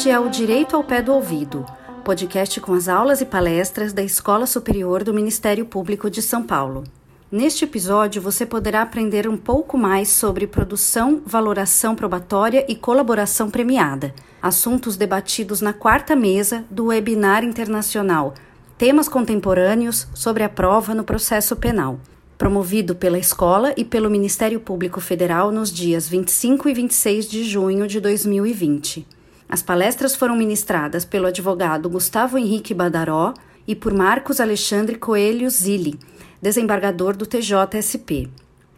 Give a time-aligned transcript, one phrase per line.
[0.00, 1.66] Este é o Direito ao Pé do Ouvido,
[2.02, 6.84] podcast com as aulas e palestras da Escola Superior do Ministério Público de São Paulo.
[7.30, 14.14] Neste episódio, você poderá aprender um pouco mais sobre produção, valoração probatória e colaboração premiada,
[14.40, 18.32] assuntos debatidos na quarta mesa do webinar internacional
[18.78, 22.00] Temas Contemporâneos sobre a Prova no Processo Penal,
[22.38, 27.86] promovido pela escola e pelo Ministério Público Federal nos dias 25 e 26 de junho
[27.86, 29.19] de 2020.
[29.50, 33.34] As palestras foram ministradas pelo advogado Gustavo Henrique Badaró
[33.66, 35.98] e por Marcos Alexandre Coelho Zilli
[36.40, 38.28] desembargador do TJSP.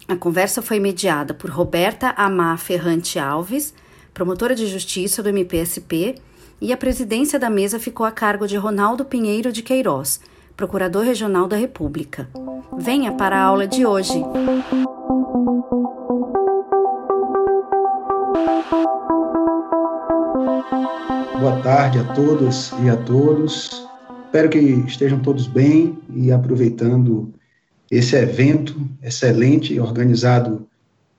[0.08, 3.72] A conversa foi mediada por Roberta Amá Ferrante Alves,
[4.12, 6.16] promotora de justiça do MPSP,
[6.60, 10.20] e a presidência da mesa ficou a cargo de Ronaldo Pinheiro de Queiroz,
[10.56, 12.28] procurador regional da República.
[12.77, 14.22] Venha para a aula de hoje.
[21.38, 23.86] Boa tarde a todas e a todos.
[24.27, 27.33] Espero que estejam todos bem e aproveitando
[27.91, 30.69] esse evento excelente, organizado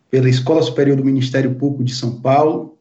[0.10, 2.78] pela Escola Superior do Ministério Público de São Paulo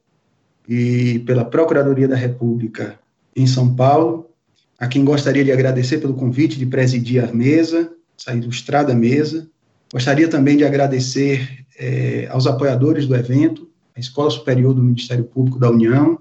[0.68, 2.98] e pela Procuradoria da República
[3.34, 4.30] em São Paulo,
[4.78, 9.48] a quem gostaria de agradecer pelo convite de presidir a mesa, essa ilustrada mesa.
[9.92, 15.58] Gostaria também de agradecer eh, aos apoiadores do evento, a Escola Superior do Ministério Público
[15.58, 16.18] da União,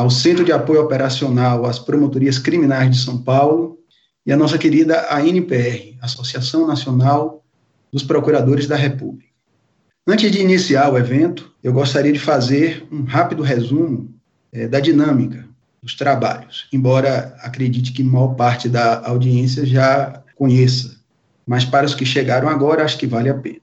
[0.00, 3.78] ao Centro de Apoio Operacional às Promotorias Criminais de São Paulo,
[4.24, 7.44] e a nossa querida ANPR, Associação Nacional
[7.92, 9.30] dos Procuradores da República.
[10.06, 14.14] Antes de iniciar o evento, eu gostaria de fazer um rápido resumo
[14.50, 15.46] é, da dinâmica
[15.82, 20.98] dos trabalhos, embora acredite que maior parte da audiência já conheça,
[21.46, 23.60] mas para os que chegaram agora, acho que vale a pena.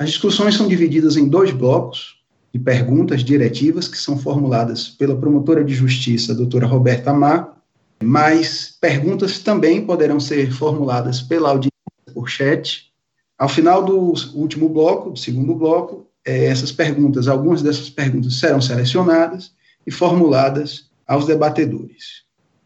[0.00, 2.15] As discussões são divididas em dois blocos
[2.52, 7.56] de perguntas diretivas que são formuladas pela promotora de justiça, doutora Roberta Mar,
[8.02, 11.72] mas perguntas também poderão ser formuladas pela audiência
[12.14, 12.92] por chat.
[13.38, 18.60] Ao final do último bloco, do segundo bloco, é, essas perguntas, algumas dessas perguntas serão
[18.60, 19.52] selecionadas
[19.86, 22.24] e formuladas aos debatedores.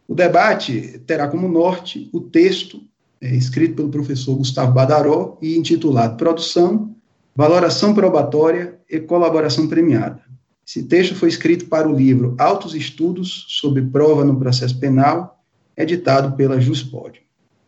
[0.09, 2.83] O debate terá como norte o texto
[3.21, 6.97] é, escrito pelo professor Gustavo Badaró e intitulado Produção,
[7.35, 10.21] Valoração Probatória e Colaboração Premiada.
[10.67, 15.43] Esse texto foi escrito para o livro Altos Estudos sobre Prova no Processo Penal,
[15.77, 17.21] editado pela Juspod.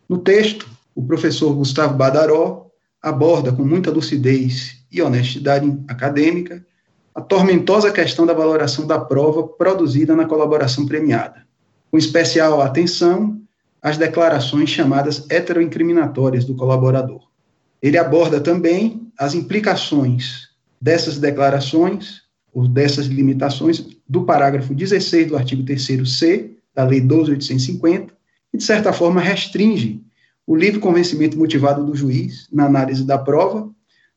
[0.07, 2.67] No texto, o professor Gustavo Badaró
[3.01, 6.65] aborda com muita lucidez e honestidade acadêmica
[7.15, 11.45] a tormentosa questão da valoração da prova produzida na colaboração premiada,
[11.89, 13.39] com especial atenção
[13.81, 17.32] às declarações chamadas heteroincriminatórias do colaborador.
[17.83, 20.47] Ele aborda também as implicações
[20.81, 22.21] dessas declarações
[22.53, 28.11] ou dessas limitações do parágrafo 16 do artigo 3º-C da Lei 12.850,
[28.53, 30.01] e, de certa forma, restringe
[30.47, 33.69] o livre convencimento motivado do juiz na análise da prova,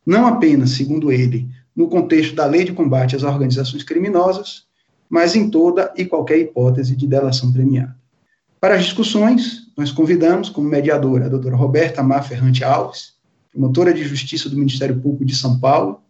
[0.06, 4.64] não apenas, segundo ele, no contexto da Lei de Combate às Organizações Criminosas,
[5.08, 7.96] mas em toda e qualquer hipótese de delação premiada.
[8.60, 13.15] Para as discussões, nós convidamos como mediadora a doutora Roberta Mar Ferrante Alves,
[13.56, 16.02] promotora de Justiça do Ministério Público de São Paulo,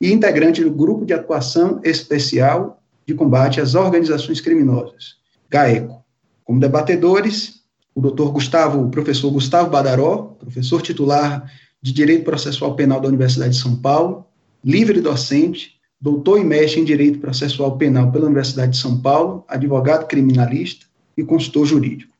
[0.00, 5.16] e integrante do Grupo de Atuação Especial de Combate às Organizações Criminosas,
[5.48, 6.02] GAECO.
[6.44, 7.60] Como debatedores,
[7.94, 11.48] o doutor Gustavo, o professor Gustavo Badaró, professor titular
[11.80, 14.26] de Direito Processual Penal da Universidade de São Paulo,
[14.64, 20.06] livre docente, doutor e mestre em Direito Processual Penal pela Universidade de São Paulo, advogado
[20.06, 20.86] criminalista
[21.16, 22.12] e consultor jurídico.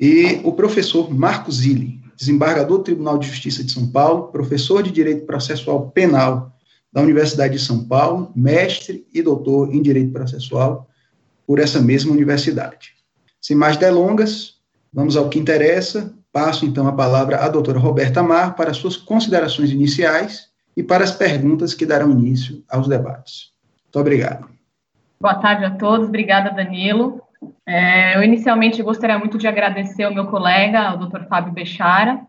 [0.00, 4.90] E o professor Marcos Zilli, desembargador do Tribunal de Justiça de São Paulo, professor de
[4.90, 6.52] Direito Processual Penal
[6.92, 10.88] da Universidade de São Paulo, mestre e doutor em Direito Processual
[11.46, 12.92] por essa mesma universidade.
[13.40, 14.54] Sem mais delongas,
[14.92, 16.14] vamos ao que interessa.
[16.32, 21.10] Passo então a palavra à doutora Roberta Mar para suas considerações iniciais e para as
[21.10, 23.52] perguntas que darão início aos debates.
[23.84, 24.48] Muito obrigado.
[25.20, 27.23] Boa tarde a todos, obrigada Danilo.
[27.66, 32.20] É, eu inicialmente gostaria muito de agradecer ao meu colega, o doutor Fábio Bechara,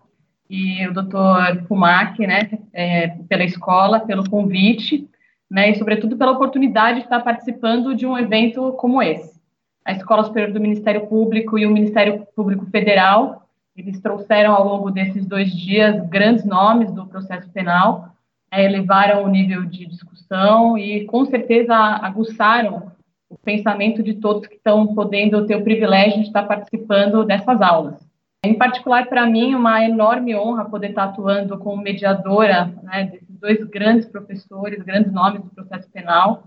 [0.49, 5.09] e o doutor Fumac, né, é, pela escola, pelo convite,
[5.49, 9.35] né, e sobretudo pela oportunidade de estar participando de um evento como esse.
[9.83, 14.89] A Escola Superior do Ministério Público e o Ministério Público Federal, eles trouxeram ao longo
[14.89, 18.09] desses dois dias grandes nomes do processo penal,
[18.51, 22.91] é, elevaram o nível de discussão e, com certeza, aguçaram
[23.35, 27.95] o pensamento de todos que estão podendo ter o privilégio de estar participando dessas aulas.
[28.43, 33.61] Em particular, para mim, uma enorme honra poder estar atuando como mediadora né, desses dois
[33.65, 36.43] grandes professores, grandes nomes do processo penal,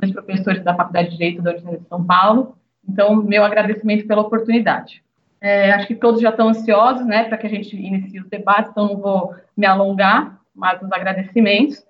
[0.00, 2.54] dois professores da Faculdade de Direito da Universidade de São Paulo,
[2.88, 5.02] Então, meu agradecimento pela oportunidade.
[5.40, 8.70] É, acho que todos já estão ansiosos, né, para que a gente inicie os debates,
[8.70, 11.82] então não vou me alongar, mais nos agradecimentos.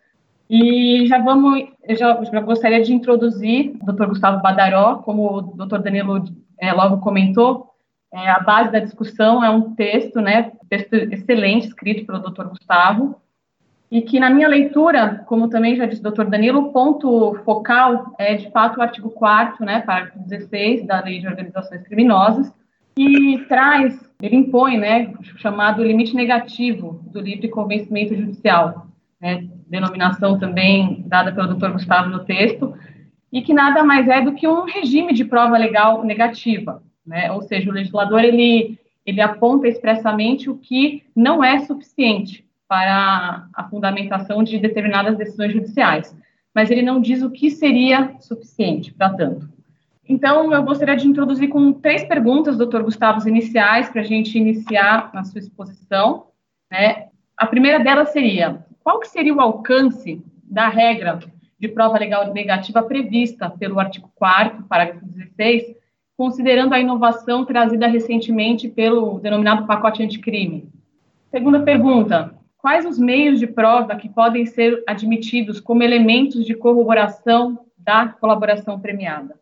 [0.52, 4.06] E já vamos, eu já, já gostaria de introduzir o Dr.
[4.06, 5.78] Gustavo Badaró, como o Dr.
[5.78, 6.24] Danilo
[6.58, 7.70] é, logo comentou,
[8.12, 12.48] é, a base da discussão é um texto, né, texto excelente, escrito pelo Dr.
[12.48, 13.14] Gustavo,
[13.88, 16.24] e que na minha leitura, como também já disse o Dr.
[16.24, 21.20] Danilo, o ponto focal é, de fato, o artigo 4 né, parágrafo 16 da Lei
[21.20, 22.52] de Organizações Criminosas,
[22.96, 28.89] que traz, ele impõe, né, o chamado limite negativo do livre convencimento judicial,
[29.20, 31.72] né, denominação também dada pelo Dr.
[31.72, 32.74] Gustavo no texto,
[33.32, 37.42] e que nada mais é do que um regime de prova legal negativa, né, ou
[37.42, 44.42] seja, o legislador ele ele aponta expressamente o que não é suficiente para a fundamentação
[44.42, 46.16] de determinadas decisões judiciais,
[46.54, 49.48] mas ele não diz o que seria suficiente para tanto.
[50.08, 55.10] Então, eu gostaria de introduzir com três perguntas, doutor Gustavo, iniciais, para a gente iniciar
[55.14, 56.26] a sua exposição.
[56.70, 57.06] Né?
[57.36, 61.18] A primeira delas seria, qual que seria o alcance da regra
[61.58, 65.76] de prova legal negativa prevista pelo artigo 4 parágrafo 16,
[66.16, 70.68] considerando a inovação trazida recentemente pelo denominado pacote anticrime?
[71.30, 77.66] Segunda pergunta, quais os meios de prova que podem ser admitidos como elementos de corroboração
[77.76, 79.38] da colaboração premiada?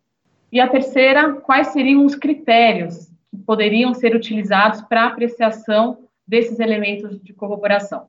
[0.51, 7.23] E a terceira, quais seriam os critérios que poderiam ser utilizados para apreciação desses elementos
[7.23, 8.07] de corroboração?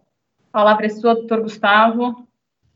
[0.52, 2.28] A palavra é sua, doutor Gustavo.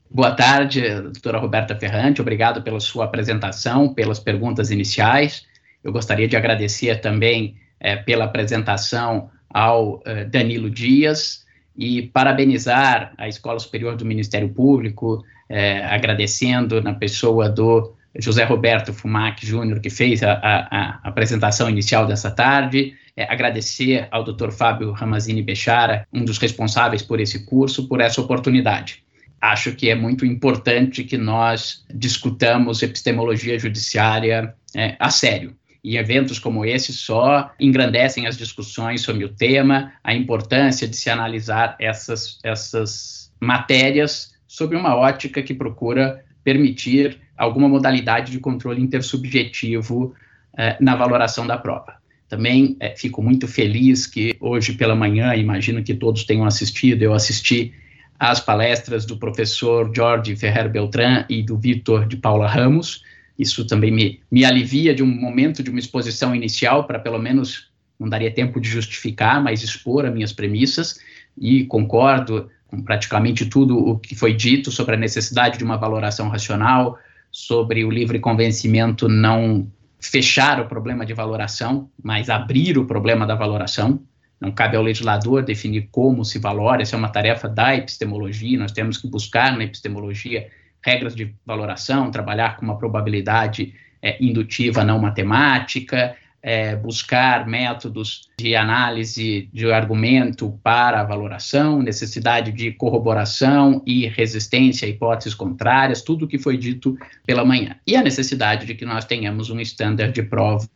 [0.09, 2.21] Boa tarde, doutora Roberta Ferrante.
[2.21, 5.45] Obrigado pela sua apresentação, pelas perguntas iniciais.
[5.83, 11.43] Eu gostaria de agradecer também é, pela apresentação ao é, Danilo Dias,
[11.75, 18.93] e parabenizar a Escola Superior do Ministério Público, é, agradecendo na pessoa do José Roberto
[18.93, 24.51] Fumac Júnior, que fez a, a, a, apresentação inicial dessa tarde, é, agradecer ao Dr.
[24.51, 29.03] Fábio Ramazini Bechara, um dos responsáveis por esse curso, por essa oportunidade.
[29.41, 35.55] Acho que é muito importante que nós discutamos epistemologia judiciária é, a sério.
[35.83, 41.09] E eventos como esse só engrandecem as discussões sobre o tema, a importância de se
[41.09, 50.13] analisar essas, essas matérias sob uma ótica que procura permitir alguma modalidade de controle intersubjetivo
[50.57, 51.95] eh, na valoração da prova.
[52.29, 57.13] Também eh, fico muito feliz que hoje pela manhã, imagino que todos tenham assistido, eu
[57.13, 57.73] assisti
[58.19, 63.03] às palestras do professor Jorge Ferrer Beltrán e do Vitor de Paula Ramos,
[63.37, 67.71] isso também me, me alivia de um momento de uma exposição inicial, para pelo menos,
[67.99, 70.99] não daria tempo de justificar, mas expor as minhas premissas,
[71.37, 76.29] e concordo com praticamente tudo o que foi dito sobre a necessidade de uma valoração
[76.29, 76.97] racional,
[77.33, 79.67] sobre o livre convencimento não
[79.99, 84.03] fechar o problema de valoração, mas abrir o problema da valoração.
[84.39, 88.71] Não cabe ao legislador definir como se valora, essa é uma tarefa da epistemologia, nós
[88.71, 90.47] temos que buscar na epistemologia
[90.85, 98.53] regras de valoração, trabalhar com uma probabilidade é, indutiva não matemática, é, buscar métodos de
[98.53, 106.25] análise de argumento para a valoração, necessidade de corroboração e resistência a hipóteses contrárias, tudo
[106.25, 107.77] o que foi dito pela manhã.
[107.87, 110.67] E a necessidade de que nós tenhamos um estándar de prova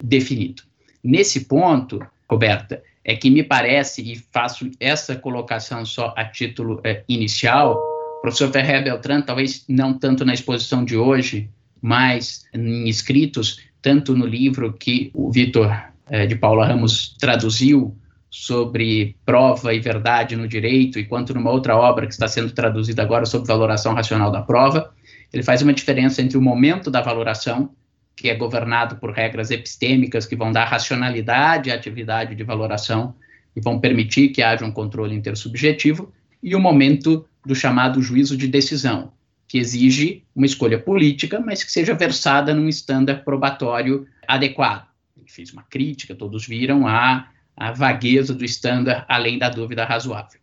[0.00, 0.62] definido.
[1.02, 2.00] Nesse ponto,
[2.30, 7.80] Roberta, é que me parece, e faço essa colocação só a título é, inicial,
[8.20, 11.48] professor Ferrer Beltrán, talvez não tanto na exposição de hoje,
[11.80, 15.72] mas em escritos, tanto no livro que o Vitor
[16.10, 17.96] eh, de Paula Ramos traduziu
[18.28, 23.02] sobre prova e verdade no direito, e quanto numa outra obra que está sendo traduzida
[23.02, 24.92] agora sobre valoração racional da prova,
[25.32, 27.70] ele faz uma diferença entre o momento da valoração,
[28.16, 33.14] que é governado por regras epistêmicas que vão dar racionalidade à atividade de valoração
[33.54, 36.12] e vão permitir que haja um controle intersubjetivo,
[36.42, 39.12] e o momento do chamado juízo de decisão,
[39.56, 44.86] que exige uma escolha política, mas que seja versada num estándar probatório adequado.
[45.16, 50.40] Ele fez uma crítica, todos viram, à, à vagueza do estándar além da dúvida razoável.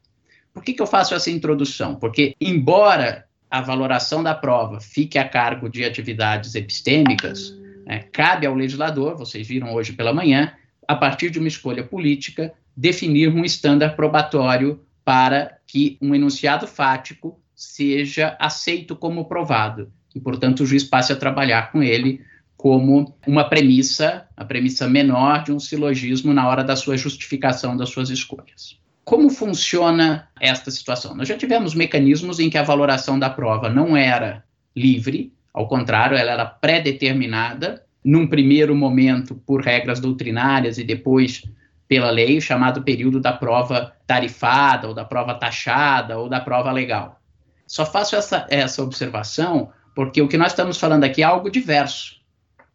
[0.51, 1.95] Por que, que eu faço essa introdução?
[1.95, 7.55] Porque, embora a valoração da prova fique a cargo de atividades epistêmicas,
[7.85, 10.53] é, cabe ao legislador, vocês viram hoje pela manhã,
[10.87, 17.39] a partir de uma escolha política, definir um estándar probatório para que um enunciado fático
[17.63, 22.21] seja aceito como provado e, portanto, o juiz passe a trabalhar com ele
[22.55, 27.89] como uma premissa, a premissa menor de um silogismo na hora da sua justificação das
[27.89, 28.79] suas escolhas.
[29.03, 31.15] Como funciona esta situação?
[31.15, 36.17] Nós já tivemos mecanismos em que a valoração da prova não era livre, ao contrário,
[36.17, 41.43] ela era pré-determinada num primeiro momento por regras doutrinárias e depois
[41.87, 47.21] pela lei, chamado período da prova tarifada, ou da prova taxada, ou da prova legal.
[47.65, 52.21] Só faço essa, essa observação porque o que nós estamos falando aqui é algo diverso.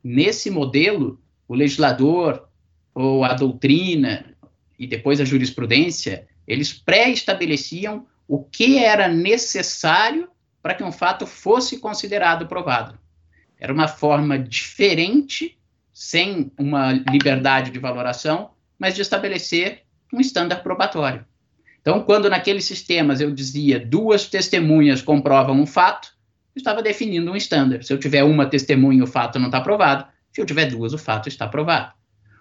[0.02, 2.49] Nesse modelo, o legislador
[2.95, 4.35] ou a doutrina
[4.78, 10.28] e depois a jurisprudência, eles pré-estabeleciam o que era necessário
[10.62, 12.99] para que um fato fosse considerado provado.
[13.59, 15.59] Era uma forma diferente,
[15.92, 21.25] sem uma liberdade de valoração, mas de estabelecer um estándar probatório.
[21.88, 26.09] Então, quando naqueles sistemas eu dizia duas testemunhas comprovam um fato,
[26.54, 27.83] eu estava definindo um estándar.
[27.83, 30.04] Se eu tiver uma testemunha, o fato não está provado.
[30.30, 31.95] Se eu tiver duas, o fato está provado.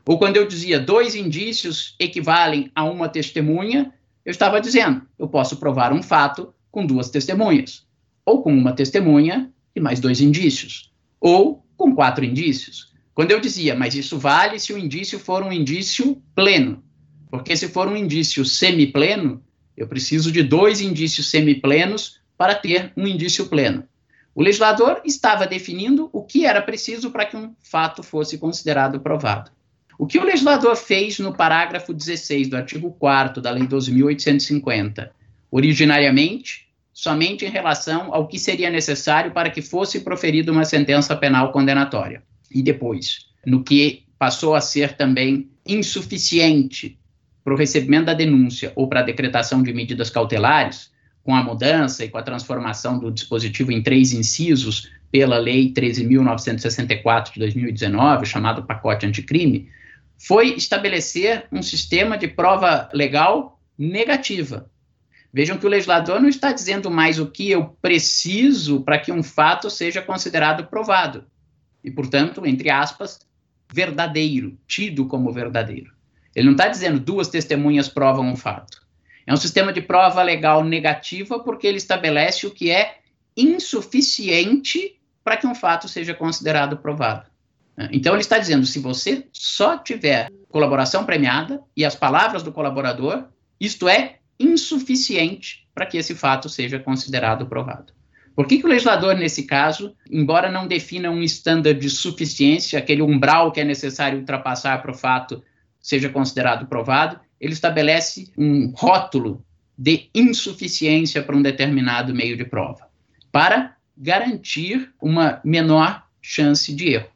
[0.06, 3.94] Ou quando eu dizia dois indícios equivalem a uma testemunha,
[4.26, 7.88] eu estava dizendo, eu posso provar um fato com duas testemunhas,
[8.26, 12.94] ou com uma testemunha e mais dois indícios, ou com quatro indícios.
[13.14, 16.84] Quando eu dizia, mas isso vale se o indício for um indício pleno,
[17.30, 19.44] porque se for um indício semipleno,
[19.76, 23.84] eu preciso de dois indícios semiplenos para ter um indício pleno.
[24.34, 29.52] O legislador estava definindo o que era preciso para que um fato fosse considerado provado.
[29.98, 35.10] O que o legislador fez no parágrafo 16 do artigo 4 da Lei 12.850?
[35.50, 41.52] Originariamente, somente em relação ao que seria necessário para que fosse proferida uma sentença penal
[41.52, 42.22] condenatória.
[42.52, 47.00] E depois, no que passou a ser também insuficiente
[47.48, 50.92] para o recebimento da denúncia ou para a decretação de medidas cautelares,
[51.24, 57.32] com a mudança e com a transformação do dispositivo em três incisos pela Lei 13.964
[57.32, 59.70] de 2019, chamado pacote anticrime,
[60.18, 64.70] foi estabelecer um sistema de prova legal negativa.
[65.32, 69.24] Vejam que o legislador não está dizendo mais o que eu preciso para que um
[69.24, 71.24] fato seja considerado provado.
[71.82, 73.22] E, portanto, entre aspas,
[73.72, 75.96] verdadeiro, tido como verdadeiro.
[76.38, 78.80] Ele não está dizendo duas testemunhas provam um fato.
[79.26, 82.98] É um sistema de prova legal negativa porque ele estabelece o que é
[83.36, 87.28] insuficiente para que um fato seja considerado provado.
[87.92, 93.26] Então ele está dizendo, se você só tiver colaboração premiada e as palavras do colaborador,
[93.60, 97.94] isto é insuficiente para que esse fato seja considerado provado.
[98.36, 103.02] Por que, que o legislador, nesse caso, embora não defina um estándar de suficiência, aquele
[103.02, 105.44] umbral que é necessário ultrapassar para o fato
[105.88, 109.42] seja considerado provado, ele estabelece um rótulo
[109.78, 112.90] de insuficiência para um determinado meio de prova,
[113.32, 117.08] para garantir uma menor chance de erro.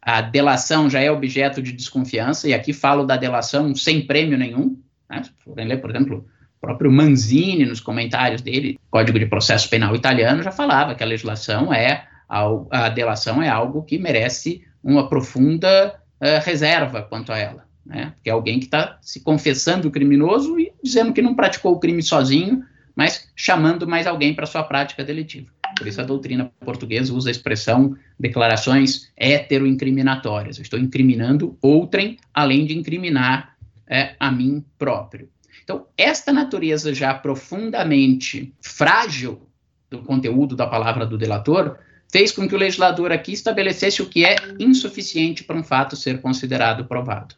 [0.00, 4.80] A delação já é objeto de desconfiança, e aqui falo da delação sem prêmio nenhum.
[5.08, 5.22] Né?
[5.44, 6.24] Por exemplo,
[6.56, 11.06] o próprio Manzini, nos comentários dele, Código de Processo Penal Italiano, já falava que a
[11.06, 17.69] legislação é, a delação é algo que merece uma profunda uh, reserva quanto a ela
[17.84, 18.14] né?
[18.22, 22.02] Que é alguém que está se confessando criminoso e dizendo que não praticou o crime
[22.02, 25.48] sozinho, mas chamando mais alguém para sua prática delitiva.
[25.76, 30.58] Por isso a doutrina portuguesa usa a expressão declarações heteroincriminatórias.
[30.58, 33.56] Eu estou incriminando outrem, além de incriminar
[33.88, 35.28] é, a mim próprio.
[35.62, 39.46] Então, esta natureza já profundamente frágil
[39.88, 41.78] do conteúdo da palavra do delator
[42.10, 46.20] fez com que o legislador aqui estabelecesse o que é insuficiente para um fato ser
[46.20, 47.36] considerado provado.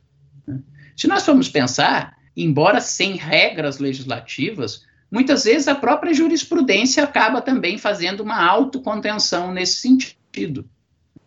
[0.97, 7.79] Se nós formos pensar, embora sem regras legislativas, muitas vezes a própria jurisprudência acaba também
[7.79, 10.69] fazendo uma autocontenção nesse sentido.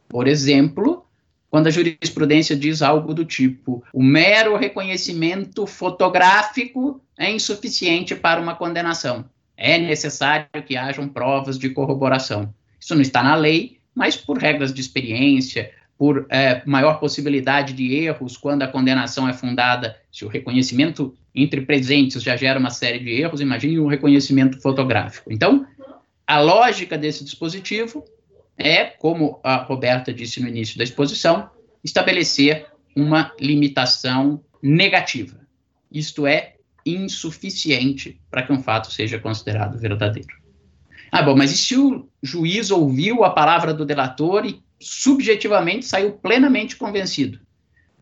[0.07, 1.05] Por exemplo,
[1.49, 8.55] quando a jurisprudência diz algo do tipo: o mero reconhecimento fotográfico é insuficiente para uma
[8.55, 9.25] condenação.
[9.55, 12.53] É necessário que hajam provas de corroboração.
[12.79, 17.95] Isso não está na lei, mas por regras de experiência, por é, maior possibilidade de
[17.95, 22.99] erros quando a condenação é fundada, se o reconhecimento entre presentes já gera uma série
[22.99, 25.31] de erros, imagine um reconhecimento fotográfico.
[25.31, 25.65] Então,
[26.27, 28.03] a lógica desse dispositivo
[28.57, 31.49] é, como a Roberta disse no início da exposição,
[31.83, 35.39] estabelecer uma limitação negativa.
[35.91, 40.35] Isto é, insuficiente para que um fato seja considerado verdadeiro.
[41.11, 46.13] Ah, bom, mas e se o juiz ouviu a palavra do delator e subjetivamente saiu
[46.13, 47.39] plenamente convencido.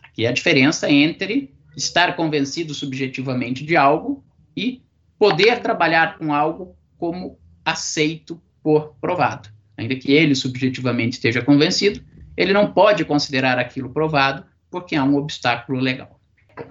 [0.03, 4.24] Aqui é a diferença entre estar convencido subjetivamente de algo
[4.56, 4.84] e
[5.18, 9.50] poder trabalhar com algo como aceito por provado.
[9.77, 12.03] Ainda que ele subjetivamente esteja convencido,
[12.38, 16.20] ele não pode considerar aquilo provado porque há um obstáculo legal.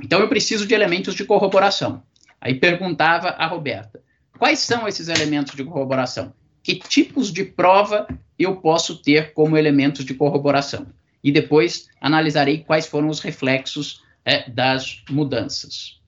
[0.02, 2.02] Então eu preciso de elementos de corroboração.
[2.40, 4.02] Aí perguntava a Roberta:
[4.38, 6.32] quais são esses elementos de corroboração?
[6.62, 8.06] Que tipos de prova
[8.42, 10.87] eu posso ter como elementos de corroboração.
[11.25, 16.00] e depois analisarei quais foram os reflexos é, das mudanças.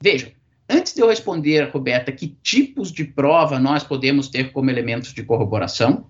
[0.00, 0.30] Vejam,
[0.68, 5.22] antes de eu responder, Roberta, que tipos de prova nós podemos ter como elementos de
[5.22, 6.06] corroboração,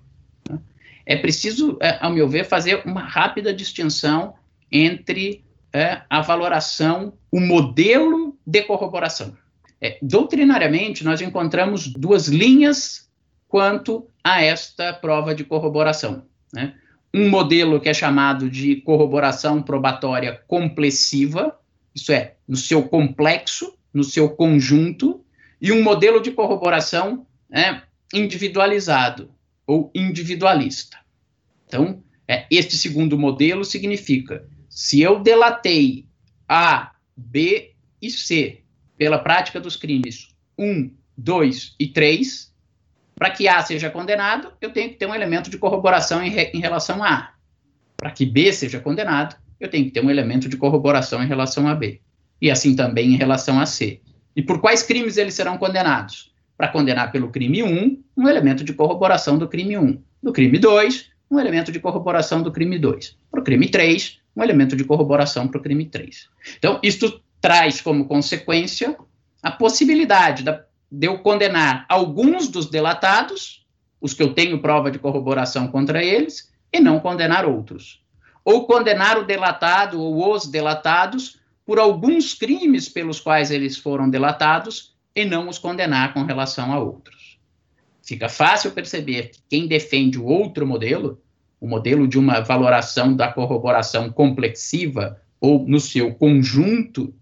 [0.48, 0.58] né,
[1.04, 4.34] é preciso, é, ao meu ver, fazer uma rápida distinção
[4.72, 9.36] entre é, a valoração, o modelo de corroboração.
[9.80, 13.10] É, doutrinariamente, nós encontramos duas linhas
[13.48, 16.24] quanto a esta prova de corroboração.
[16.52, 16.74] Né?
[17.12, 21.56] Um modelo que é chamado de corroboração probatória complessiva,
[21.94, 25.22] isso é, no seu complexo, no seu conjunto,
[25.60, 29.30] e um modelo de corroboração né, individualizado
[29.66, 30.98] ou individualista.
[31.66, 36.06] Então, é, este segundo modelo significa se eu delatei
[36.48, 38.62] A, B e C
[38.96, 40.28] pela prática dos crimes
[40.58, 42.53] 1, 2 e 3,
[43.14, 46.50] para que A seja condenado, eu tenho que ter um elemento de corroboração em, re,
[46.52, 47.30] em relação a A.
[47.96, 51.68] Para que B seja condenado, eu tenho que ter um elemento de corroboração em relação
[51.68, 52.00] a B.
[52.40, 54.00] E assim também em relação a C.
[54.34, 56.32] E por quais crimes eles serão condenados?
[56.56, 60.02] Para condenar pelo crime 1, um elemento de corroboração do crime 1.
[60.22, 63.16] Do crime 2, um elemento de corroboração do crime 2.
[63.30, 66.28] Para o crime 3, um elemento de corroboração para o crime 3.
[66.58, 68.96] Então, isto traz como consequência
[69.42, 70.64] a possibilidade da,
[70.98, 73.66] de eu condenar alguns dos delatados,
[74.00, 78.02] os que eu tenho prova de corroboração contra eles, e não condenar outros.
[78.44, 84.94] Ou condenar o delatado ou os delatados por alguns crimes pelos quais eles foram delatados
[85.14, 87.38] e não os condenar com relação a outros.
[88.02, 91.20] Fica fácil perceber que quem defende o outro modelo
[91.64, 97.14] o modelo de uma valoração da corroboração complexiva ou no seu conjunto,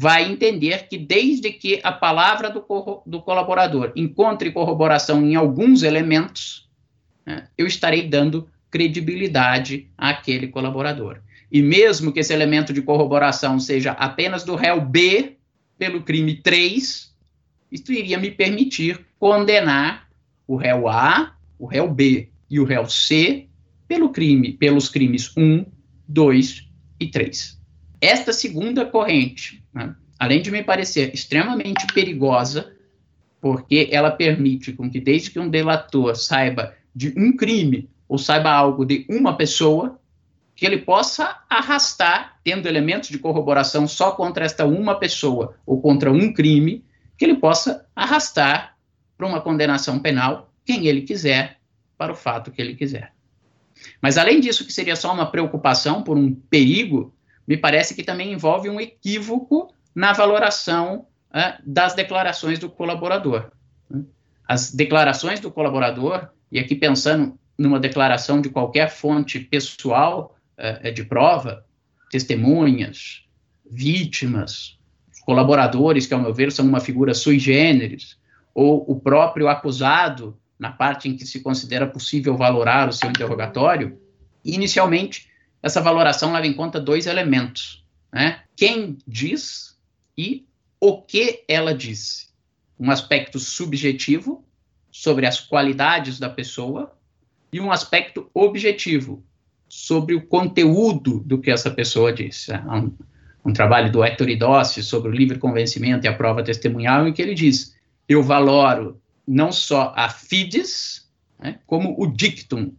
[0.00, 2.64] vai entender que desde que a palavra do,
[3.04, 6.66] do colaborador encontre corroboração em alguns elementos,
[7.26, 11.20] né, eu estarei dando credibilidade àquele colaborador.
[11.52, 15.36] E mesmo que esse elemento de corroboração seja apenas do réu B
[15.76, 17.14] pelo crime 3,
[17.70, 20.08] isso iria me permitir condenar
[20.46, 23.48] o réu A, o réu B e o réu C
[23.86, 25.66] pelo crime, pelos crimes 1,
[26.08, 27.59] 2 e 3.
[28.00, 32.72] Esta segunda corrente, né, além de me parecer extremamente perigosa,
[33.40, 38.50] porque ela permite com que desde que um delator saiba de um crime ou saiba
[38.50, 39.98] algo de uma pessoa,
[40.54, 46.12] que ele possa arrastar, tendo elementos de corroboração só contra esta uma pessoa ou contra
[46.12, 46.84] um crime,
[47.16, 48.76] que ele possa arrastar
[49.16, 51.58] para uma condenação penal quem ele quiser
[51.96, 53.14] para o fato que ele quiser.
[54.02, 57.14] Mas além disso, que seria só uma preocupação por um perigo,
[57.50, 63.50] me parece que também envolve um equívoco na valoração uh, das declarações do colaborador.
[64.46, 71.02] As declarações do colaborador, e aqui pensando numa declaração de qualquer fonte pessoal uh, de
[71.02, 71.66] prova,
[72.08, 73.24] testemunhas,
[73.68, 74.78] vítimas,
[75.26, 78.16] colaboradores, que ao meu ver são uma figura sui generis,
[78.54, 83.98] ou o próprio acusado na parte em que se considera possível valorar o seu interrogatório,
[84.44, 85.29] inicialmente,
[85.62, 88.42] essa valoração leva em conta dois elementos, né?
[88.56, 89.78] Quem diz
[90.16, 90.46] e
[90.80, 92.28] o que ela disse.
[92.78, 94.44] Um aspecto subjetivo
[94.90, 96.96] sobre as qualidades da pessoa
[97.52, 99.22] e um aspecto objetivo
[99.68, 102.52] sobre o conteúdo do que essa pessoa disse.
[102.52, 102.92] Há um,
[103.44, 107.20] um trabalho do Héctor Idossi sobre o livre convencimento e a prova testemunhal em que
[107.20, 107.76] ele diz:
[108.08, 112.72] eu valoro não só a fides, né, como o dictum.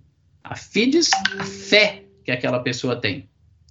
[0.43, 3.29] A fides, a fé que aquela pessoa tem.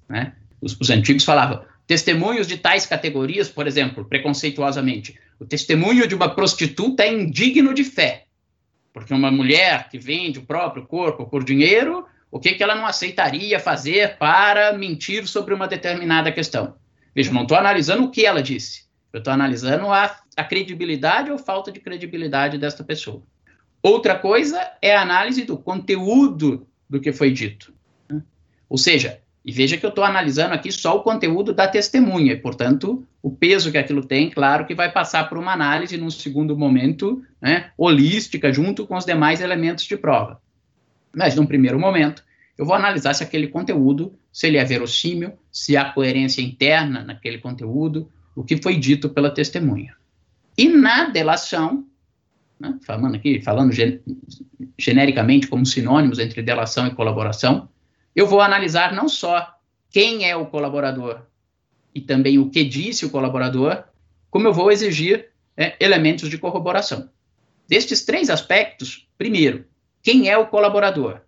[0.09, 0.33] Né?
[0.61, 6.35] Os, os antigos falavam, testemunhos de tais categorias, por exemplo, preconceituosamente, o testemunho de uma
[6.35, 8.27] prostituta é indigno de fé,
[8.93, 12.87] porque uma mulher que vende o próprio corpo por dinheiro, o que, que ela não
[12.87, 16.77] aceitaria fazer para mentir sobre uma determinada questão?
[17.15, 21.39] Veja, não estou analisando o que ela disse, eu estou analisando a, a credibilidade ou
[21.39, 23.23] falta de credibilidade desta pessoa.
[23.83, 27.73] Outra coisa é a análise do conteúdo do que foi dito.
[28.71, 32.37] Ou seja, e veja que eu estou analisando aqui só o conteúdo da testemunha, e,
[32.37, 36.57] portanto, o peso que aquilo tem, claro que vai passar por uma análise num segundo
[36.57, 40.41] momento, né, holística, junto com os demais elementos de prova.
[41.13, 42.23] Mas, num primeiro momento,
[42.57, 47.39] eu vou analisar se aquele conteúdo, se ele é verossímil, se há coerência interna naquele
[47.39, 49.97] conteúdo, o que foi dito pela testemunha.
[50.57, 51.87] E na delação,
[52.61, 54.01] né, falando aqui, falando gen
[54.79, 57.69] genericamente como sinônimos entre delação e colaboração,
[58.15, 59.55] eu vou analisar não só
[59.91, 61.23] quem é o colaborador
[61.95, 63.85] e também o que disse o colaborador,
[64.31, 67.11] como eu vou exigir é, elementos de corroboração.
[67.69, 69.67] Destes três aspectos, primeiro,
[70.03, 71.21] quem é o colaborador?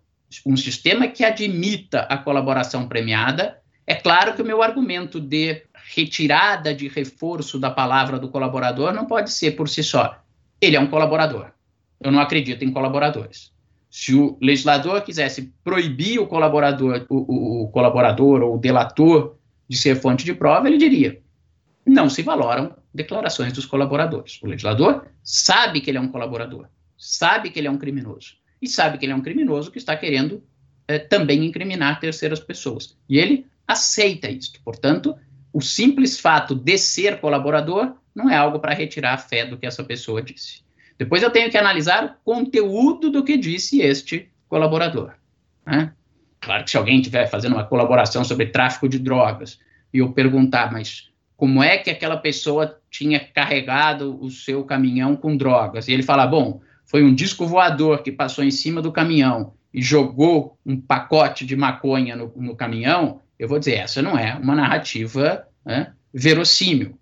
[0.45, 6.73] um sistema que admita a colaboração premiada, é claro que o meu argumento de retirada
[6.73, 10.17] de reforço da palavra do colaborador não pode ser por si só.
[10.59, 11.51] Ele é um colaborador.
[11.99, 13.52] Eu não acredito em colaboradores.
[13.93, 19.37] Se o legislador quisesse proibir o colaborador, o, o, colaborador ou o delator
[19.69, 21.21] de ser fonte de prova, ele diria:
[21.85, 24.39] não se valoram declarações dos colaboradores.
[24.41, 26.65] O legislador sabe que ele é um colaborador,
[26.97, 29.95] sabe que ele é um criminoso e sabe que ele é um criminoso que está
[29.95, 30.43] querendo
[30.87, 32.97] é, também incriminar terceiras pessoas.
[33.07, 34.53] E ele aceita isso.
[34.65, 35.15] Portanto,
[35.53, 39.67] o simples fato de ser colaborador não é algo para retirar a fé do que
[39.67, 40.62] essa pessoa disse.
[41.03, 45.11] Depois eu tenho que analisar o conteúdo do que disse este colaborador.
[45.65, 45.91] Né?
[46.39, 49.59] Claro que se alguém estiver fazendo uma colaboração sobre tráfico de drogas
[49.93, 55.35] e eu perguntar, mas como é que aquela pessoa tinha carregado o seu caminhão com
[55.35, 55.89] drogas?
[55.89, 59.81] E ele fala, bom, foi um disco voador que passou em cima do caminhão e
[59.81, 64.55] jogou um pacote de maconha no, no caminhão, eu vou dizer, essa não é uma
[64.55, 66.97] narrativa né, verossímil.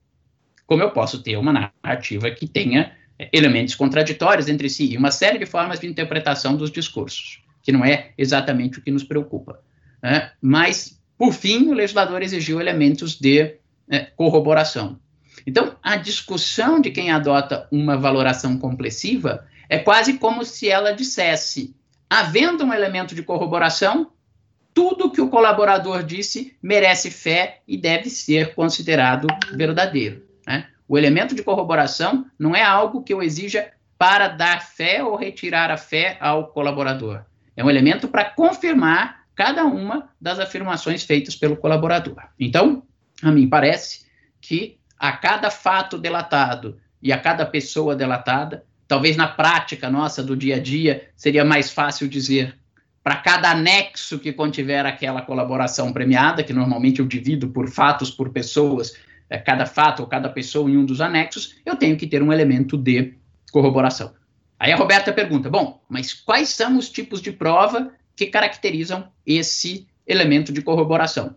[0.65, 2.99] Como eu posso ter uma narrativa que tenha
[3.31, 7.83] elementos contraditórios entre si e uma série de formas de interpretação dos discursos, que não
[7.85, 9.59] é exatamente o que nos preocupa.
[10.01, 10.31] Né?
[10.41, 13.55] Mas, por fim, o legislador exigiu elementos de
[13.89, 14.99] é, corroboração.
[15.45, 21.75] Então, a discussão de quem adota uma valoração complessiva é quase como se ela dissesse:
[22.09, 24.11] havendo um elemento de corroboração,
[24.73, 30.23] tudo que o colaborador disse merece fé e deve ser considerado verdadeiro.
[30.47, 30.67] Né?
[30.91, 35.71] O elemento de corroboração não é algo que eu exija para dar fé ou retirar
[35.71, 37.21] a fé ao colaborador.
[37.55, 42.17] É um elemento para confirmar cada uma das afirmações feitas pelo colaborador.
[42.37, 42.83] Então,
[43.23, 44.05] a mim parece
[44.41, 50.35] que a cada fato delatado e a cada pessoa delatada, Talvez na prática nossa do
[50.35, 52.57] dia a dia seria mais fácil dizer
[53.01, 58.31] para cada anexo que contiver aquela colaboração premiada, que normalmente eu divido por fatos, por
[58.31, 58.97] pessoas,
[59.31, 62.33] é, cada fato ou cada pessoa em um dos anexos, eu tenho que ter um
[62.33, 63.13] elemento de
[63.49, 64.13] corroboração.
[64.59, 69.87] Aí a Roberta pergunta: bom, mas quais são os tipos de prova que caracterizam esse
[70.05, 71.33] elemento de corroboração?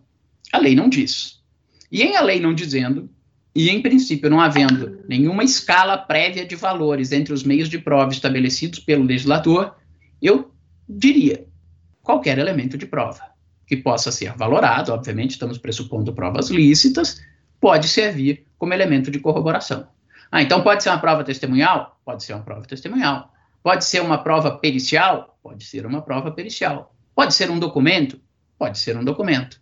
[0.51, 1.39] A lei não diz.
[1.89, 3.09] E em a lei não dizendo,
[3.55, 8.11] e, em princípio, não havendo nenhuma escala prévia de valores entre os meios de prova
[8.11, 9.73] estabelecidos pelo legislador,
[10.21, 10.51] eu
[10.89, 11.47] diria
[12.01, 13.21] qualquer elemento de prova
[13.65, 17.21] que possa ser valorado, obviamente, estamos pressupondo provas lícitas,
[17.65, 19.87] pode servir como elemento de corroboração.
[20.31, 21.99] Ah, então pode ser uma prova testemunhal?
[22.05, 23.33] Pode ser uma prova testemunhal.
[23.63, 25.35] Pode ser uma prova pericial?
[25.41, 26.93] Pode ser uma prova pericial.
[27.15, 28.21] Pode ser um documento?
[28.55, 29.59] Pode ser um documento.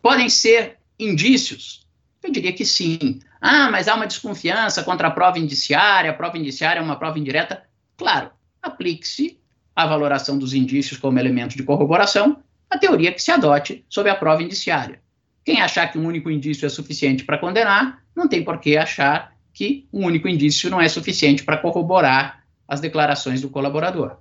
[0.00, 1.84] Podem ser indícios?
[2.22, 3.18] Eu diria que sim.
[3.40, 7.18] Ah, mas há uma desconfiança contra a prova indiciária, a prova indiciária é uma prova
[7.18, 7.64] indireta.
[7.96, 8.30] Claro,
[8.62, 9.40] aplique-se
[9.74, 14.14] a valoração dos indícios como elemento de corroboração, a teoria que se adote sobre a
[14.14, 15.01] prova indiciária.
[15.44, 19.32] Quem achar que um único indício é suficiente para condenar, não tem por que achar
[19.52, 24.16] que um único indício não é suficiente para corroborar as declarações do colaborador.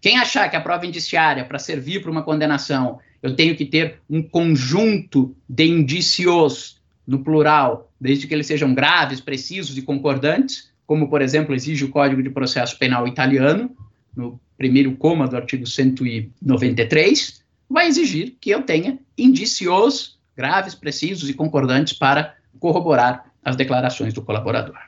[0.00, 4.00] Quem achar que a prova indiciária, para servir para uma condenação, eu tenho que ter
[4.08, 11.08] um conjunto de indícios no plural, desde que eles sejam graves, precisos e concordantes, como,
[11.08, 13.74] por exemplo, exige o Código de Processo Penal italiano,
[14.16, 21.34] no primeiro coma do artigo 193, vai exigir que eu tenha indícios graves, precisos e
[21.34, 24.78] concordantes para corroborar as declarações do colaborador.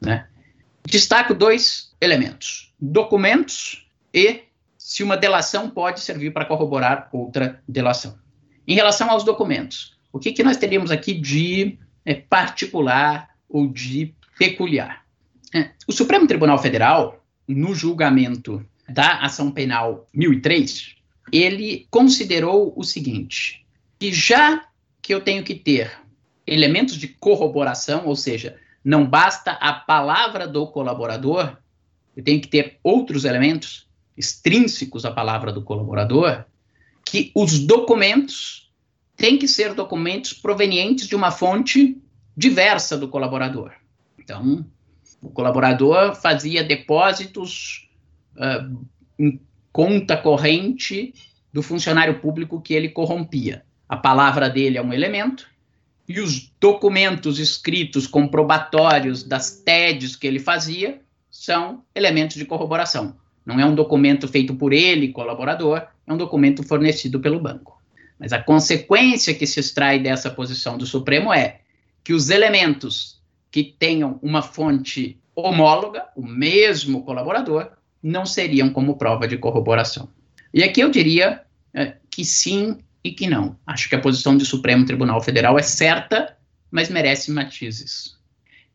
[0.00, 0.26] Né?
[0.86, 4.42] Destaco dois elementos: documentos e
[4.76, 8.18] se uma delação pode servir para corroborar outra delação.
[8.66, 14.14] Em relação aos documentos, o que, que nós teríamos aqui de é, particular ou de
[14.38, 15.04] peculiar?
[15.54, 20.96] É, o Supremo Tribunal Federal, no julgamento da ação penal 1003,
[21.32, 23.66] ele considerou o seguinte:
[23.98, 24.67] que já
[25.02, 25.90] que eu tenho que ter
[26.46, 31.56] elementos de corroboração, ou seja, não basta a palavra do colaborador,
[32.16, 36.44] eu tenho que ter outros elementos extrínsecos à palavra do colaborador,
[37.04, 38.72] que os documentos
[39.16, 42.00] tem que ser documentos provenientes de uma fonte
[42.36, 43.72] diversa do colaborador.
[44.18, 44.64] Então,
[45.20, 47.88] o colaborador fazia depósitos
[48.36, 48.86] uh,
[49.18, 49.40] em
[49.72, 51.12] conta corrente
[51.52, 53.64] do funcionário público que ele corrompia.
[53.88, 55.48] A palavra dele é um elemento,
[56.08, 63.16] e os documentos escritos comprobatórios das TEDs que ele fazia são elementos de corroboração.
[63.44, 67.80] Não é um documento feito por ele, colaborador, é um documento fornecido pelo banco.
[68.18, 71.60] Mas a consequência que se extrai dessa posição do Supremo é
[72.02, 77.70] que os elementos que tenham uma fonte homóloga, o mesmo colaborador,
[78.02, 80.08] não seriam como prova de corroboração.
[80.52, 83.56] E aqui eu diria é, que sim e que não.
[83.66, 86.36] Acho que a posição do Supremo Tribunal Federal é certa,
[86.70, 88.16] mas merece matizes.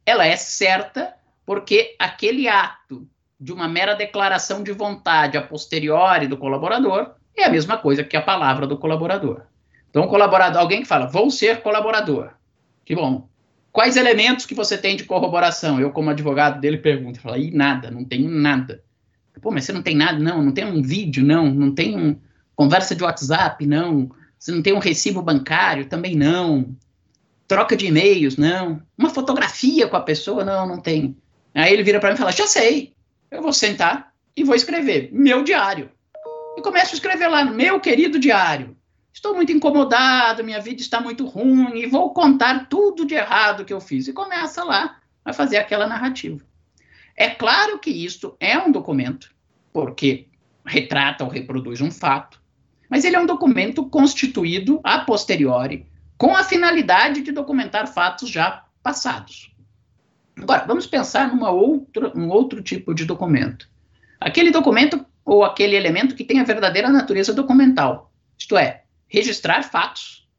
[0.06, 1.13] Ela é certa
[1.46, 3.08] porque aquele ato
[3.39, 8.15] de uma mera declaração de vontade a posteriori do colaborador é a mesma coisa que
[8.15, 9.43] a palavra do colaborador.
[9.89, 12.32] Então, colaborador, alguém que fala, vou ser colaborador.
[12.86, 13.28] Que bom.
[13.72, 15.80] Quais elementos que você tem de corroboração?
[15.80, 17.19] Eu, como advogado dele, pergunto.
[17.19, 18.84] Fala, e nada, não tenho nada.
[19.41, 20.17] Pô, mas você não tem nada?
[20.19, 21.24] Não, não tem um vídeo?
[21.24, 22.19] Não, não tem um
[22.56, 23.65] conversa de WhatsApp?
[23.65, 24.12] Não.
[24.44, 25.88] Você não tem um recibo bancário?
[25.88, 26.76] Também não.
[27.48, 28.36] Troca de e-mails?
[28.36, 28.84] Não.
[28.98, 30.44] Uma fotografia com a pessoa?
[30.44, 31.16] Não, não tem.
[31.56, 32.94] Aí ele vira para mim e fala, já sei.
[33.32, 35.90] Eu vou sentar e vou escrever meu diário.
[36.58, 38.76] E começo a escrever lá, meu querido diário.
[39.14, 43.72] Estou muito incomodado, minha vida está muito ruim e vou contar tudo de errado que
[43.72, 44.10] eu fiz.
[44.10, 46.44] E começa lá a fazer aquela narrativa.
[47.16, 49.34] É claro que isto é um documento,
[49.72, 50.28] porque
[50.66, 52.43] retrata ou reproduz um fato,
[52.94, 58.66] mas ele é um documento constituído a posteriori, com a finalidade de documentar fatos já
[58.84, 59.52] passados.
[60.40, 63.68] Agora, vamos pensar numa outra, um outro tipo de documento.
[64.20, 70.30] Aquele documento ou aquele elemento que tem a verdadeira natureza documental, isto é, registrar fatos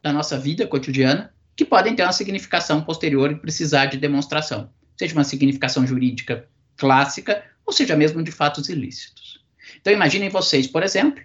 [0.00, 5.12] da nossa vida cotidiana que podem ter uma significação posterior e precisar de demonstração, seja
[5.12, 9.44] uma significação jurídica clássica ou seja mesmo de fatos ilícitos.
[9.80, 11.20] Então imaginem vocês, por exemplo,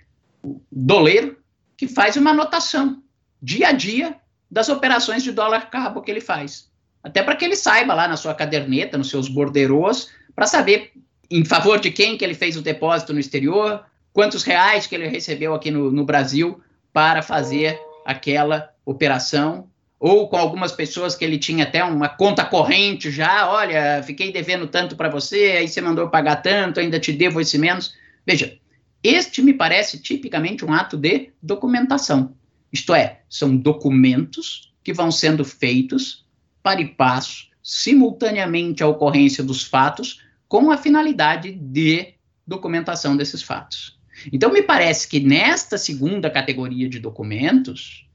[0.72, 1.38] doleiro
[1.78, 3.02] que faz uma anotação
[3.42, 4.16] dia a dia
[4.50, 6.70] das operações de dólar cabo que ele faz.
[7.04, 10.92] Até para que ele saiba lá na sua caderneta, nos seus borderôs, para saber
[11.30, 15.08] em favor de quem que ele fez o depósito no exterior, quantos reais que ele
[15.08, 16.62] recebeu aqui no, no Brasil
[16.94, 23.12] para fazer aquela operação, ou com algumas pessoas que ele tinha até uma conta corrente
[23.12, 27.40] já, olha, fiquei devendo tanto para você, aí você mandou pagar tanto, ainda te devo
[27.40, 27.94] esse menos.
[28.26, 28.58] Veja,
[29.04, 32.36] este me parece tipicamente um ato de documentação.
[32.72, 36.26] Isto é, são documentos que vão sendo feitos
[36.64, 42.14] para e passo, simultaneamente à ocorrência dos fatos, com a finalidade de
[42.46, 44.00] documentação desses fatos.
[44.32, 48.08] Então, me parece que nesta segunda categoria de documentos,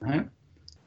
[0.00, 0.26] né,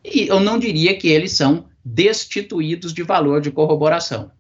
[0.04, 4.32] eu não diria que eles são destituídos de valor de corroboração.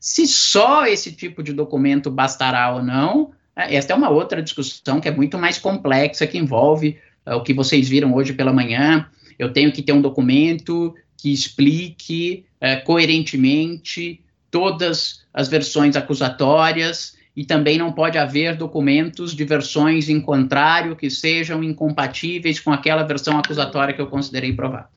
[0.00, 5.08] Se só esse tipo de documento bastará ou não, esta é uma outra discussão que
[5.08, 9.08] é muito mais complexa, que envolve uh, o que vocês viram hoje pela manhã.
[9.38, 17.44] Eu tenho que ter um documento que explique é, coerentemente todas as versões acusatórias e
[17.44, 23.38] também não pode haver documentos de versões em contrário que sejam incompatíveis com aquela versão
[23.38, 24.88] acusatória que eu considerei provada.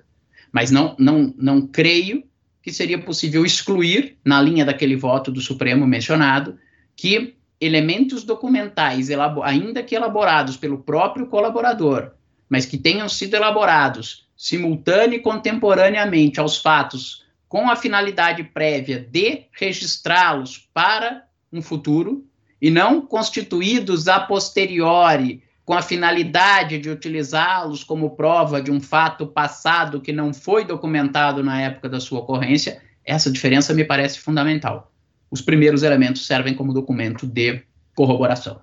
[0.51, 2.23] Mas não, não, não creio
[2.61, 6.57] que seria possível excluir, na linha daquele voto do Supremo mencionado,
[6.95, 9.09] que elementos documentais,
[9.43, 12.11] ainda que elaborados pelo próprio colaborador,
[12.47, 19.45] mas que tenham sido elaborados simultânea e contemporaneamente aos fatos com a finalidade prévia de
[19.51, 22.25] registrá-los para um futuro
[22.61, 29.27] e não constituídos a posteriori com a finalidade de utilizá-los como prova de um fato
[29.27, 34.91] passado que não foi documentado na época da sua ocorrência, essa diferença me parece fundamental.
[35.31, 37.63] Os primeiros elementos servem como documento de
[37.95, 38.61] corroboração.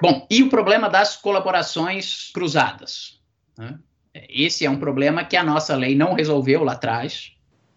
[0.00, 3.20] Bom, e o problema das colaborações cruzadas?
[3.56, 3.78] Né?
[4.28, 7.32] Esse é um problema que a nossa lei não resolveu lá atrás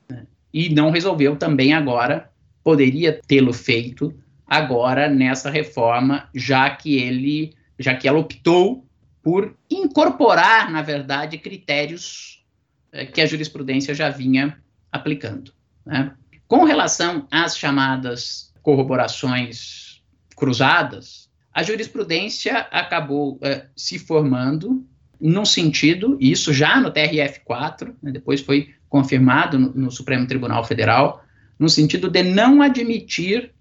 [0.10, 0.26] né?
[0.54, 2.32] e não resolveu também agora.
[2.64, 4.14] Poderia tê-lo feito
[4.48, 8.86] agora nessa reforma, já que ele, já que ela optou
[9.22, 12.44] por incorporar, na verdade, critérios
[12.92, 14.58] eh, que a jurisprudência já vinha
[14.92, 15.52] aplicando.
[15.86, 16.12] Né?
[16.48, 20.02] Com relação às chamadas corroborações
[20.36, 24.86] cruzadas, a jurisprudência acabou eh, se formando
[25.20, 31.24] num sentido, isso já no TRF4, né, depois foi confirmado no, no, Supremo Tribunal Federal,
[31.58, 33.52] no sentido de não admitir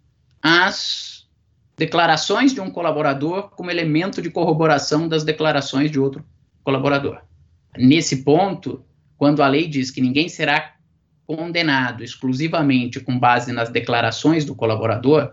[0.42, 1.26] as
[1.76, 6.24] declarações de um colaborador como elemento de corroboração das declarações de outro
[6.62, 7.20] colaborador.
[7.76, 8.84] Nesse ponto,
[9.16, 10.73] quando a lei diz que ninguém será
[11.26, 15.32] condenado exclusivamente com base nas declarações do colaborador,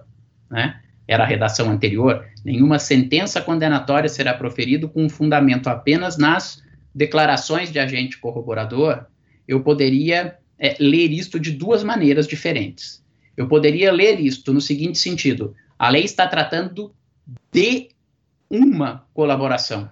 [0.50, 7.72] né, era a redação anterior, nenhuma sentença condenatória será proferida com fundamento apenas nas declarações
[7.72, 9.06] de agente corroborador,
[9.48, 13.04] eu poderia é, ler isto de duas maneiras diferentes.
[13.36, 16.94] Eu poderia ler isto no seguinte sentido: a lei está tratando
[17.52, 17.90] de
[18.50, 19.90] uma colaboração.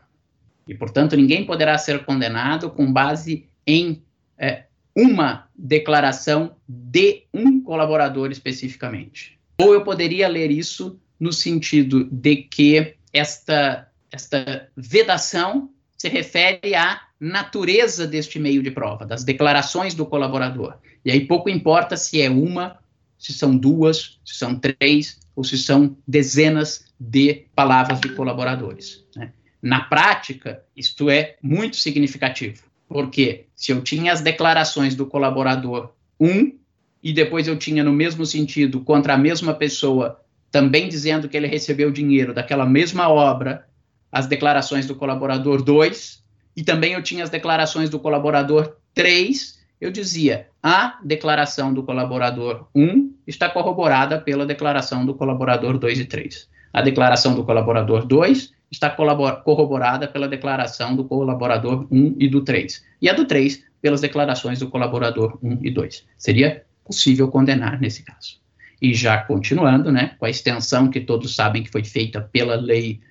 [0.68, 4.04] E, portanto, ninguém poderá ser condenado com base em
[4.38, 4.66] é,
[5.00, 9.40] uma declaração de um colaborador especificamente.
[9.58, 17.02] Ou eu poderia ler isso no sentido de que esta esta vedação se refere à
[17.20, 20.78] natureza deste meio de prova, das declarações do colaborador.
[21.04, 22.80] E aí pouco importa se é uma,
[23.18, 29.06] se são duas, se são três ou se são dezenas de palavras de colaboradores.
[29.16, 29.32] Né?
[29.62, 36.28] Na prática, isto é muito significativo, porque se eu tinha as declarações do colaborador 1
[36.28, 36.60] um,
[37.02, 40.20] e depois eu tinha no mesmo sentido contra a mesma pessoa
[40.52, 43.66] também dizendo que ele recebeu dinheiro daquela mesma obra
[44.12, 46.24] as declarações do colaborador 2
[46.58, 52.68] e também eu tinha as declarações do colaborador 3, eu dizia a declaração do colaborador
[52.76, 56.50] 1 está corroborada pela declaração do colaborador 2 e 3.
[56.74, 62.84] A declaração do colaborador 2 está corroborada pela declaração do colaborador 1 e do 3.
[63.02, 66.06] E a do 3 pelas declarações do colaborador 1 e 2.
[66.18, 68.40] Seria possível condenar nesse caso.
[68.82, 73.02] E já continuando, né, com a extensão que todos sabem que foi feita pela lei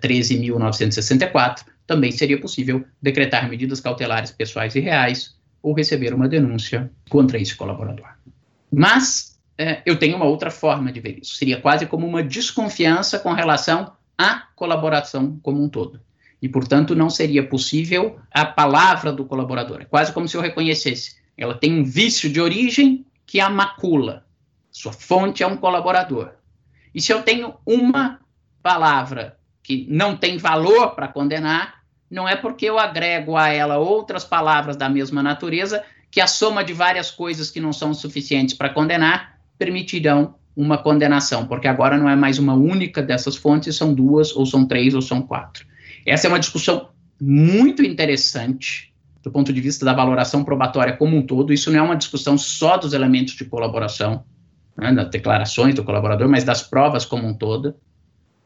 [0.00, 6.90] 13.964, eh, também seria possível decretar medidas cautelares pessoais e reais ou receber uma denúncia
[7.08, 8.08] contra esse colaborador.
[8.72, 11.34] Mas eh, eu tenho uma outra forma de ver isso.
[11.34, 16.00] Seria quase como uma desconfiança com relação à colaboração como um todo.
[16.42, 19.82] E, portanto, não seria possível a palavra do colaborador.
[19.82, 21.16] É quase como se eu reconhecesse.
[21.36, 24.24] Ela tem um vício de origem que a macula.
[24.70, 26.32] Sua fonte é um colaborador.
[26.94, 28.20] E se eu tenho uma
[28.62, 34.24] palavra que não tem valor para condenar, não é porque eu agrego a ela outras
[34.24, 38.70] palavras da mesma natureza que a soma de várias coisas que não são suficientes para
[38.70, 44.34] condenar permitirão uma condenação, porque agora não é mais uma única dessas fontes, são duas,
[44.34, 45.66] ou são três, ou são quatro.
[46.06, 46.88] Essa é uma discussão
[47.20, 48.90] muito interessante
[49.22, 51.52] do ponto de vista da valoração probatória como um todo.
[51.52, 54.24] Isso não é uma discussão só dos elementos de colaboração,
[54.76, 57.74] né, das declarações do colaborador, mas das provas como um todo.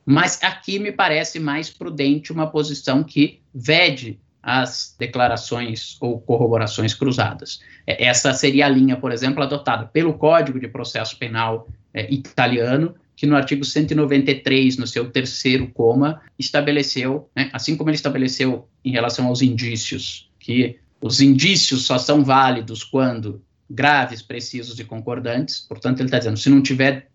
[0.04, 7.60] Mas aqui me parece mais prudente uma posição que vede as declarações ou corroborações cruzadas.
[7.86, 13.26] Essa seria a linha, por exemplo, adotada pelo Código de Processo Penal é, italiano, que
[13.26, 19.28] no artigo 193, no seu terceiro coma, estabeleceu, né, assim como ele estabeleceu em relação
[19.28, 26.08] aos indícios, que os indícios só são válidos quando graves, precisos e concordantes, portanto, ele
[26.08, 27.08] está dizendo, se não tiver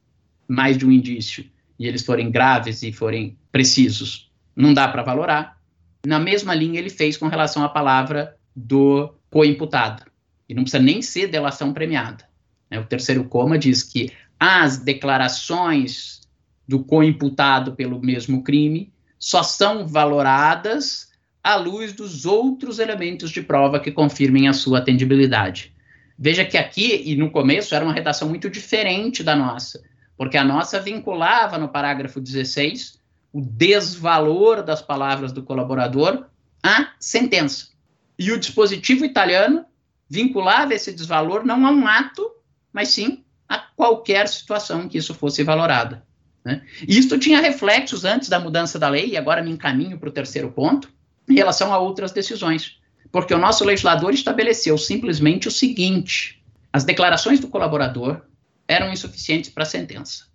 [0.48, 1.46] mais de um indício
[1.78, 5.58] e eles forem graves e forem precisos, não dá para valorar.
[6.06, 10.04] Na mesma linha ele fez com relação à palavra do co-imputado.
[10.48, 12.26] E não precisa nem ser delação premiada.
[12.70, 12.80] Né?
[12.80, 16.22] O terceiro coma diz que as declarações
[16.68, 21.10] do co-imputado pelo mesmo crime só são valoradas
[21.44, 25.74] à luz dos outros elementos de prova que confirmem a sua atendibilidade.
[26.18, 29.82] Veja que aqui, e no começo, era uma redação muito diferente da nossa
[30.20, 33.00] porque a nossa vinculava no parágrafo 16
[33.32, 36.26] o desvalor das palavras do colaborador
[36.62, 37.70] à sentença.
[38.18, 39.66] E o dispositivo italiano
[40.10, 42.30] vinculava esse desvalor não a um ato,
[42.74, 46.06] mas sim a qualquer situação em que isso fosse valorada.
[46.46, 46.62] Né?
[46.88, 50.52] Isto tinha reflexos antes da mudança da lei, e agora me encaminho para o terceiro
[50.52, 50.90] ponto,
[51.28, 52.78] em relação a outras decisões.
[53.12, 58.22] Porque o nosso legislador estabeleceu simplesmente o seguinte: as declarações do colaborador
[58.68, 60.26] eram insuficientes para a sentença.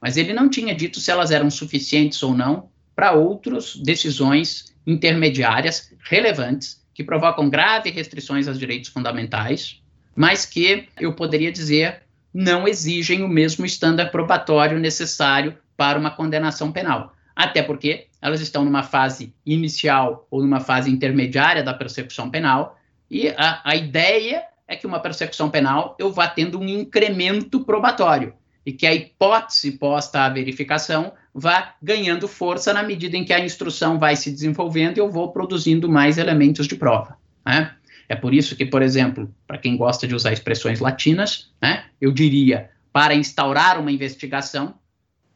[0.00, 5.92] Mas ele não tinha dito se elas eram suficientes ou não para outras decisões intermediárias
[6.08, 9.82] relevantes que provocam graves restrições aos direitos fundamentais,
[10.14, 12.02] mas que eu poderia dizer
[12.32, 17.12] não exigem o mesmo estándar probatório necessário para uma condenação penal.
[17.34, 22.78] Até porque elas estão numa fase inicial ou numa fase intermediária da persecução penal,
[23.10, 28.34] e a, a ideia é que uma persecução penal eu vá tendo um incremento probatório
[28.64, 33.44] e que a hipótese posta à verificação vá ganhando força na medida em que a
[33.44, 37.16] instrução vai se desenvolvendo e eu vou produzindo mais elementos de prova.
[37.44, 37.74] Né?
[38.10, 42.10] É por isso que, por exemplo, para quem gosta de usar expressões latinas, né, eu
[42.12, 44.74] diria, para instaurar uma investigação,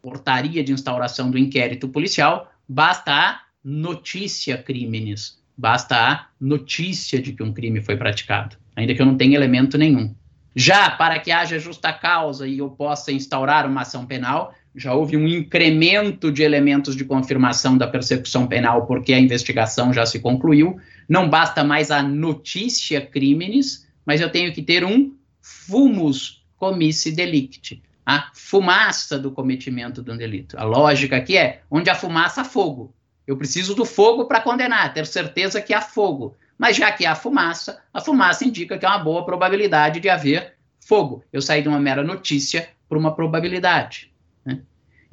[0.03, 7.43] portaria de instauração do inquérito policial, basta a notícia crimes, basta a notícia de que
[7.43, 10.15] um crime foi praticado ainda que eu não tenha elemento nenhum.
[10.55, 15.17] Já para que haja justa causa e eu possa instaurar uma ação penal, já houve
[15.17, 20.81] um incremento de elementos de confirmação da persecução penal, porque a investigação já se concluiu.
[21.09, 27.83] Não basta mais a notícia crimes, mas eu tenho que ter um fumus comissi delicti,
[28.05, 30.59] a fumaça do cometimento de um delito.
[30.59, 32.93] A lógica aqui é onde a fumaça há fogo.
[33.27, 36.37] Eu preciso do fogo para condenar, ter certeza que há fogo.
[36.59, 40.55] Mas já que há fumaça, a fumaça indica que há uma boa probabilidade de haver
[40.81, 41.25] fogo.
[41.33, 44.14] Eu saí de uma mera notícia para uma probabilidade.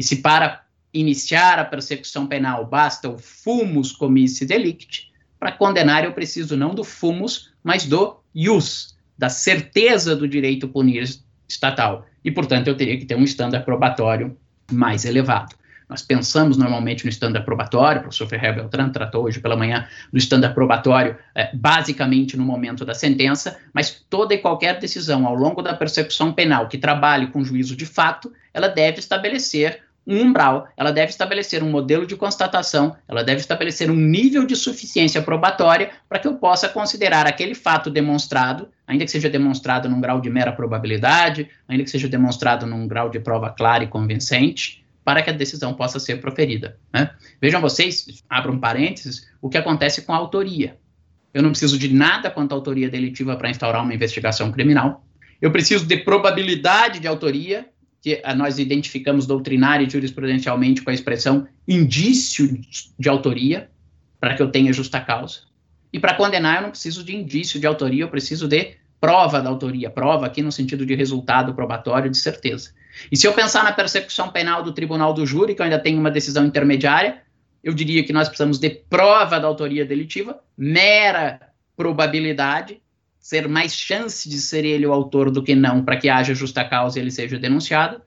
[0.02, 6.12] E se para iniciar a persecução penal basta o fumus comissi delicti, para condenar eu
[6.12, 11.08] preciso não do fumus, mas do ius, da certeza do direito punir
[11.48, 12.08] estatal.
[12.26, 14.36] E, portanto, eu teria que ter um estándar probatório
[14.72, 15.56] mais elevado.
[15.88, 20.18] Nós pensamos normalmente no estándar probatório, o professor Ferrer Beltrán tratou hoje pela manhã do
[20.18, 25.62] estándar probatório, é, basicamente no momento da sentença, mas toda e qualquer decisão ao longo
[25.62, 30.92] da persecução penal que trabalhe com juízo de fato, ela deve estabelecer um umbral, ela
[30.92, 36.20] deve estabelecer um modelo de constatação, ela deve estabelecer um nível de suficiência probatória para
[36.20, 40.52] que eu possa considerar aquele fato demonstrado, ainda que seja demonstrado num grau de mera
[40.52, 45.34] probabilidade, ainda que seja demonstrado num grau de prova clara e convincente, para que a
[45.34, 46.78] decisão possa ser proferida.
[46.94, 47.10] Né?
[47.42, 50.78] Vejam vocês, abram parênteses, o que acontece com a autoria.
[51.34, 55.06] Eu não preciso de nada quanto à autoria delitiva para instaurar uma investigação criminal.
[55.42, 57.68] Eu preciso de probabilidade de autoria
[58.02, 62.60] que nós identificamos doutrinária e jurisprudencialmente com a expressão indício
[62.98, 63.70] de autoria,
[64.20, 65.42] para que eu tenha justa causa.
[65.94, 69.50] E para condenar, eu não preciso de indício de autoria, eu preciso de prova da
[69.50, 72.72] autoria, prova aqui no sentido de resultado probatório de certeza.
[73.12, 76.00] E se eu pensar na persecução penal do tribunal do júri, que eu ainda tenho
[76.00, 77.22] uma decisão intermediária,
[77.64, 81.40] eu diria que nós precisamos de prova da autoria delitiva, mera
[81.76, 82.82] probabilidade,
[83.22, 86.66] ser mais chance de ser ele o autor do que não, para que haja justa
[86.66, 88.02] causa e ele seja denunciado.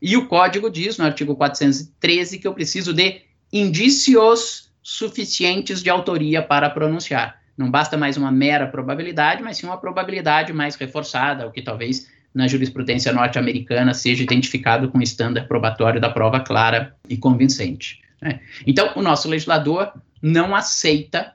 [0.00, 6.40] E o código diz, no artigo 413, que eu preciso de indícios suficientes de autoria
[6.40, 7.40] para pronunciar.
[7.58, 12.08] Não basta mais uma mera probabilidade, mas sim uma probabilidade mais reforçada, o que talvez
[12.32, 18.00] na jurisprudência norte-americana seja identificado com o estándar probatório da prova clara e convincente.
[18.22, 18.40] Né?
[18.66, 19.92] Então, o nosso legislador
[20.22, 21.34] não aceita,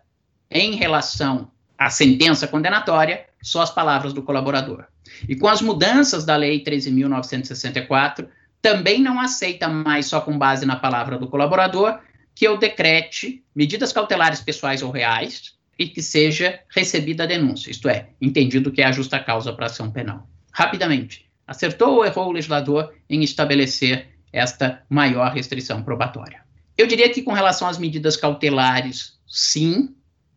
[0.49, 4.85] em relação a sentença condenatória, só as palavras do colaborador.
[5.27, 8.27] E com as mudanças da Lei 13.964,
[8.61, 11.99] também não aceita mais só com base na palavra do colaborador
[12.33, 17.87] que eu decrete medidas cautelares pessoais ou reais e que seja recebida a denúncia, isto
[17.87, 20.27] é, entendido que é a justa causa para ação penal.
[20.51, 26.43] Rapidamente, acertou ou errou o legislador em estabelecer esta maior restrição probatória?
[26.77, 29.95] Eu diria que com relação às medidas cautelares, sim,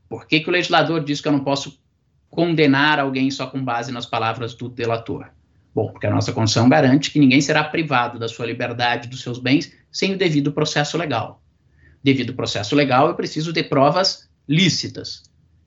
[0.08, 1.80] por que, que o legislador diz que eu não posso
[2.30, 5.26] condenar alguém só com base nas palavras do delator?
[5.74, 9.38] Bom, porque a nossa Constituição garante que ninguém será privado da sua liberdade, dos seus
[9.38, 11.42] bens, sem o devido processo legal.
[12.02, 15.22] Devido processo legal, eu preciso de provas lícitas.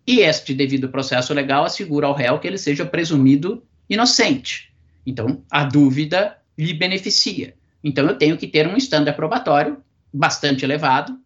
[0.06, 4.74] E este devido processo legal assegura ao réu que ele seja presumido inocente.
[5.06, 7.54] Então, a dúvida lhe beneficia.
[7.84, 9.78] Então, eu tenho que ter um estándar probatório
[10.14, 11.18] bastante elevado,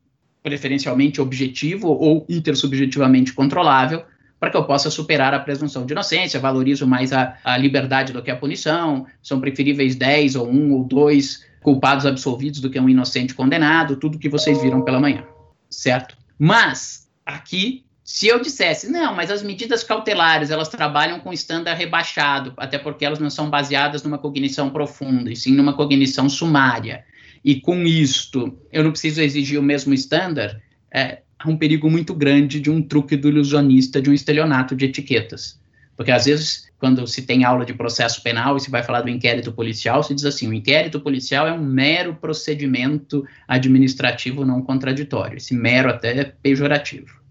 [0.45, 4.03] preferencialmente objetivo ou intersubjetivamente controlável,
[4.39, 8.21] para que eu possa superar a presunção de inocência, valorizo mais a, a liberdade do
[8.21, 12.87] que a punição, são preferíveis 10 ou 1 ou 2 culpados absolvidos do que um
[12.87, 15.23] inocente condenado, tudo que vocês viram pela manhã,
[15.67, 16.15] certo?
[16.37, 22.53] Mas, aqui, se eu dissesse, não, mas as medidas cautelares, elas trabalham com estándar rebaixado,
[22.55, 27.03] até porque elas não são baseadas numa cognição profunda, e sim numa cognição sumária
[27.45, 30.59] e com isto eu não preciso exigir o mesmo estándar,
[30.91, 34.85] é, há um perigo muito grande de um truque do ilusionista, de um estelionato de
[34.85, 35.59] etiquetas.
[35.95, 39.11] Porque às vezes, quando se tem aula de processo penal e se vai falar do
[39.11, 45.37] inquérito policial, se diz assim: o inquérito policial é um mero procedimento administrativo não contraditório.
[45.37, 47.21] Esse mero até é pejorativo.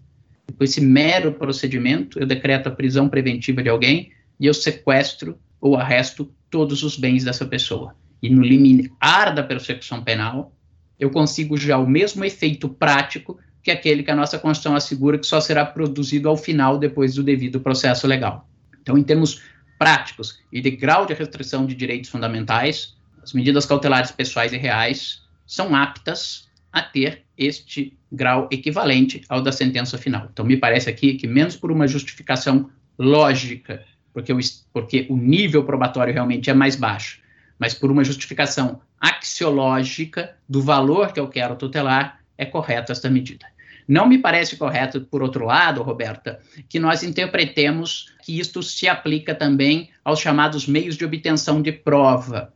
[0.57, 5.75] Com esse mero procedimento, eu decreto a prisão preventiva de alguém e eu sequestro ou
[5.75, 10.53] arresto todos os bens dessa pessoa e no limiar da persecução penal,
[10.99, 15.25] eu consigo já o mesmo efeito prático que aquele que a nossa Constituição assegura que
[15.25, 18.47] só será produzido ao final, depois do devido processo legal.
[18.81, 19.41] Então, em termos
[19.77, 25.23] práticos e de grau de restrição de direitos fundamentais, as medidas cautelares pessoais e reais
[25.45, 30.29] são aptas a ter este grau equivalente ao da sentença final.
[30.31, 34.39] Então, me parece aqui que, menos por uma justificação lógica, porque o,
[34.71, 37.19] porque o nível probatório realmente é mais baixo,
[37.59, 43.45] mas por uma justificação axiológica do valor que eu quero tutelar, é correta esta medida.
[43.87, 49.35] Não me parece correto, por outro lado, Roberta, que nós interpretemos que isto se aplica
[49.35, 52.51] também aos chamados meios de obtenção de prova,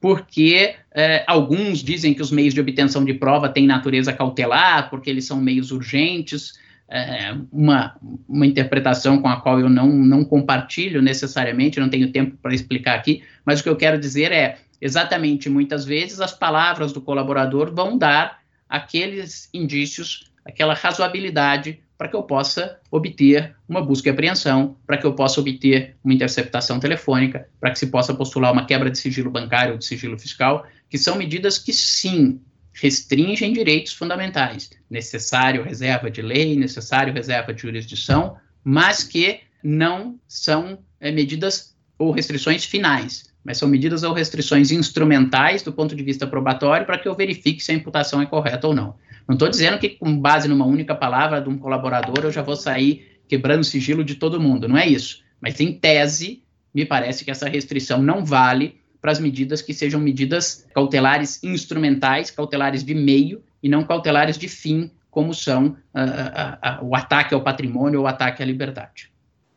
[0.00, 5.08] porque eh, alguns dizem que os meios de obtenção de prova têm natureza cautelar, porque
[5.08, 6.58] eles são meios urgentes,
[6.88, 7.96] é, uma,
[8.28, 12.94] uma interpretação com a qual eu não, não compartilho necessariamente, não tenho tempo para explicar
[12.94, 17.74] aqui, mas o que eu quero dizer é, exatamente, muitas vezes as palavras do colaborador
[17.74, 24.76] vão dar aqueles indícios, aquela razoabilidade para que eu possa obter uma busca e apreensão,
[24.86, 28.90] para que eu possa obter uma interceptação telefônica, para que se possa postular uma quebra
[28.90, 32.40] de sigilo bancário ou de sigilo fiscal, que são medidas que sim
[32.74, 40.78] restringem direitos fundamentais, necessário reserva de lei, necessário reserva de jurisdição, mas que não são
[41.00, 46.26] é, medidas ou restrições finais, mas são medidas ou restrições instrumentais do ponto de vista
[46.26, 48.96] probatório para que eu verifique se a imputação é correta ou não.
[49.26, 52.56] Não estou dizendo que, com base numa única palavra de um colaborador, eu já vou
[52.56, 54.68] sair quebrando o sigilo de todo mundo.
[54.68, 55.22] Não é isso.
[55.40, 56.42] Mas, em tese,
[56.74, 62.30] me parece que essa restrição não vale para as medidas que sejam medidas cautelares instrumentais,
[62.30, 67.34] cautelares de meio e não cautelares de fim, como são uh, uh, uh, o ataque
[67.34, 69.12] ao patrimônio ou o ataque à liberdade.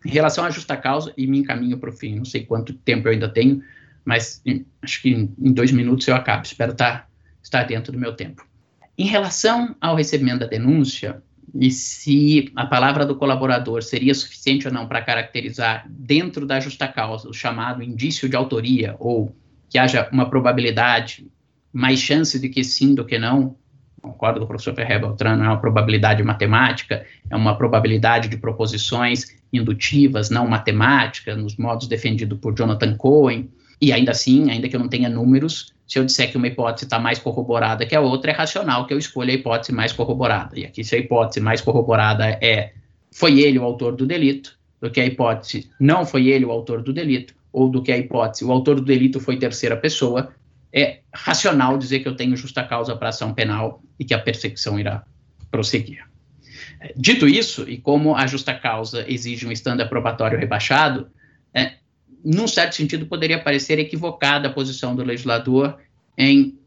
[0.05, 3.07] Em relação à justa causa, e me encaminho para o fim, não sei quanto tempo
[3.07, 3.63] eu ainda tenho,
[4.03, 7.07] mas em, acho que em, em, dois minutos eu acabo, espero tá,
[7.41, 8.45] estar dentro do meu tempo.
[8.97, 11.23] Em relação ao recebimento da denúncia,
[11.53, 16.87] e se a palavra do colaborador seria suficiente ou não para caracterizar dentro da justa
[16.87, 19.35] causa o chamado indício de autoria, ou
[19.69, 21.27] que haja uma probabilidade,
[21.71, 23.55] mais chance de que sim do que não,
[24.01, 29.37] concordo com o professor Ferrer Beltrano, é uma probabilidade matemática, é uma probabilidade de proposições
[29.51, 34.79] indutivas, não matemática, nos modos defendidos por Jonathan Cohen, e ainda assim, ainda que eu
[34.79, 38.31] não tenha números, se eu disser que uma hipótese está mais corroborada que a outra,
[38.31, 40.59] é racional que eu escolha a hipótese mais corroborada.
[40.59, 42.73] E aqui, se a hipótese mais corroborada é
[43.11, 46.83] foi ele o autor do delito, do que a hipótese não foi ele o autor
[46.83, 50.33] do delito, ou do que a hipótese o autor do delito foi terceira pessoa,
[50.73, 54.77] é racional dizer que eu tenho justa causa para ação penal e que a perseguição
[54.79, 55.03] irá
[55.49, 56.05] prosseguir.
[56.95, 61.07] Dito isso, e como a justa causa exige um estándar probatório rebaixado,
[61.53, 61.73] é,
[62.23, 65.77] num certo sentido, poderia parecer equivocada a posição do legislador
[66.17, 66.57] em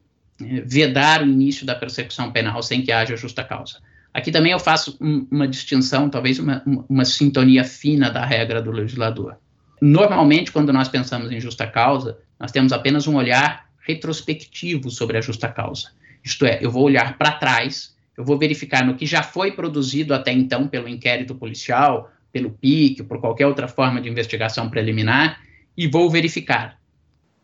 [0.40, 3.78] eh, vedar o início da persecução penal sem que haja justa causa.
[4.12, 8.70] Aqui também eu faço um, uma distinção, talvez uma, uma, sintonia fina da regra do
[8.70, 9.36] legislador.
[9.80, 15.20] Normalmente, quando nós pensamos em justa causa, nós temos apenas um olhar retrospectivo sobre a
[15.20, 15.90] justa causa.
[16.24, 20.12] Isto é, eu vou olhar para trás, eu vou verificar no que já foi produzido
[20.12, 25.40] até então pelo inquérito policial, pelo PIC, por qualquer outra forma de investigação preliminar,
[25.76, 26.78] e vou verificar.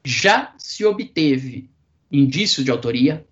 [0.05, 1.70] Já se obteve
[2.11, 3.26] indício de autoria,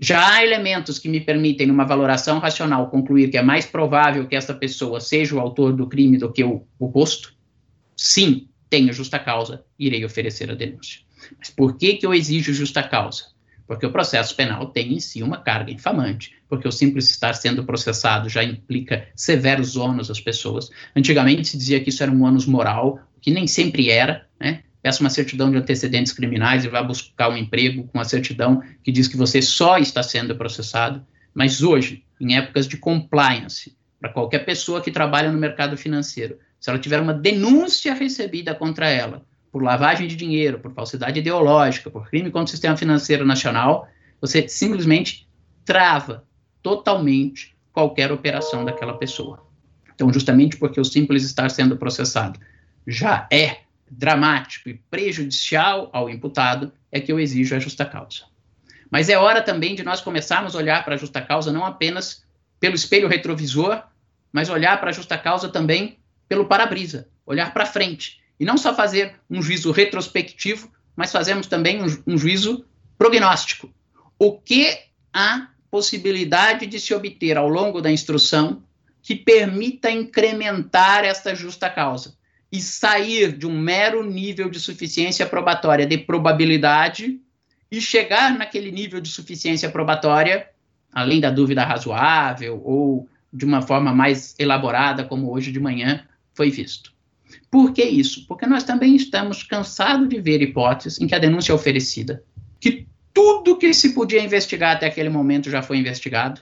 [0.00, 4.36] já há elementos que me permitem, numa valoração racional, concluir que é mais provável que
[4.36, 7.34] essa pessoa seja o autor do crime do que o oposto?
[7.96, 11.00] Sim, tenho justa causa, irei oferecer a denúncia.
[11.36, 13.37] Mas por que, que eu exijo justa causa?
[13.68, 17.62] Porque o processo penal tem em si uma carga infamante, porque o simples estar sendo
[17.62, 20.70] processado já implica severos ônus às pessoas.
[20.96, 24.62] Antigamente se dizia que isso era um ônus moral, que nem sempre era, né?
[24.80, 28.90] Peça uma certidão de antecedentes criminais e vá buscar um emprego com a certidão que
[28.90, 31.04] diz que você só está sendo processado.
[31.34, 36.70] Mas hoje, em épocas de compliance, para qualquer pessoa que trabalha no mercado financeiro, se
[36.70, 42.08] ela tiver uma denúncia recebida contra ela por lavagem de dinheiro, por falsidade ideológica, por
[42.08, 43.88] crime contra o sistema financeiro nacional,
[44.20, 45.28] você simplesmente
[45.64, 46.24] trava
[46.62, 49.46] totalmente qualquer operação daquela pessoa.
[49.94, 52.38] Então, justamente porque o simples estar sendo processado
[52.86, 58.24] já é dramático e prejudicial ao imputado, é que eu exijo a justa causa.
[58.90, 62.24] Mas é hora também de nós começarmos a olhar para a justa causa não apenas
[62.60, 63.82] pelo espelho retrovisor,
[64.32, 68.74] mas olhar para a justa causa também pelo para-brisa, olhar para frente e não só
[68.74, 72.64] fazer um juízo retrospectivo, mas fazemos também um, um juízo
[72.96, 73.72] prognóstico.
[74.18, 74.78] O que
[75.12, 78.62] há possibilidade de se obter ao longo da instrução
[79.02, 82.16] que permita incrementar esta justa causa
[82.50, 87.20] e sair de um mero nível de suficiência probatória de probabilidade
[87.70, 90.48] e chegar naquele nível de suficiência probatória,
[90.92, 96.50] além da dúvida razoável ou de uma forma mais elaborada, como hoje de manhã foi
[96.50, 96.92] visto.
[97.50, 98.26] Por que isso?
[98.26, 102.22] Porque nós também estamos cansados de ver hipóteses em que a denúncia é oferecida,
[102.60, 106.40] que tudo que se podia investigar até aquele momento já foi investigado.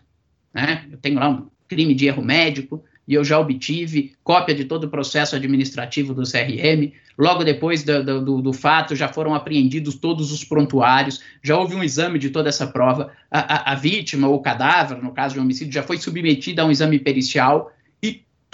[0.52, 0.84] Né?
[0.90, 4.84] Eu tenho lá um crime de erro médico, e eu já obtive cópia de todo
[4.84, 6.92] o processo administrativo do CRM.
[7.16, 11.84] Logo depois do, do, do, fato, já foram apreendidos todos os prontuários, já houve um
[11.84, 13.12] exame de toda essa prova.
[13.30, 16.64] A, a, a vítima, ou o cadáver, no caso de homicídio, já foi submetida a
[16.66, 17.72] um exame pericial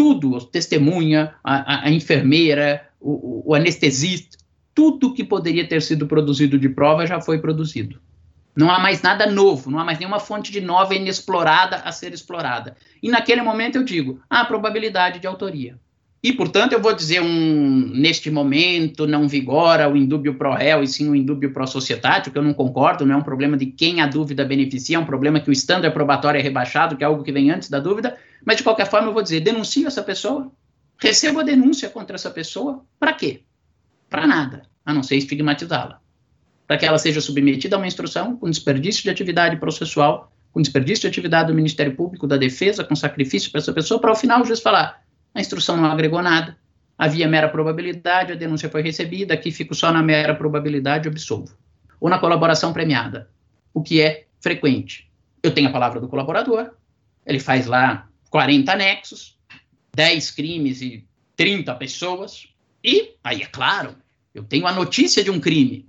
[0.02, 4.36] tudo, testemunha, a, a enfermeira, o, o, anestesista,
[4.74, 8.00] tudo que poderia ter sido produzido de prova já foi produzido.
[8.56, 12.12] Não há mais nada novo, não há mais nenhuma fonte de nova inexplorada a ser
[12.12, 12.76] explorada.
[13.00, 15.78] E naquele momento eu digo, há probabilidade de autoria.
[16.24, 20.86] E, portanto, eu vou dizer um, neste momento não vigora o indúbio pro réu e
[20.86, 24.00] sim o indúbio pro societate, que eu não concordo, não é um problema de quem
[24.00, 27.24] a dúvida beneficia, é um problema que o estándar probatório é rebaixado, que é algo
[27.24, 30.52] que vem antes da dúvida, mas de qualquer forma eu vou dizer, denuncio essa pessoa,
[30.96, 33.42] recebo a denúncia contra essa pessoa, para quê?
[34.08, 36.00] Para nada, a não ser estigmatizá-la.
[36.68, 41.02] para que ela seja submetida a uma instrução com desperdício de atividade processual, com desperdício
[41.02, 44.40] de atividade do Ministério Público, da Defesa, com sacrifício para essa pessoa, para ao final
[44.40, 45.01] o juiz falar:
[45.34, 46.56] a instrução não agregou nada,
[46.96, 51.56] havia mera probabilidade, a denúncia foi recebida, aqui fico só na mera probabilidade, absolvo.
[52.00, 53.28] Ou na colaboração premiada,
[53.72, 55.10] o que é frequente.
[55.42, 56.72] Eu tenho a palavra do colaborador,
[57.26, 59.38] ele faz lá 40 anexos,
[59.94, 61.06] 10 crimes e
[61.36, 62.48] 30 pessoas,
[62.84, 63.96] e aí é claro,
[64.34, 65.86] eu tenho a notícia de um crime.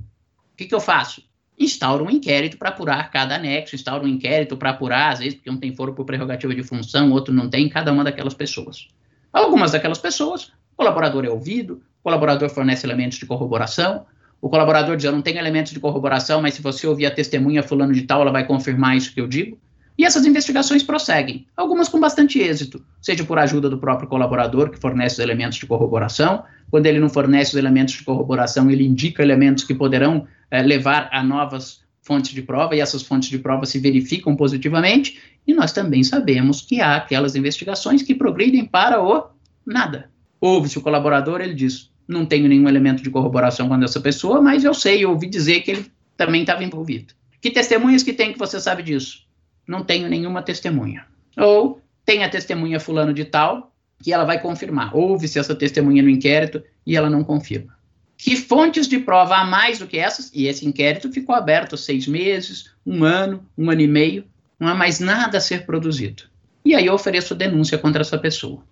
[0.54, 1.24] O que, que eu faço?
[1.58, 5.50] Instauro um inquérito para apurar cada anexo, instauro um inquérito para apurar, às vezes, porque
[5.50, 8.88] um tem foro por prerrogativa de função, outro não tem, cada uma daquelas pessoas.
[9.34, 14.06] Algumas daquelas pessoas, o colaborador é ouvido, o colaborador fornece elementos de corroboração,
[14.40, 17.64] o colaborador diz, eu não tenho elementos de corroboração, mas se você ouvir a testemunha
[17.64, 19.58] fulano de tal, ela vai confirmar isso que eu digo.
[19.98, 24.80] E essas investigações prosseguem, algumas com bastante êxito, seja por ajuda do próprio colaborador, que
[24.80, 26.44] fornece os elementos de corroboração.
[26.70, 31.10] Quando ele não fornece os elementos de corroboração, ele indica elementos que poderão é, levar
[31.12, 35.20] a novas fontes de prova, e essas fontes de prova se verificam positivamente.
[35.48, 39.30] E nós também sabemos que há aquelas investigações que progridem para o
[39.66, 40.12] nada.
[40.40, 44.64] Ouve-se o colaborador, ele diz: não tenho nenhum elemento de corroboração com essa pessoa, mas
[44.64, 45.86] eu sei, eu ouvi dizer que ele
[46.16, 47.14] também estava envolvido.
[47.42, 49.24] Que testemunhas que tem que você sabe disso?
[49.68, 51.06] não tenho nenhuma testemunha.
[51.38, 54.96] Ou tem a testemunha fulano de tal, que ela vai confirmar.
[54.96, 57.76] Houve-se essa testemunha no inquérito e ela não confirma.
[58.18, 60.32] Que fontes de prova há mais do que essas?
[60.34, 64.26] E esse inquérito ficou aberto seis meses, um ano, um ano e meio,
[64.60, 66.24] não há mais nada a ser produzido.
[66.64, 68.64] E aí eu ofereço denúncia contra essa pessoa.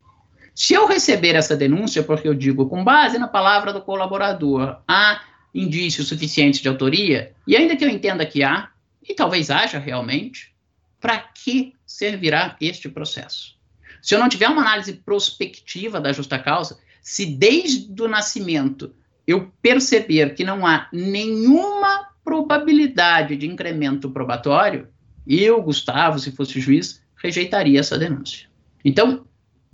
[0.54, 5.22] Se eu receber essa denúncia, porque eu digo, com base na palavra do colaborador, há
[5.54, 8.70] indícios suficientes de autoria, e ainda que eu entenda que há,
[9.08, 10.54] e talvez haja realmente,
[11.00, 13.56] para que servirá este processo?
[14.02, 18.94] Se eu não tiver uma análise prospectiva da justa causa, se desde o nascimento
[19.26, 24.88] eu perceber que não há nenhuma probabilidade de incremento probatório,
[25.28, 28.49] eu, Gustavo, se fosse juiz, rejeitaria essa denúncia.
[28.84, 29.26] Então,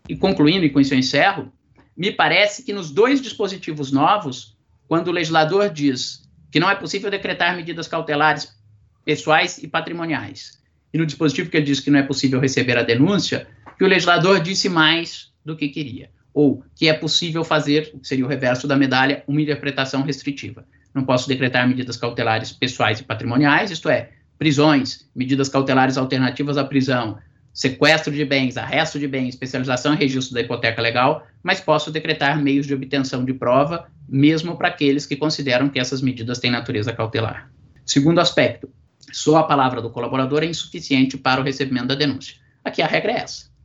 [0.07, 1.51] e concluindo, e com isso eu encerro,
[1.95, 4.55] me parece que nos dois dispositivos novos,
[4.87, 8.55] quando o legislador diz que não é possível decretar medidas cautelares
[9.03, 10.61] pessoais e patrimoniais,
[10.93, 13.87] e no dispositivo que ele diz que não é possível receber a denúncia, que o
[13.87, 16.09] legislador disse mais do que queria.
[16.38, 20.63] Ou que é possível fazer, seria o reverso da medalha, uma interpretação restritiva.
[20.93, 26.63] Não posso decretar medidas cautelares pessoais e patrimoniais, isto é, prisões, medidas cautelares alternativas à
[26.63, 27.17] prisão,
[27.51, 32.39] sequestro de bens, arresto de bens, especialização e registro da hipoteca legal, mas posso decretar
[32.39, 36.93] meios de obtenção de prova, mesmo para aqueles que consideram que essas medidas têm natureza
[36.93, 37.49] cautelar.
[37.83, 38.69] Segundo aspecto,
[39.11, 42.35] só a palavra do colaborador é insuficiente para o recebimento da denúncia.
[42.63, 43.57] Aqui a regra é essa.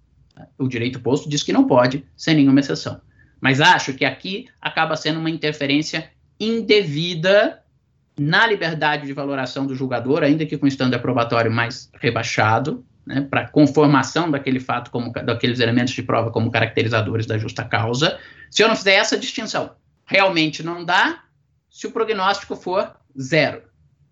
[0.58, 3.00] O direito posto diz que não pode, sem nenhuma exceção.
[3.40, 7.62] Mas acho que aqui acaba sendo uma interferência indevida
[8.18, 13.48] na liberdade de valoração do julgador, ainda que com estando probatório mais rebaixado, né, para
[13.48, 18.18] conformação daquele fato, como, daqueles elementos de prova como caracterizadores da justa causa.
[18.50, 19.74] Se eu não fizer essa distinção,
[20.04, 21.24] realmente não dá
[21.70, 23.62] se o prognóstico for zero.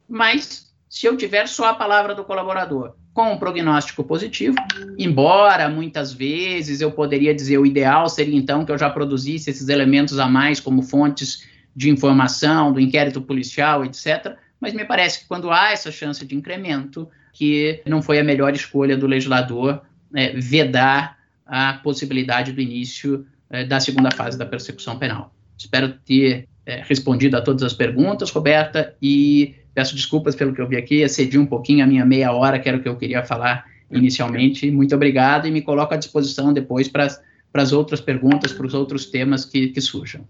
[0.09, 4.57] Mas se eu tiver só a palavra do colaborador com um prognóstico positivo,
[4.99, 9.69] embora muitas vezes eu poderia dizer o ideal seria então que eu já produzisse esses
[9.69, 11.47] elementos a mais como fontes
[11.77, 14.37] de informação do inquérito policial, etc.
[14.59, 18.55] Mas me parece que quando há essa chance de incremento, que não foi a melhor
[18.55, 19.83] escolha do legislador
[20.15, 25.35] é, vedar a possibilidade do início é, da segunda fase da persecução penal.
[25.59, 30.69] Espero ter é, respondido a todas as perguntas, Roberta, e Peço desculpas pelo que eu
[30.69, 33.25] vi aqui, excedi um pouquinho a minha meia hora, que era o que eu queria
[33.25, 34.71] falar inicialmente.
[34.71, 37.07] Muito obrigado e me coloco à disposição depois para
[37.55, 40.23] as outras perguntas, para os outros temas que, que surjam.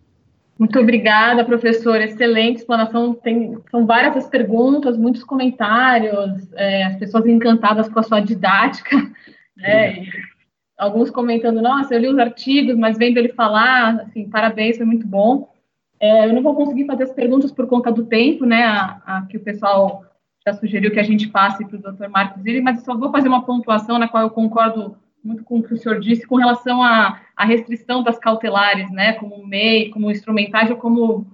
[0.59, 2.03] Muito obrigada, professor.
[2.03, 3.15] Excelente explanação.
[3.15, 9.11] Tem, são várias as perguntas, muitos comentários, é, as pessoas encantadas com a sua didática.
[9.57, 10.07] Né?
[10.79, 15.07] Alguns comentando, nossa, eu li os artigos, mas vendo ele falar, assim, parabéns, foi muito
[15.07, 15.50] bom.
[16.01, 19.27] É, eu não vou conseguir fazer as perguntas por conta do tempo, né, a, a
[19.27, 20.03] que o pessoal
[20.47, 23.29] já sugeriu que a gente passe para o doutor Marcos Zilli, mas só vou fazer
[23.29, 26.83] uma pontuação na qual eu concordo muito com o que o senhor disse com relação
[26.83, 31.27] à, à restrição das cautelares, né, como meio, como instrumentais ou como,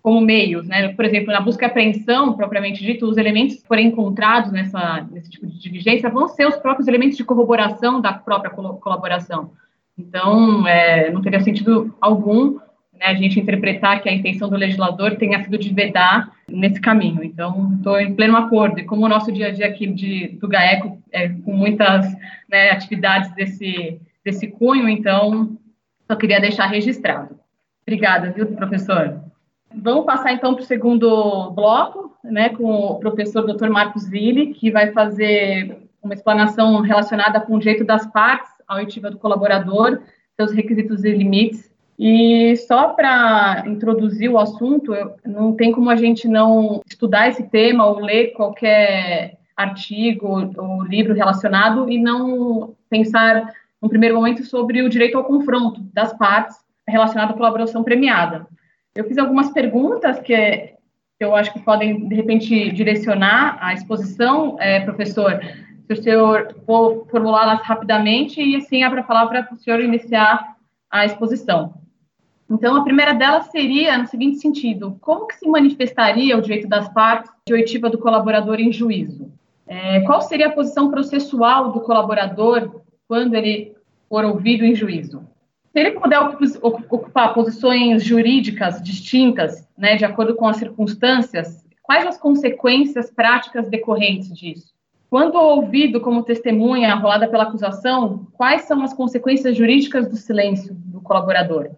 [0.00, 3.88] como meios, né, por exemplo, na busca e apreensão, propriamente dito, os elementos que forem
[3.88, 8.50] encontrados nessa, nesse tipo de diligência vão ser os próprios elementos de corroboração da própria
[8.50, 9.50] colaboração.
[9.98, 12.60] Então, é, não teria sentido algum
[13.02, 17.24] né, a gente interpretar que a intenção do legislador tenha sido de vedar nesse caminho.
[17.24, 18.78] Então, estou em pleno acordo.
[18.78, 22.06] E como o nosso dia a dia aqui de, do GAECO é com muitas
[22.48, 25.58] né, atividades desse, desse cunho, então,
[26.06, 27.36] só queria deixar registrado.
[27.84, 29.20] Obrigada, viu, professor?
[29.74, 33.68] Vamos passar então para o segundo bloco, né, com o professor Dr.
[33.68, 39.10] Marcos Ville, que vai fazer uma explanação relacionada com o jeito das partes, a oitiva
[39.10, 40.00] do colaborador,
[40.36, 41.71] seus requisitos e limites.
[42.04, 44.92] E só para introduzir o assunto,
[45.24, 51.14] não tem como a gente não estudar esse tema ou ler qualquer artigo ou livro
[51.14, 56.56] relacionado e não pensar, no primeiro momento, sobre o direito ao confronto das partes
[56.88, 58.48] relacionado à colaboração premiada.
[58.96, 60.74] Eu fiz algumas perguntas que,
[61.20, 65.40] eu acho que podem, de repente, direcionar a exposição, é, professor.
[65.86, 70.56] Se o senhor for formulá-las rapidamente e, assim, abra a palavra para o senhor iniciar
[70.90, 71.80] a exposição.
[72.52, 76.86] Então, a primeira delas seria no seguinte sentido: como que se manifestaria o direito das
[76.92, 79.32] partes de oitiva do colaborador em juízo?
[79.66, 83.74] É, qual seria a posição processual do colaborador quando ele
[84.06, 85.26] for ouvido em juízo?
[85.72, 86.20] Se ele puder
[86.60, 94.30] ocupar posições jurídicas distintas, né, de acordo com as circunstâncias, quais as consequências práticas decorrentes
[94.30, 94.74] disso?
[95.08, 101.00] Quando ouvido como testemunha arrolada pela acusação, quais são as consequências jurídicas do silêncio do
[101.00, 101.70] colaborador?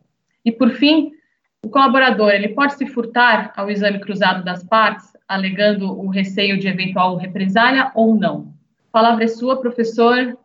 [0.45, 1.13] E, por fim,
[1.65, 6.69] o colaborador ele pode se furtar ao exame cruzado das partes, alegando o receio de
[6.69, 8.53] eventual represália ou não?
[8.89, 10.37] A palavra é sua, professor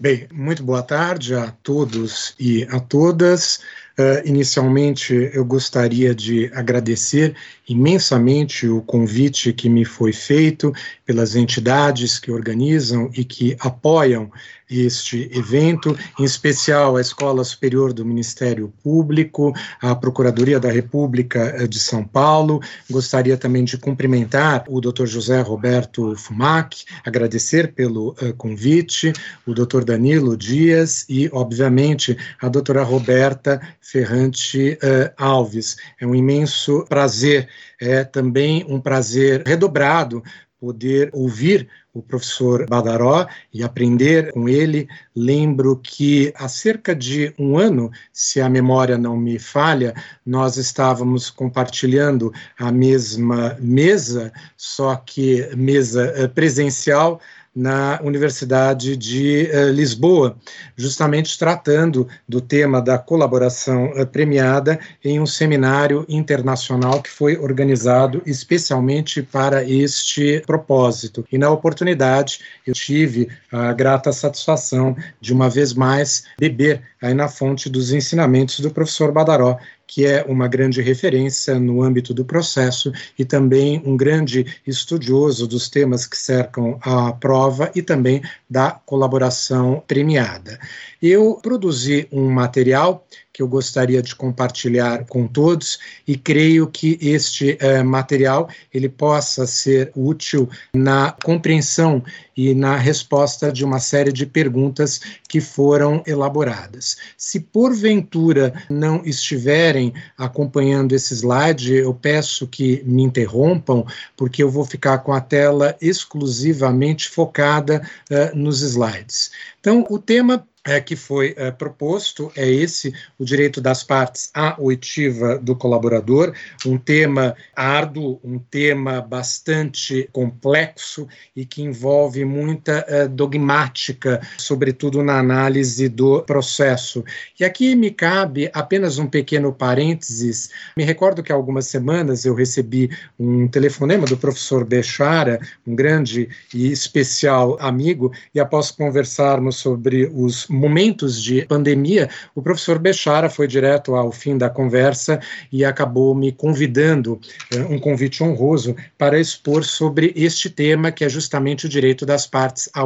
[0.00, 3.56] Bem, muito boa tarde a todos e a todas.
[3.98, 7.34] Uh, inicialmente, eu gostaria de agradecer
[7.68, 10.72] imensamente o convite que me foi feito
[11.04, 14.30] pelas entidades que organizam e que apoiam
[14.70, 21.66] este evento, em especial a Escola Superior do Ministério Público, a Procuradoria da República eh,
[21.66, 22.60] de São Paulo.
[22.90, 25.06] Gostaria também de cumprimentar o Dr.
[25.06, 29.12] José Roberto Fumac, agradecer pelo uh, convite,
[29.46, 29.84] o Dr.
[29.84, 35.76] Danilo Dias e, obviamente, a doutora Roberta Ferrante uh, Alves.
[35.98, 37.48] É um imenso prazer,
[37.80, 40.22] é também um prazer redobrado
[40.60, 44.88] poder ouvir o professor Badaró e aprender com ele.
[45.14, 49.94] Lembro que há cerca de um ano, se a memória não me falha,
[50.24, 57.20] nós estávamos compartilhando a mesma mesa, só que mesa eh, presencial
[57.54, 60.36] na Universidade de uh, Lisboa,
[60.76, 68.22] justamente tratando do tema da colaboração uh, premiada em um seminário internacional que foi organizado
[68.24, 71.24] especialmente para este propósito.
[71.32, 77.28] E na oportunidade eu tive a grata satisfação de uma vez mais beber aí na
[77.28, 79.58] fonte dos ensinamentos do professor Badaró,
[79.88, 85.70] que é uma grande referência no âmbito do processo e também um grande estudioso dos
[85.70, 90.60] temas que cercam a prova e também da colaboração premiada.
[91.02, 97.56] Eu produzi um material que eu gostaria de compartilhar com todos e creio que este
[97.60, 102.02] eh, material ele possa ser útil na compreensão
[102.36, 106.96] e na resposta de uma série de perguntas que foram elaboradas.
[107.16, 113.84] Se porventura não estiverem acompanhando esse slide, eu peço que me interrompam,
[114.16, 119.32] porque eu vou ficar com a tela exclusivamente focada uh, nos slides.
[119.68, 124.54] Então, o tema é, que foi é, proposto é esse, o direito das partes à
[124.60, 126.34] oitiva do colaborador,
[126.66, 135.18] um tema árduo, um tema bastante complexo e que envolve muita é, dogmática, sobretudo na
[135.18, 137.04] análise do processo.
[137.38, 140.50] E aqui me cabe apenas um pequeno parênteses.
[140.76, 146.28] Me recordo que há algumas semanas eu recebi um telefonema do professor Bechara, um grande
[146.52, 153.46] e especial amigo, e após conversarmos sobre os momentos de pandemia, o professor Bechara foi
[153.46, 155.20] direto ao fim da conversa
[155.52, 157.20] e acabou me convidando,
[157.52, 162.26] eh, um convite honroso, para expor sobre este tema, que é justamente o direito das
[162.26, 162.82] partes à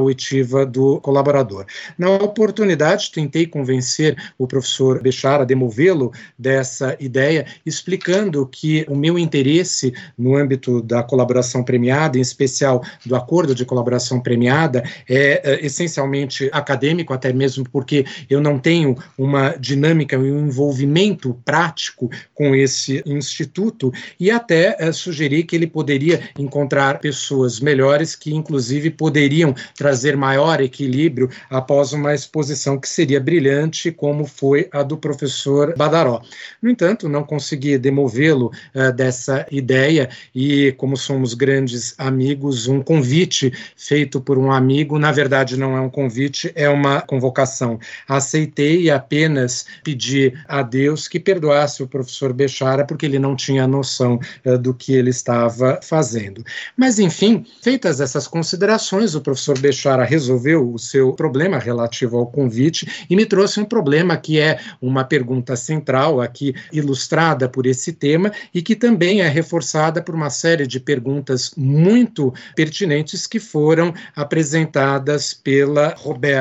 [0.67, 1.65] do colaborador.
[1.97, 9.93] Na oportunidade, tentei convencer o professor Bechara, demovê-lo dessa ideia, explicando que o meu interesse
[10.19, 16.51] no âmbito da colaboração premiada, em especial do acordo de colaboração premiada, é, é essencialmente
[16.53, 23.03] acadêmico, até mesmo porque eu não tenho uma dinâmica e um envolvimento prático com esse
[23.07, 30.17] instituto, e até é, sugerir que ele poderia encontrar pessoas melhores que, inclusive, poderiam trazer
[30.17, 36.23] maior equilíbrio após uma exposição que seria brilhante, como foi a do professor Badaró.
[36.61, 43.53] No entanto, não consegui demovê-lo uh, dessa ideia, e como somos grandes amigos, um convite
[43.77, 47.79] feito por um amigo, na verdade, não é um convite, é uma convocação.
[48.09, 54.19] Aceitei apenas pedi a Deus que perdoasse o professor Bechara, porque ele não tinha noção
[54.45, 56.45] uh, do que ele estava fazendo.
[56.77, 63.07] Mas, enfim, feitas essas considerações, o professor Bechara resolveu o seu problema relativo ao convite
[63.09, 68.33] e me trouxe um problema que é uma pergunta central aqui, ilustrada por esse tema
[68.55, 75.35] e que também é reforçada por uma série de perguntas muito pertinentes que foram apresentadas
[75.35, 76.32] pela Roberta.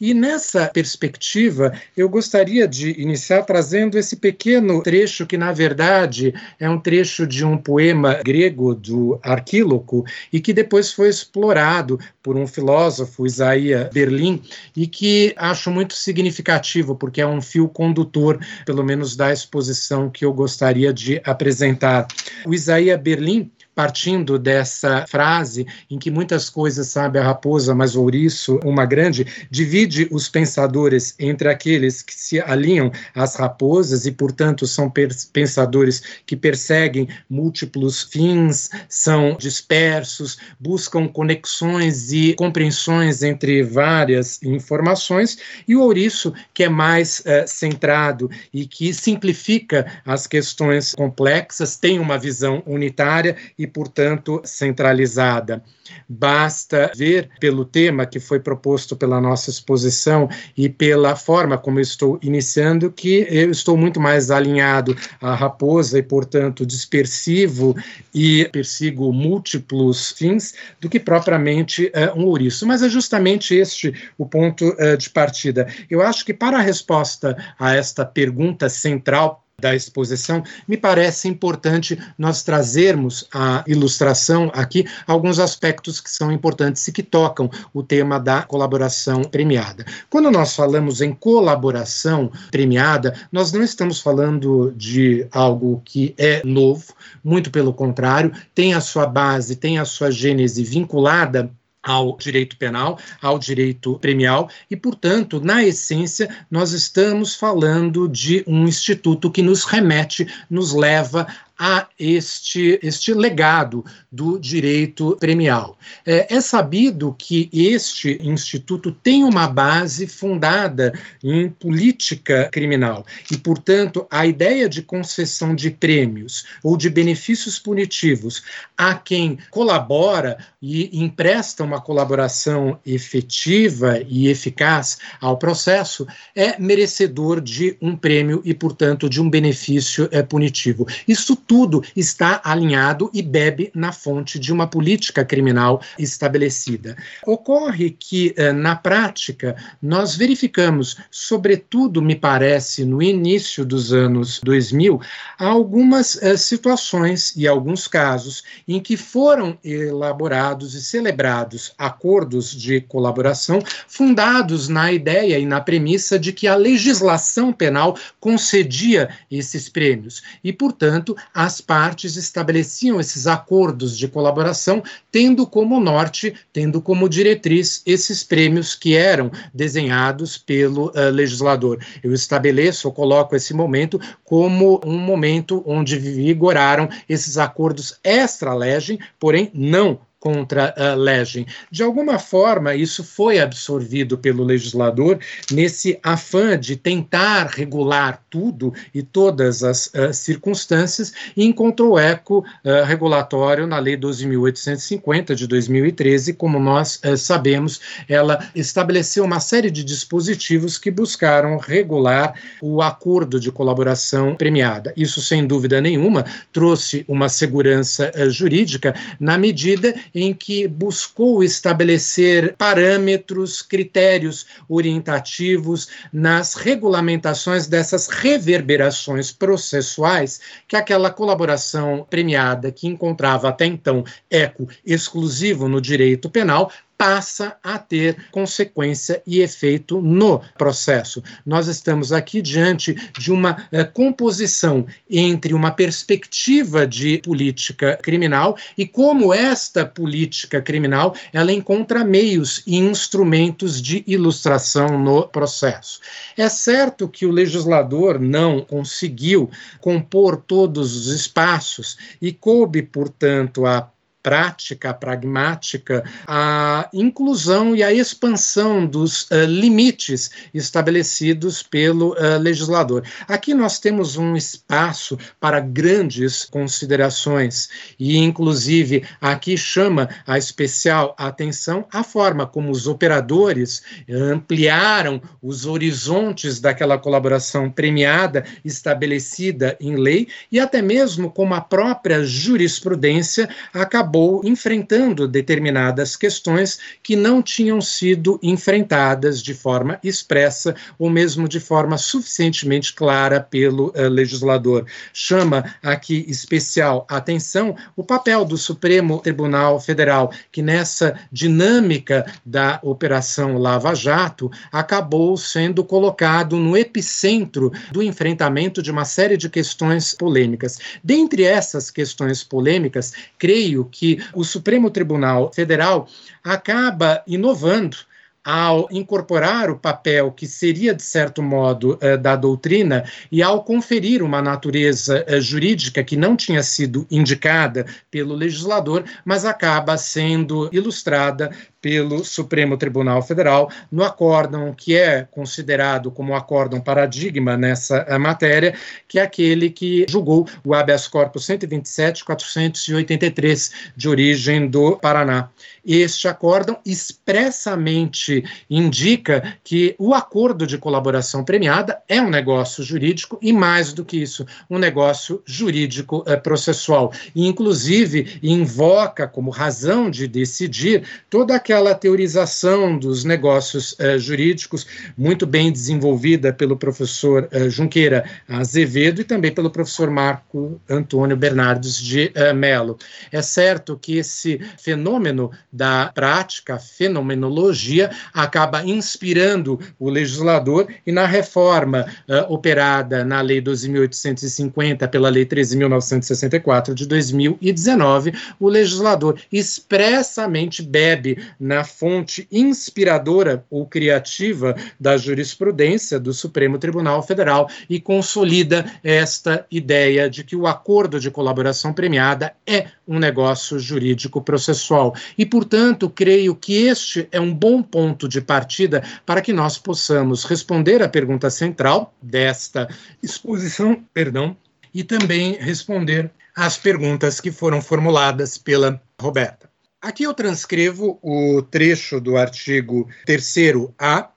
[0.00, 6.68] E nessa perspectiva, eu gostaria de iniciar trazendo esse pequeno trecho que, na verdade, é
[6.68, 12.46] um trecho de um poema grego do Arquíloco e que depois foi explorado por um
[12.46, 14.42] filósofo, Isaías Berlim,
[14.76, 20.24] e que acho muito significativo, porque é um fio condutor, pelo menos da exposição que
[20.24, 22.06] eu gostaria de apresentar.
[22.46, 28.02] O Isaías Berlim partindo dessa frase em que muitas coisas sabe a raposa, mas o
[28.02, 34.66] ouriço uma grande, divide os pensadores entre aqueles que se alinham às raposas e, portanto,
[34.66, 34.92] são
[35.32, 45.74] pensadores que perseguem múltiplos fins, são dispersos, buscam conexões e compreensões entre várias informações, e
[45.74, 52.18] o ouriço, que é mais uh, centrado e que simplifica as questões complexas, tem uma
[52.18, 55.62] visão unitária e e, portanto, centralizada.
[56.08, 62.18] Basta ver pelo tema que foi proposto pela nossa exposição e pela forma como estou
[62.22, 67.76] iniciando que eu estou muito mais alinhado à raposa e, portanto, dispersivo
[68.14, 72.66] e persigo múltiplos fins do que propriamente uh, um ouriço.
[72.66, 75.66] Mas é justamente este o ponto uh, de partida.
[75.90, 81.98] Eu acho que para a resposta a esta pergunta central da exposição, me parece importante
[82.18, 88.18] nós trazermos a ilustração aqui alguns aspectos que são importantes e que tocam o tema
[88.18, 89.86] da colaboração premiada.
[90.10, 96.92] Quando nós falamos em colaboração premiada, nós não estamos falando de algo que é novo,
[97.22, 101.50] muito pelo contrário, tem a sua base, tem a sua gênese vinculada
[101.84, 108.66] ao direito penal, ao direito premial, e, portanto, na essência, nós estamos falando de um
[108.66, 111.26] instituto que nos remete, nos leva
[111.58, 115.78] a este, este legado do direito premial.
[116.04, 120.92] É, é, sabido que este instituto tem uma base fundada
[121.22, 128.42] em política criminal e, portanto, a ideia de concessão de prêmios ou de benefícios punitivos
[128.76, 137.76] a quem colabora e empresta uma colaboração efetiva e eficaz ao processo é merecedor de
[137.80, 140.86] um prêmio e, portanto, de um benefício é, punitivo.
[141.06, 146.96] Isso tudo está alinhado e bebe na fonte de uma política criminal estabelecida.
[147.26, 155.00] Ocorre que, eh, na prática, nós verificamos, sobretudo, me parece, no início dos anos 2000,
[155.38, 163.60] algumas eh, situações e alguns casos em que foram elaborados e celebrados acordos de colaboração
[163.88, 170.52] fundados na ideia e na premissa de que a legislação penal concedia esses prêmios e,
[170.52, 178.22] portanto, as partes estabeleciam esses acordos de colaboração, tendo como norte, tendo como diretriz esses
[178.22, 181.84] prêmios que eram desenhados pelo uh, legislador.
[182.02, 189.50] Eu estabeleço, ou coloco esse momento como um momento onde vigoraram esses acordos extra-legem, porém
[189.52, 191.46] não contra a legem.
[191.70, 195.18] De alguma forma, isso foi absorvido pelo legislador
[195.52, 202.84] nesse afã de tentar regular tudo e todas as uh, circunstâncias e encontrou eco uh,
[202.86, 206.32] regulatório na Lei 12.850 de 2013.
[206.32, 213.38] Como nós uh, sabemos, ela estabeleceu uma série de dispositivos que buscaram regular o acordo
[213.38, 214.90] de colaboração premiada.
[214.96, 223.60] Isso, sem dúvida nenhuma, trouxe uma segurança jurídica na medida em que buscou estabelecer parâmetros,
[223.60, 234.04] critérios orientativos nas regulamentações dessas reverberações processuais que aquela colaboração premiada, que encontrava até então
[234.30, 241.22] eco exclusivo no direito penal, passa a ter consequência e efeito no processo.
[241.44, 248.86] Nós estamos aqui diante de uma eh, composição entre uma perspectiva de política criminal e
[248.86, 256.00] como esta política criminal ela encontra meios e instrumentos de ilustração no processo.
[256.36, 263.90] É certo que o legislador não conseguiu compor todos os espaços e coube, portanto, a
[264.24, 273.04] prática, pragmática, a inclusão e a expansão dos uh, limites estabelecidos pelo uh, legislador.
[273.28, 277.68] Aqui nós temos um espaço para grandes considerações
[278.00, 286.60] e, inclusive, aqui chama a especial atenção a forma como os operadores ampliaram os horizontes
[286.60, 294.13] daquela colaboração premiada estabelecida em lei e até mesmo como a própria jurisprudência acabou
[294.44, 301.98] enfrentando determinadas questões que não tinham sido enfrentadas de forma expressa ou mesmo de forma
[301.98, 304.86] suficientemente clara pelo uh, legislador.
[305.12, 313.58] Chama aqui especial atenção o papel do Supremo Tribunal Federal, que nessa dinâmica da Operação
[313.58, 320.78] Lava Jato acabou sendo colocado no epicentro do enfrentamento de uma série de questões polêmicas.
[321.02, 326.08] Dentre essas questões polêmicas, creio que o Supremo Tribunal Federal
[326.42, 327.96] acaba inovando
[328.44, 334.22] ao incorporar o papel que seria, de certo modo, eh, da doutrina e ao conferir
[334.22, 341.50] uma natureza eh, jurídica que não tinha sido indicada pelo legislador, mas acaba sendo ilustrada
[341.84, 348.74] pelo Supremo Tribunal Federal no acórdão que é considerado como acórdão paradigma nessa eh, matéria,
[349.06, 355.50] que é aquele que julgou o habeas corpus 127.483 de origem do Paraná.
[355.84, 363.52] Este acórdão expressamente indica que o acordo de colaboração premiada é um negócio jurídico e,
[363.52, 367.12] mais do que isso, um negócio jurídico eh, processual.
[367.34, 374.86] E, inclusive, invoca como razão de decidir toda aquela aquela teorização dos negócios uh, jurídicos,
[375.18, 381.96] muito bem desenvolvida pelo professor uh, Junqueira Azevedo e também pelo professor Marco Antônio Bernardes
[381.96, 382.96] de uh, Mello.
[383.32, 392.06] É certo que esse fenômeno da prática, fenomenologia, acaba inspirando o legislador e na reforma
[392.48, 402.46] operada na Lei 12.850 pela Lei 13.964 de 2019, o legislador expressamente bebe na fonte
[402.52, 410.54] inspiradora ou criativa da jurisprudência do Supremo Tribunal Federal e consolida esta ideia de que
[410.54, 415.14] o acordo de colaboração premiada é um negócio jurídico processual.
[415.38, 420.44] E, portanto, creio que este é um bom ponto de partida para que nós possamos
[420.44, 422.86] responder à pergunta central desta
[423.22, 424.54] exposição, perdão,
[424.92, 429.73] e também responder às perguntas que foram formuladas pela Roberta.
[430.04, 434.28] Aqui eu transcrevo o trecho do artigo 3A,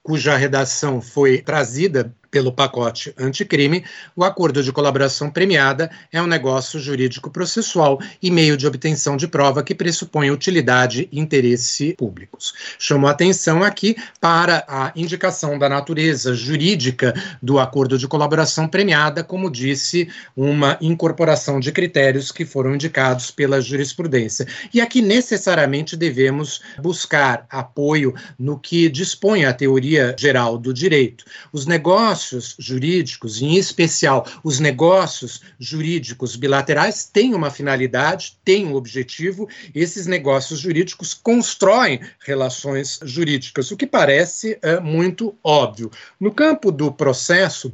[0.00, 3.82] cuja redação foi trazida pelo pacote anticrime,
[4.14, 9.26] o acordo de colaboração premiada é um negócio jurídico processual e meio de obtenção de
[9.26, 12.52] prova que pressupõe utilidade e interesse públicos.
[12.78, 19.50] Chamo atenção aqui para a indicação da natureza jurídica do acordo de colaboração premiada, como
[19.50, 20.06] disse,
[20.36, 24.46] uma incorporação de critérios que foram indicados pela jurisprudência.
[24.74, 31.24] E aqui necessariamente devemos buscar apoio no que dispõe a teoria geral do direito.
[31.50, 38.74] Os negócios negócios jurídicos, em especial os negócios jurídicos bilaterais, têm uma finalidade, têm um
[38.74, 39.48] objetivo.
[39.74, 45.90] Esses negócios jurídicos constroem relações jurídicas, o que parece é, muito óbvio.
[46.18, 47.72] No campo do processo,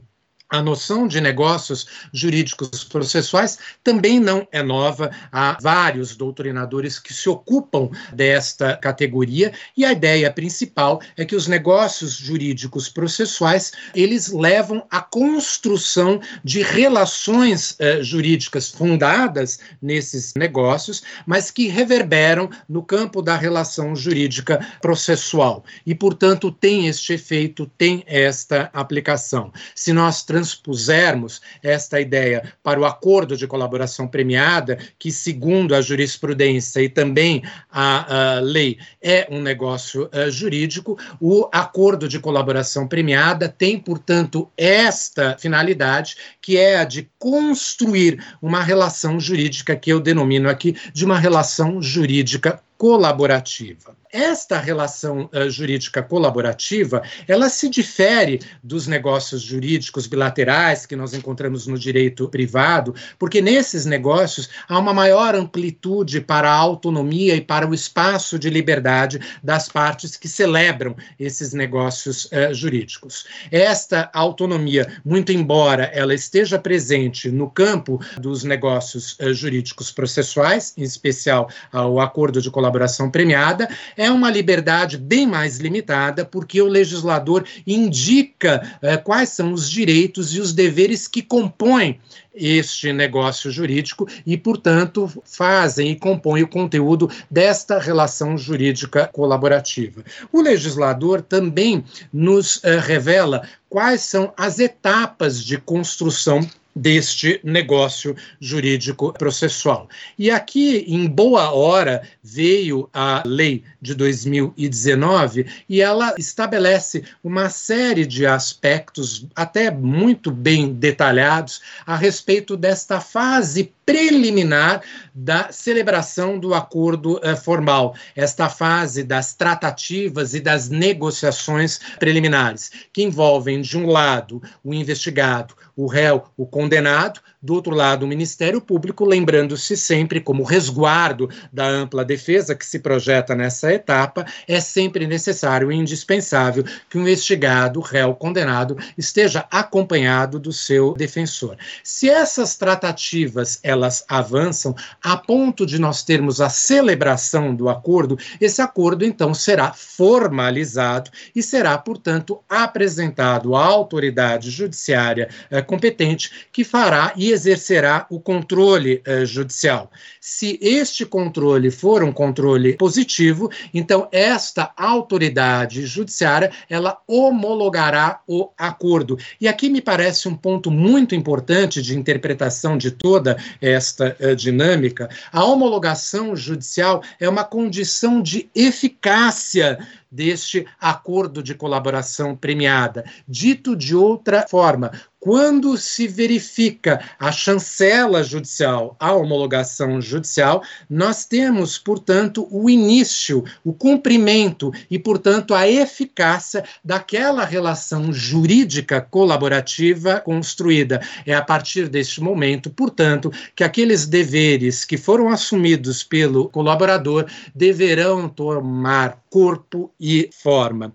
[0.53, 5.11] a noção de negócios jurídicos processuais também não é nova.
[5.33, 11.49] Há vários doutrinadores que se ocupam desta categoria e a ideia principal é que os
[11.49, 21.51] negócios jurídicos processuais eles levam à construção de relações eh, jurídicas fundadas nesses negócios, mas
[21.51, 28.69] que reverberam no campo da relação jurídica processual e, portanto, tem este efeito, tem esta
[28.75, 29.51] aplicação.
[29.75, 36.81] Se nós transpusermos esta ideia para o acordo de colaboração premiada, que, segundo a jurisprudência
[36.81, 43.49] e também a, a lei, é um negócio uh, jurídico, o acordo de colaboração premiada
[43.49, 50.49] tem, portanto, esta finalidade, que é a de construir uma relação jurídica que eu denomino
[50.49, 54.02] aqui de uma relação jurídica colaborativa.
[54.13, 61.67] Esta relação uh, jurídica colaborativa, ela se difere dos negócios jurídicos bilaterais que nós encontramos
[61.67, 67.67] no direito privado, porque nesses negócios há uma maior amplitude para a autonomia e para
[67.67, 73.25] o espaço de liberdade das partes que celebram esses negócios uh, jurídicos.
[73.51, 80.83] Esta autonomia, muito embora ela esteja presente no campo dos negócios uh, jurídicos processuais, em
[80.83, 83.69] especial ao acordo de colaboração premiada,
[84.03, 90.35] é uma liberdade bem mais limitada, porque o legislador indica eh, quais são os direitos
[90.35, 92.01] e os deveres que compõem
[92.35, 100.03] este negócio jurídico e, portanto, fazem e compõem o conteúdo desta relação jurídica colaborativa.
[100.33, 106.41] O legislador também nos uh, revela quais são as etapas de construção
[106.75, 109.89] deste negócio jurídico processual.
[110.19, 118.07] E aqui, em boa hora, veio a lei de 2019 e ela estabelece uma série
[118.07, 127.19] de aspectos, até muito bem detalhados, a respeito desta fase preliminar da celebração do acordo
[127.23, 134.41] eh, formal, esta fase das tratativas e das negociações preliminares, que envolvem, de um lado,
[134.63, 140.45] o investigado, o réu, o condenado, do outro lado, o Ministério Público, lembrando-se sempre como
[140.45, 146.97] resguardo da ampla defesa que se projeta nessa etapa, é sempre necessário e indispensável que
[146.97, 151.57] o investigado, réu condenado, esteja acompanhado do seu defensor.
[151.83, 158.63] Se essas tratativas elas avançam a ponto de nós termos a celebração do acordo, esse
[158.63, 167.13] acordo então será formalizado e será, portanto, apresentado à autoridade judiciária eh, competente que fará
[167.17, 169.91] e exercerá o controle eh, judicial.
[170.21, 179.19] Se este controle for um controle positivo, então esta autoridade judiciária ela homologará o acordo.
[179.41, 185.09] E aqui me parece um ponto muito importante de interpretação de toda esta eh, dinâmica.
[185.33, 189.79] A homologação judicial é uma condição de eficácia
[190.13, 193.05] deste acordo de colaboração premiada.
[193.27, 201.79] Dito de outra forma, quando se verifica a chancela judicial, a homologação judicial, nós temos,
[201.79, 211.01] portanto, o início, o cumprimento e, portanto, a eficácia daquela relação jurídica colaborativa construída.
[211.25, 218.29] É a partir deste momento, portanto, que aqueles deveres que foram assumidos pelo colaborador deverão
[218.29, 220.93] tomar corpo e forma.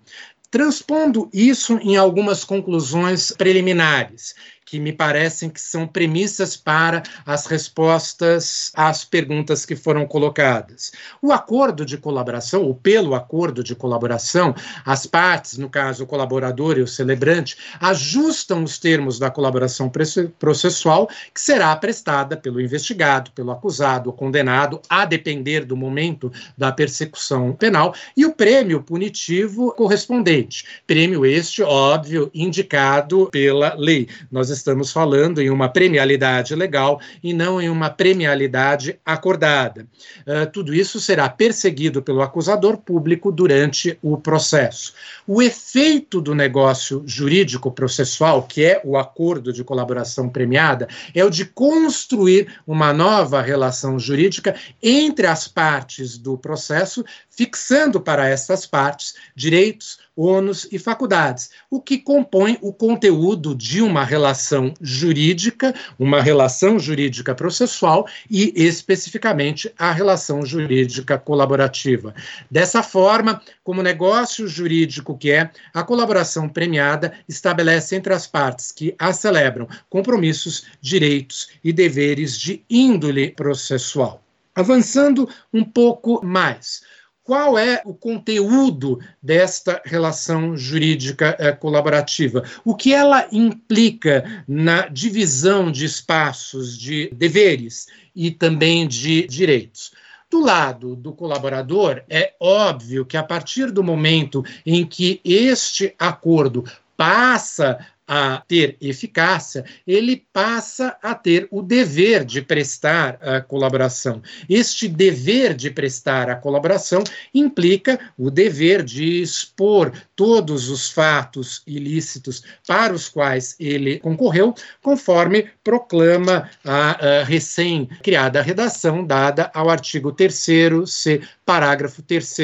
[0.49, 4.33] Transpondo isso em algumas conclusões preliminares
[4.67, 10.91] que me parecem que são premissas para as respostas às perguntas que foram colocadas.
[11.21, 14.53] O acordo de colaboração, ou pelo acordo de colaboração,
[14.85, 19.89] as partes, no caso o colaborador e o celebrante, ajustam os termos da colaboração
[20.37, 26.73] processual que será prestada pelo investigado, pelo acusado ou condenado, a depender do momento da
[26.73, 30.65] persecução penal, e o prêmio punitivo correspondente.
[30.85, 34.09] Prêmio este, óbvio, indicado pela lei.
[34.29, 39.87] Nós estamos falando em uma premialidade legal e não em uma premialidade acordada.
[40.25, 44.93] Uh, tudo isso será perseguido pelo acusador público durante o processo.
[45.25, 51.29] O efeito do negócio jurídico processual, que é o acordo de colaboração premiada, é o
[51.29, 59.15] de construir uma nova relação jurídica entre as partes do processo, fixando para essas partes
[59.35, 66.79] direitos, ônus e faculdades, o que compõe o conteúdo de uma relação jurídica, uma relação
[66.79, 72.15] jurídica processual e, especificamente, a relação jurídica colaborativa.
[72.49, 78.95] Dessa forma, como negócio jurídico que é, a colaboração premiada estabelece entre as partes que
[78.97, 84.23] a celebram compromissos, direitos e deveres de índole processual.
[84.55, 86.81] Avançando um pouco mais
[87.27, 92.41] qual é o conteúdo desta relação jurídica eh, colaborativa?
[92.63, 99.91] O que ela implica na divisão de espaços de deveres e também de direitos?
[100.31, 106.63] Do lado do colaborador, é óbvio que a partir do momento em que este acordo
[106.95, 107.77] passa
[108.07, 114.21] a ter eficácia, ele passa a ter o dever de prestar a colaboração.
[114.49, 117.03] Este dever de prestar a colaboração
[117.33, 125.49] implica o dever de expor todos os fatos ilícitos para os quais ele concorreu, conforme
[125.63, 130.47] proclama a, a recém-criada redação dada ao artigo 3
[130.85, 132.37] C, parágrafo 3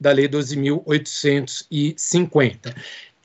[0.00, 2.72] da Lei 12.850.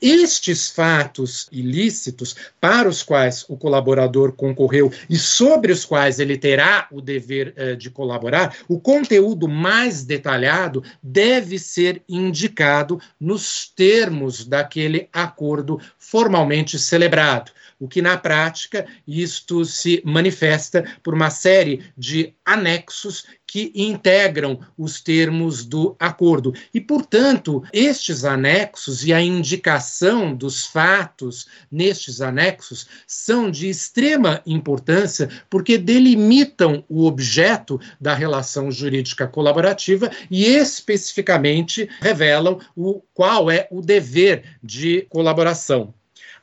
[0.06, 6.86] Estes fatos ilícitos para os quais o colaborador concorreu e sobre os quais ele terá
[6.92, 15.08] o dever uh, de colaborar, o conteúdo mais detalhado deve ser indicado nos termos daquele
[15.10, 17.50] acordo formalmente celebrado
[17.84, 25.02] o que na prática isto se manifesta por uma série de anexos que integram os
[25.02, 26.54] termos do acordo.
[26.72, 35.28] E, portanto, estes anexos e a indicação dos fatos nestes anexos são de extrema importância
[35.50, 43.82] porque delimitam o objeto da relação jurídica colaborativa e especificamente revelam o qual é o
[43.82, 45.92] dever de colaboração.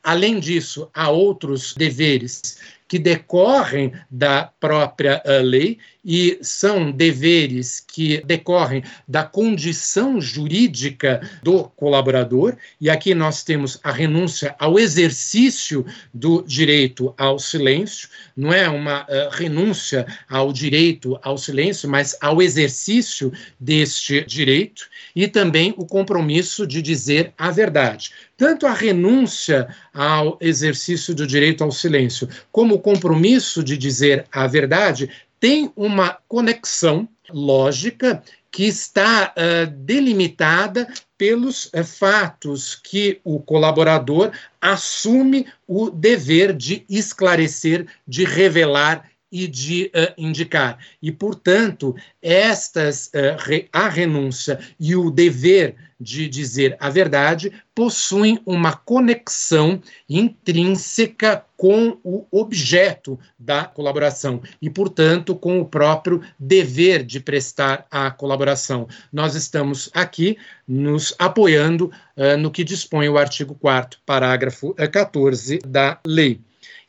[0.02, 2.58] Além disso, há outros deveres
[2.88, 11.64] que decorrem da própria uh, lei e são deveres que decorrem da condição jurídica do
[11.64, 18.68] colaborador, e aqui nós temos a renúncia ao exercício do direito ao silêncio, não é
[18.68, 25.86] uma uh, renúncia ao direito ao silêncio, mas ao exercício deste direito, e também o
[25.86, 28.10] compromisso de dizer a verdade.
[28.36, 34.46] Tanto a renúncia ao exercício do direito ao silêncio, como o compromisso de dizer a
[34.46, 35.08] verdade,
[35.42, 40.86] tem uma conexão lógica que está uh, delimitada
[41.18, 49.86] pelos uh, fatos que o colaborador assume o dever de esclarecer, de revelar e de
[49.86, 50.78] uh, indicar.
[51.00, 53.10] E, portanto, estas
[53.44, 61.96] re, a renúncia e o dever de dizer a verdade possuem uma conexão intrínseca com
[62.02, 68.88] o objeto da colaboração e, portanto, com o próprio dever de prestar a colaboração.
[69.12, 70.36] Nós estamos aqui
[70.66, 76.40] nos apoiando uh, no que dispõe o artigo 4, parágrafo 14 da lei.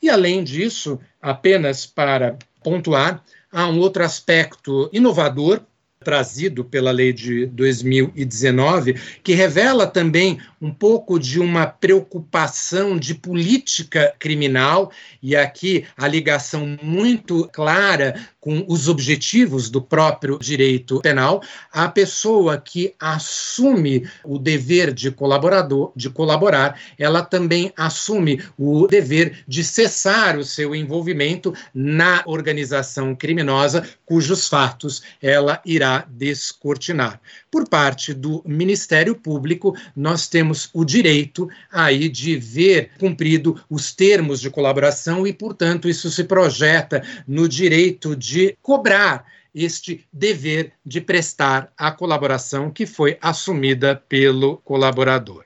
[0.02, 5.60] E, além disso, apenas para pontuar, há um outro aspecto inovador
[6.04, 14.14] trazido pela lei de 2019, que revela também um pouco de uma preocupação de política
[14.18, 14.92] criminal,
[15.22, 18.14] e aqui a ligação muito clara
[18.44, 21.42] com os objetivos do próprio direito penal,
[21.72, 29.38] a pessoa que assume o dever de colaborador, de colaborar, ela também assume o dever
[29.48, 37.18] de cessar o seu envolvimento na organização criminosa cujos fatos ela irá descortinar.
[37.50, 44.38] Por parte do Ministério Público, nós temos o direito aí de ver cumprido os termos
[44.38, 49.24] de colaboração e, portanto, isso se projeta no direito de cobrar
[49.54, 55.44] este dever de prestar a colaboração que foi assumida pelo colaborador.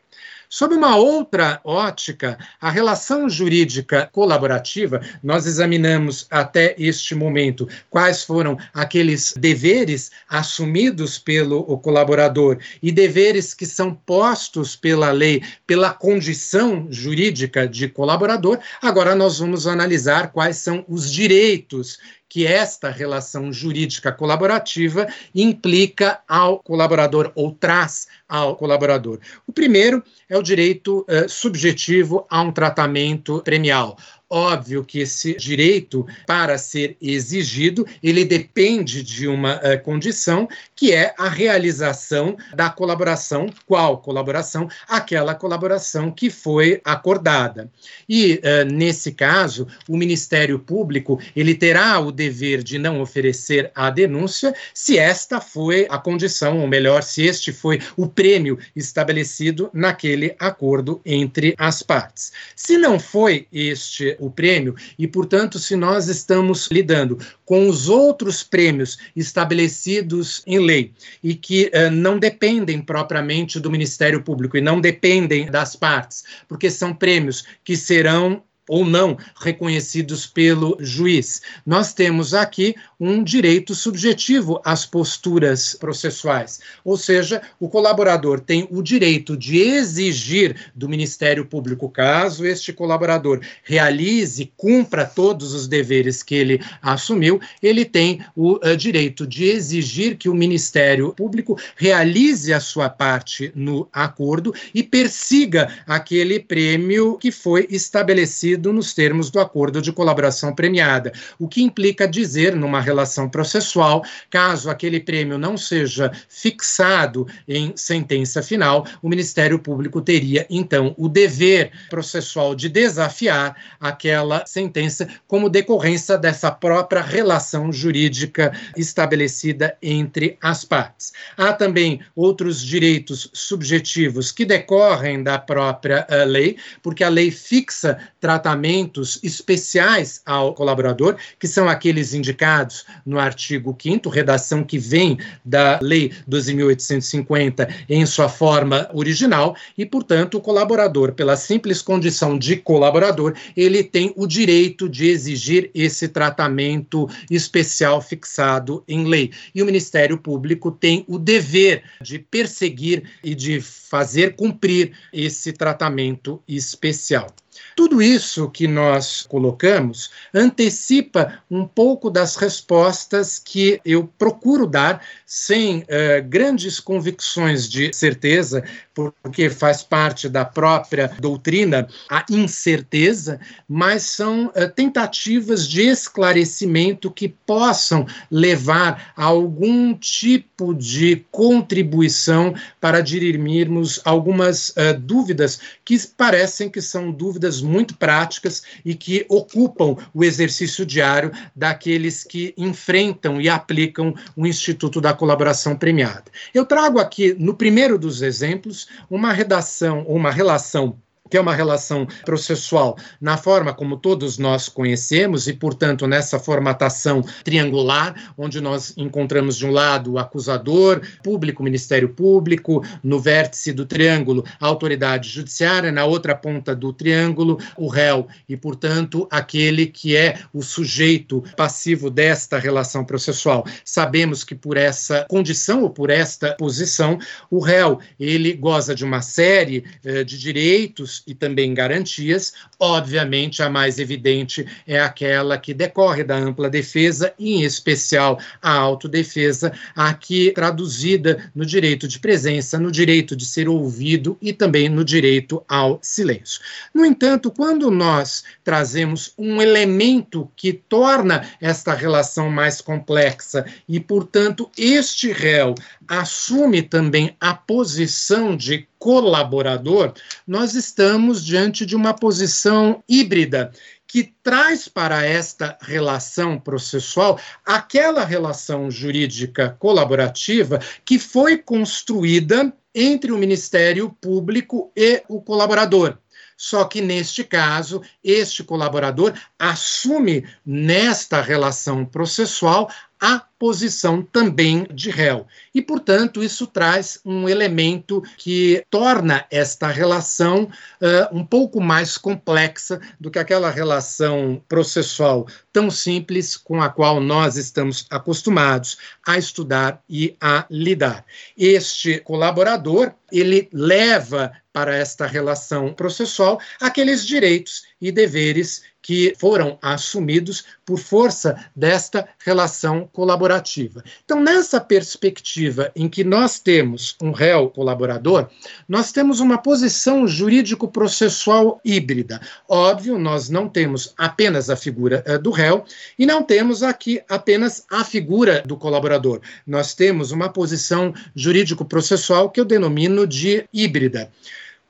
[0.50, 8.56] Sob uma outra ótica, a relação jurídica colaborativa, nós examinamos até este momento quais foram
[8.72, 17.68] aqueles deveres assumidos pelo colaborador e deveres que são postos pela lei pela condição jurídica
[17.68, 18.58] de colaborador.
[18.80, 21.98] Agora nós vamos analisar quais são os direitos
[22.28, 29.18] que esta relação jurídica colaborativa implica ao colaborador ou traz ao colaborador.
[29.46, 33.96] O primeiro é o direito uh, subjetivo a um tratamento premial.
[34.30, 40.46] Óbvio que esse direito, para ser exigido, ele depende de uma uh, condição,
[40.78, 43.50] que é a realização da colaboração.
[43.66, 44.68] Qual colaboração?
[44.86, 47.68] Aquela colaboração que foi acordada.
[48.08, 53.90] E, uh, nesse caso, o Ministério Público ele terá o dever de não oferecer a
[53.90, 60.36] denúncia se esta foi a condição, ou melhor, se este foi o prêmio estabelecido naquele
[60.38, 62.32] acordo entre as partes.
[62.54, 67.18] Se não foi este o prêmio, e, portanto, se nós estamos lidando
[67.48, 70.92] com os outros prêmios estabelecidos em lei
[71.24, 76.70] e que uh, não dependem propriamente do Ministério Público e não dependem das partes, porque
[76.70, 81.40] são prêmios que serão ou não reconhecidos pelo juiz.
[81.64, 86.60] Nós temos aqui um direito subjetivo às posturas processuais.
[86.84, 93.40] Ou seja, o colaborador tem o direito de exigir do Ministério Público, caso este colaborador
[93.62, 100.16] realize, cumpra todos os deveres que ele assumiu, ele tem o uh, direito de exigir
[100.16, 107.30] que o Ministério Público realize a sua parte no acordo e persiga aquele prêmio que
[107.30, 113.28] foi estabelecido nos termos do acordo de colaboração premiada, o que implica dizer, numa relação
[113.28, 120.94] processual, caso aquele prêmio não seja fixado em sentença final, o Ministério Público teria, então,
[120.96, 130.38] o dever processual de desafiar aquela sentença como decorrência dessa própria relação jurídica estabelecida entre
[130.40, 131.12] as partes.
[131.36, 137.98] Há também outros direitos subjetivos que decorrem da própria uh, lei, porque a lei fixa
[138.20, 145.78] tratamentos especiais ao colaborador, que são aqueles indicados no artigo 5 redação que vem da
[145.82, 153.34] Lei 12.850 em sua forma original, e, portanto, o colaborador, pela simples condição de colaborador,
[153.56, 159.30] ele tem o direito de exigir esse tratamento especial fixado em lei.
[159.54, 166.42] E o Ministério Público tem o dever de perseguir e de fazer cumprir esse tratamento
[166.46, 167.28] especial.
[167.74, 175.78] Tudo isso que nós colocamos antecipa um pouco das respostas que eu procuro dar sem
[175.78, 175.84] uh,
[176.28, 178.64] grandes convicções de certeza,
[178.94, 187.28] porque faz parte da própria doutrina a incerteza, mas são uh, tentativas de esclarecimento que
[187.28, 196.80] possam levar a algum tipo de contribuição para dirimirmos algumas uh, dúvidas que parecem que
[196.80, 204.14] são dúvidas muito práticas e que ocupam o exercício diário daqueles que enfrentam e aplicam
[204.36, 206.30] o Instituto da Colaboração Premiada.
[206.52, 210.98] Eu trago aqui, no primeiro dos exemplos, uma redação, uma relação
[211.28, 217.22] que é uma relação processual na forma como todos nós conhecemos e, portanto, nessa formatação
[217.44, 223.84] triangular, onde nós encontramos de um lado o acusador, público, Ministério Público, no vértice do
[223.84, 230.16] triângulo, a autoridade judiciária, na outra ponta do triângulo, o réu e, portanto, aquele que
[230.16, 233.64] é o sujeito passivo desta relação processual.
[233.84, 237.18] Sabemos que por essa condição ou por esta posição,
[237.50, 242.52] o réu, ele goza de uma série eh, de direitos e também garantias.
[242.78, 249.72] Obviamente, a mais evidente é aquela que decorre da ampla defesa, em especial a autodefesa,
[249.94, 255.62] aqui traduzida no direito de presença, no direito de ser ouvido e também no direito
[255.68, 256.60] ao silêncio.
[256.94, 264.70] No entanto, quando nós trazemos um elemento que torna esta relação mais complexa e, portanto,
[264.76, 265.74] este réu
[266.08, 270.14] assume também a posição de colaborador,
[270.46, 273.70] nós estamos diante de uma posição híbrida
[274.06, 283.38] que traz para esta relação processual aquela relação jurídica colaborativa que foi construída entre o
[283.38, 286.16] Ministério Público e o colaborador.
[286.56, 292.90] Só que neste caso, este colaborador assume nesta relação processual
[293.20, 295.46] a posição também de réu.
[295.74, 303.00] E, portanto, isso traz um elemento que torna esta relação uh, um pouco mais complexa
[303.18, 310.02] do que aquela relação processual tão simples com a qual nós estamos acostumados a estudar
[310.08, 311.24] e a lidar.
[311.56, 320.66] Este colaborador, ele leva para esta relação processual aqueles direitos e deveres que foram assumidos
[320.84, 324.04] por força desta relação colaborativa.
[324.22, 328.50] Então, nessa perspectiva em que nós temos um réu colaborador,
[328.86, 332.38] nós temos uma posição jurídico-processual híbrida.
[332.68, 335.86] Óbvio, nós não temos apenas a figura uh, do réu
[336.18, 339.40] e não temos aqui apenas a figura do colaborador.
[339.66, 344.30] Nós temos uma posição jurídico-processual que eu denomino de híbrida.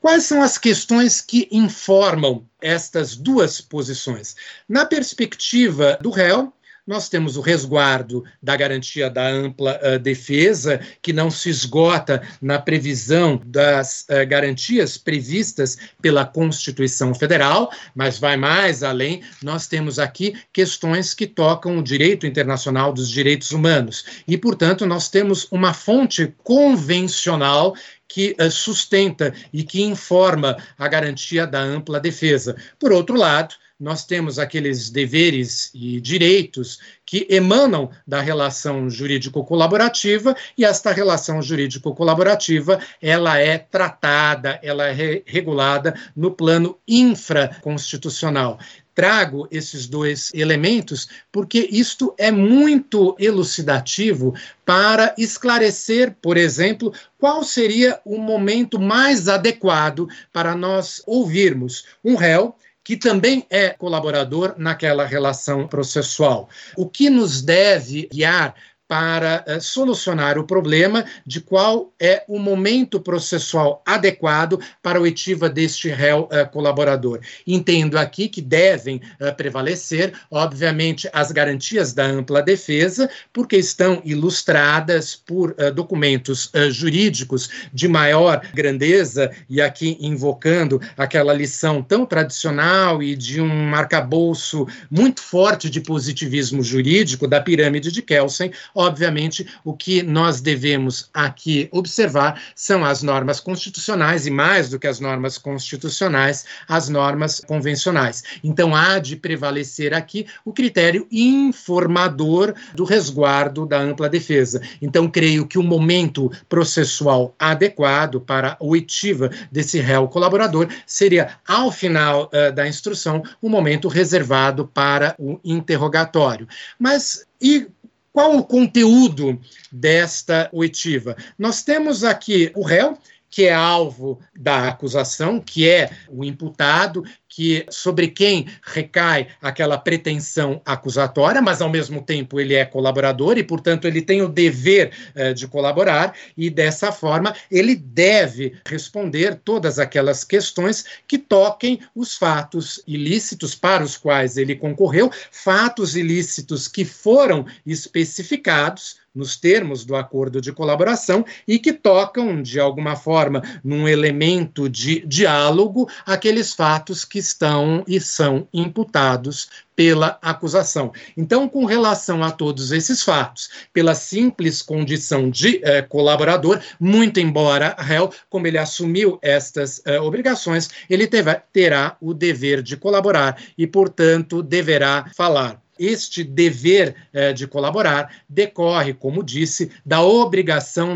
[0.01, 4.35] Quais são as questões que informam estas duas posições?
[4.67, 6.53] Na perspectiva do réu,
[6.89, 12.57] nós temos o resguardo da garantia da ampla uh, defesa, que não se esgota na
[12.57, 19.21] previsão das uh, garantias previstas pela Constituição Federal, mas vai mais além.
[19.43, 24.23] Nós temos aqui questões que tocam o direito internacional dos direitos humanos.
[24.27, 27.75] E, portanto, nós temos uma fonte convencional
[28.09, 32.55] que uh, sustenta e que informa a garantia da ampla defesa.
[32.79, 40.65] Por outro lado, nós temos aqueles deveres e direitos que emanam da relação jurídico-colaborativa e
[40.65, 48.59] esta relação jurídico-colaborativa ela é tratada, ela é regulada no plano infraconstitucional
[48.99, 54.35] trago esses dois elementos porque isto é muito elucidativo
[54.65, 62.53] para esclarecer, por exemplo, qual seria o momento mais adequado para nós ouvirmos um réu
[62.83, 66.49] que também é colaborador naquela relação processual.
[66.75, 68.53] O que nos deve guiar
[68.89, 75.47] para uh, solucionar o problema de qual é o momento processual adequado para a oitiva
[75.47, 77.19] deste réu uh, colaborador.
[77.45, 85.15] Entendo aqui que devem uh, prevalecer, obviamente, as garantias da ampla defesa, porque estão ilustradas
[85.15, 93.39] por documentos jurídicos de maior grandeza, e aqui invocando aquela lição tão tradicional e de
[93.39, 100.39] um arcabouço muito forte de positivismo jurídico da pirâmide de Kelsen obviamente, o que nós
[100.39, 106.87] devemos aqui observar são as normas constitucionais e, mais do que as normas constitucionais, as
[106.87, 108.23] normas convencionais.
[108.41, 114.61] Então, há de prevalecer aqui o critério informador do resguardo da ampla defesa.
[114.81, 121.69] Então, creio que o momento processual adequado para a oitiva desse réu colaborador seria, ao
[121.69, 126.47] final uh, da instrução, o um momento reservado para o interrogatório.
[126.79, 127.67] Mas e
[128.11, 129.39] qual o conteúdo
[129.71, 131.15] desta oitiva?
[131.37, 132.97] Nós temos aqui o réu,
[133.29, 137.03] que é alvo da acusação, que é o imputado,
[137.39, 143.43] que sobre quem recai aquela pretensão acusatória, mas ao mesmo tempo ele é colaborador e,
[143.45, 149.79] portanto, ele tem o dever eh, de colaborar e dessa forma ele deve responder todas
[149.79, 156.83] aquelas questões que toquem os fatos ilícitos para os quais ele concorreu, fatos ilícitos que
[156.83, 163.87] foram especificados nos termos do acordo de colaboração e que tocam, de alguma forma, num
[163.87, 170.91] elemento de diálogo, aqueles fatos que estão e são imputados pela acusação.
[171.15, 177.75] Então, com relação a todos esses fatos, pela simples condição de eh, colaborador, muito embora
[177.79, 183.65] réu, como ele assumiu estas eh, obrigações, ele teve, terá o dever de colaborar e,
[183.65, 190.95] portanto, deverá falar este dever eh, de colaborar decorre, como disse, da obrigação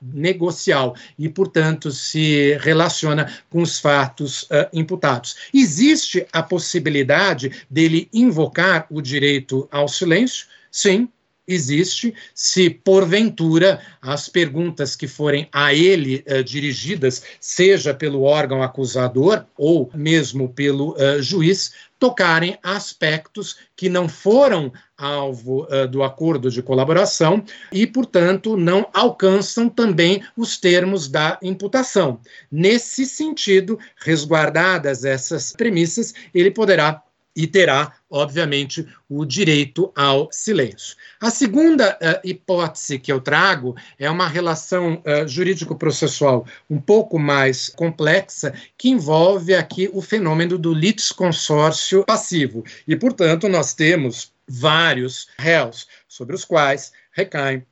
[0.00, 5.36] negocial e, portanto, se relaciona com os fatos uh, imputados.
[5.52, 10.46] Existe a possibilidade dele invocar o direito ao silêncio?
[10.70, 11.08] Sim,
[11.52, 19.44] existe se, porventura, as perguntas que forem a ele uh, dirigidas, seja pelo órgão acusador
[19.56, 26.62] ou mesmo pelo uh, juiz, tocarem aspectos que não foram alvo uh, do acordo de
[26.62, 32.18] colaboração e, portanto, não alcançam também os termos da imputação.
[32.50, 37.02] Nesse sentido, resguardadas essas premissas, ele poderá
[37.40, 40.94] e terá, obviamente, o direito ao silêncio.
[41.18, 47.70] A segunda uh, hipótese que eu trago é uma relação uh, jurídico-processual um pouco mais
[47.70, 52.62] complexa, que envolve aqui o fenômeno do litisconsórcio passivo.
[52.86, 57.64] E, portanto, nós temos vários réus sobre os quais recaem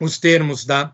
[0.00, 0.92] os termos da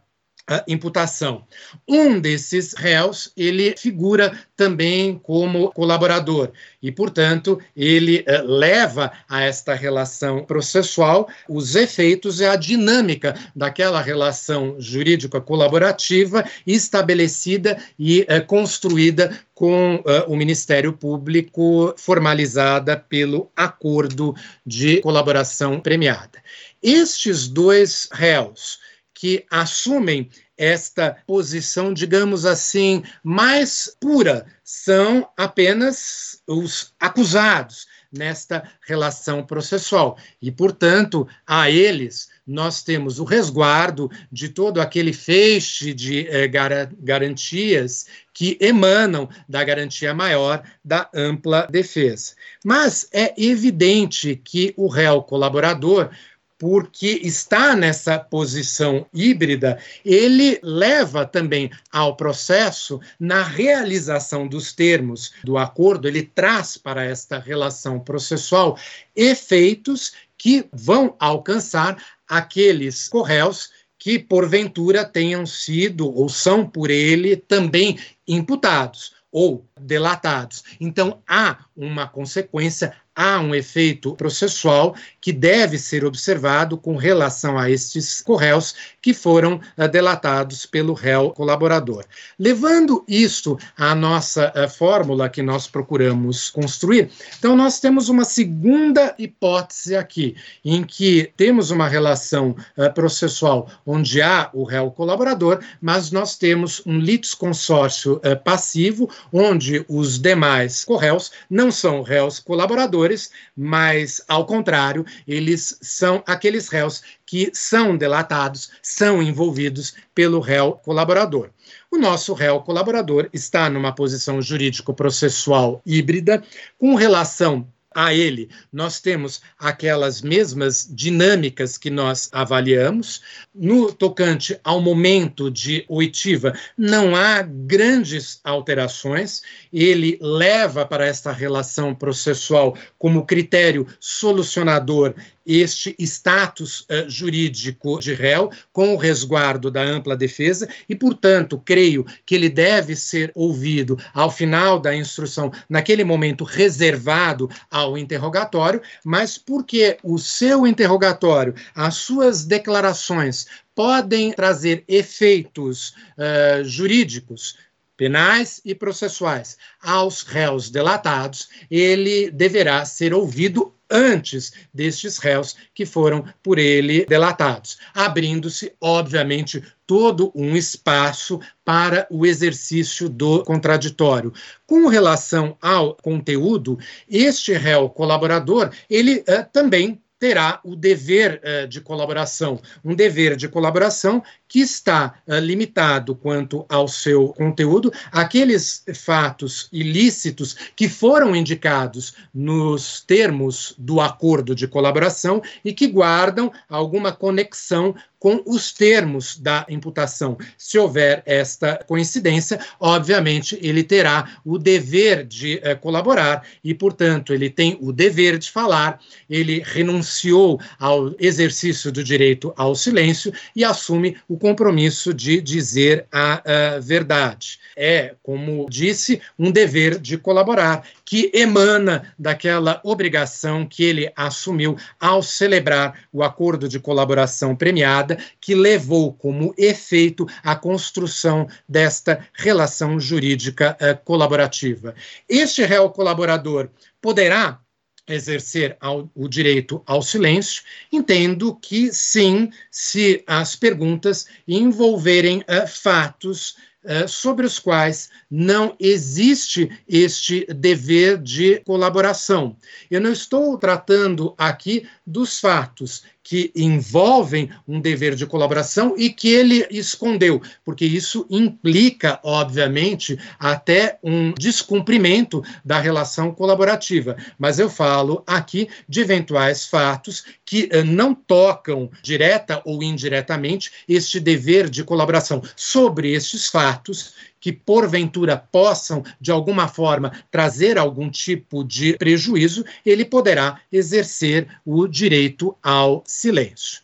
[0.67, 1.45] imputação.
[1.87, 6.51] Um desses réus, ele figura também como colaborador
[6.83, 14.01] e, portanto, ele uh, leva a esta relação processual os efeitos e a dinâmica daquela
[14.01, 24.35] relação jurídica colaborativa estabelecida e uh, construída com uh, o Ministério Público, formalizada pelo acordo
[24.65, 26.39] de colaboração premiada.
[26.81, 28.79] Estes dois réus,
[29.19, 40.17] que assumem esta posição, digamos assim, mais pura, são apenas os acusados nesta relação processual.
[40.41, 46.87] E, portanto, a eles nós temos o resguardo de todo aquele feixe de eh, gar
[47.01, 52.35] garantias que emanam da garantia maior da ampla defesa.
[52.65, 56.11] Mas é evidente que o réu colaborador
[56.59, 65.57] porque está nessa posição híbrida, ele leva também ao processo na realização dos termos do
[65.57, 68.77] acordo, ele traz para esta relação processual
[69.15, 77.99] efeitos que vão alcançar aqueles corréus que porventura tenham sido ou são por ele também
[78.27, 79.17] imputados.
[79.31, 80.65] ou delatados.
[80.81, 87.69] Então, há uma consequência, há um efeito processual que deve ser observado com relação a
[87.69, 92.05] estes corréus que foram uh, delatados pelo réu colaborador.
[92.39, 99.15] Levando isto à nossa uh, fórmula que nós procuramos construir, então nós temos uma segunda
[99.19, 106.13] hipótese aqui, em que temos uma relação uh, processual onde há o réu colaborador, mas
[106.13, 113.08] nós temos um litisconsórcio passivo, onde os demais corréus não são réus colaboradores,
[113.57, 121.51] mas, ao contrário, eles são aqueles réus que são delatados, são envolvidos pelo réu colaborador.
[121.91, 126.43] O nosso réu colaborador está numa posição jurídico-processual híbrida,
[126.79, 133.23] com relação a ele, nós temos aquelas mesmas dinâmicas que nós avaliamos.
[133.55, 139.43] No tocante ao momento de oitiva, não há grandes alterações.
[139.73, 145.15] Ele leva para esta relação processual como critério solucionador
[145.49, 152.05] este status uh, jurídico de réu com o resguardo da ampla defesa e, portanto, creio
[152.27, 159.39] que ele deve ser ouvido ao final da instrução, naquele momento reservado ao interrogatório, mas
[159.39, 167.57] porque o seu interrogatório, as suas declarações podem trazer efeitos uh, jurídicos
[167.99, 176.25] penais e processuais aos réus delatados, ele deverá ser ouvido antes destes réus que foram
[176.43, 184.33] por ele delatados, abrindo-se, obviamente, todo um espaço para o exercício do contraditório.
[184.67, 191.81] Com relação ao conteúdo, este réu colaborador, ele uh, também terá o dever uh, de
[191.81, 199.69] colaboração, um dever de colaboração que está uh, limitado quanto ao seu conteúdo, aqueles fatos
[199.73, 207.95] ilícitos que foram indicados nos termos do acordo de colaboração e que guardam alguma conexão
[208.19, 210.37] com os termos da imputação.
[210.57, 217.49] Se houver esta coincidência, obviamente ele terá o dever de eh, colaborar e, portanto, ele
[217.49, 219.01] tem o dever de falar,
[219.31, 226.77] ele renunciou ao exercício do direito ao silêncio e assume o compromisso de dizer a,
[226.77, 227.59] a verdade.
[227.77, 235.23] É, como disse, um dever de colaborar que emana daquela obrigação que ele assumiu ao
[235.23, 243.77] celebrar o acordo de colaboração premiada, que levou como efeito a construção desta relação jurídica
[243.81, 244.95] uh, colaborativa.
[245.29, 246.69] Este réu colaborador
[247.01, 247.61] poderá
[248.09, 250.63] exercer ao, o direito ao silêncio,
[250.93, 259.71] entendo que sim, se as perguntas envolverem uh, fatos uh, sobre os quais não existe
[259.89, 262.57] este dever de colaboração.
[262.91, 269.29] Eu não estou tratando aqui dos fatos que envolvem um dever de colaboração e que
[269.31, 277.17] ele escondeu, porque isso implica, obviamente, até um descumprimento da relação colaborativa.
[277.39, 284.21] Mas eu falo aqui de eventuais fatos que uh, não tocam direta ou indiretamente este
[284.21, 285.43] dever de colaboração.
[285.57, 293.05] Sobre estes fatos, que porventura possam, de alguma forma, trazer algum tipo de prejuízo, ele
[293.05, 296.81] poderá exercer o direito ao silêncio.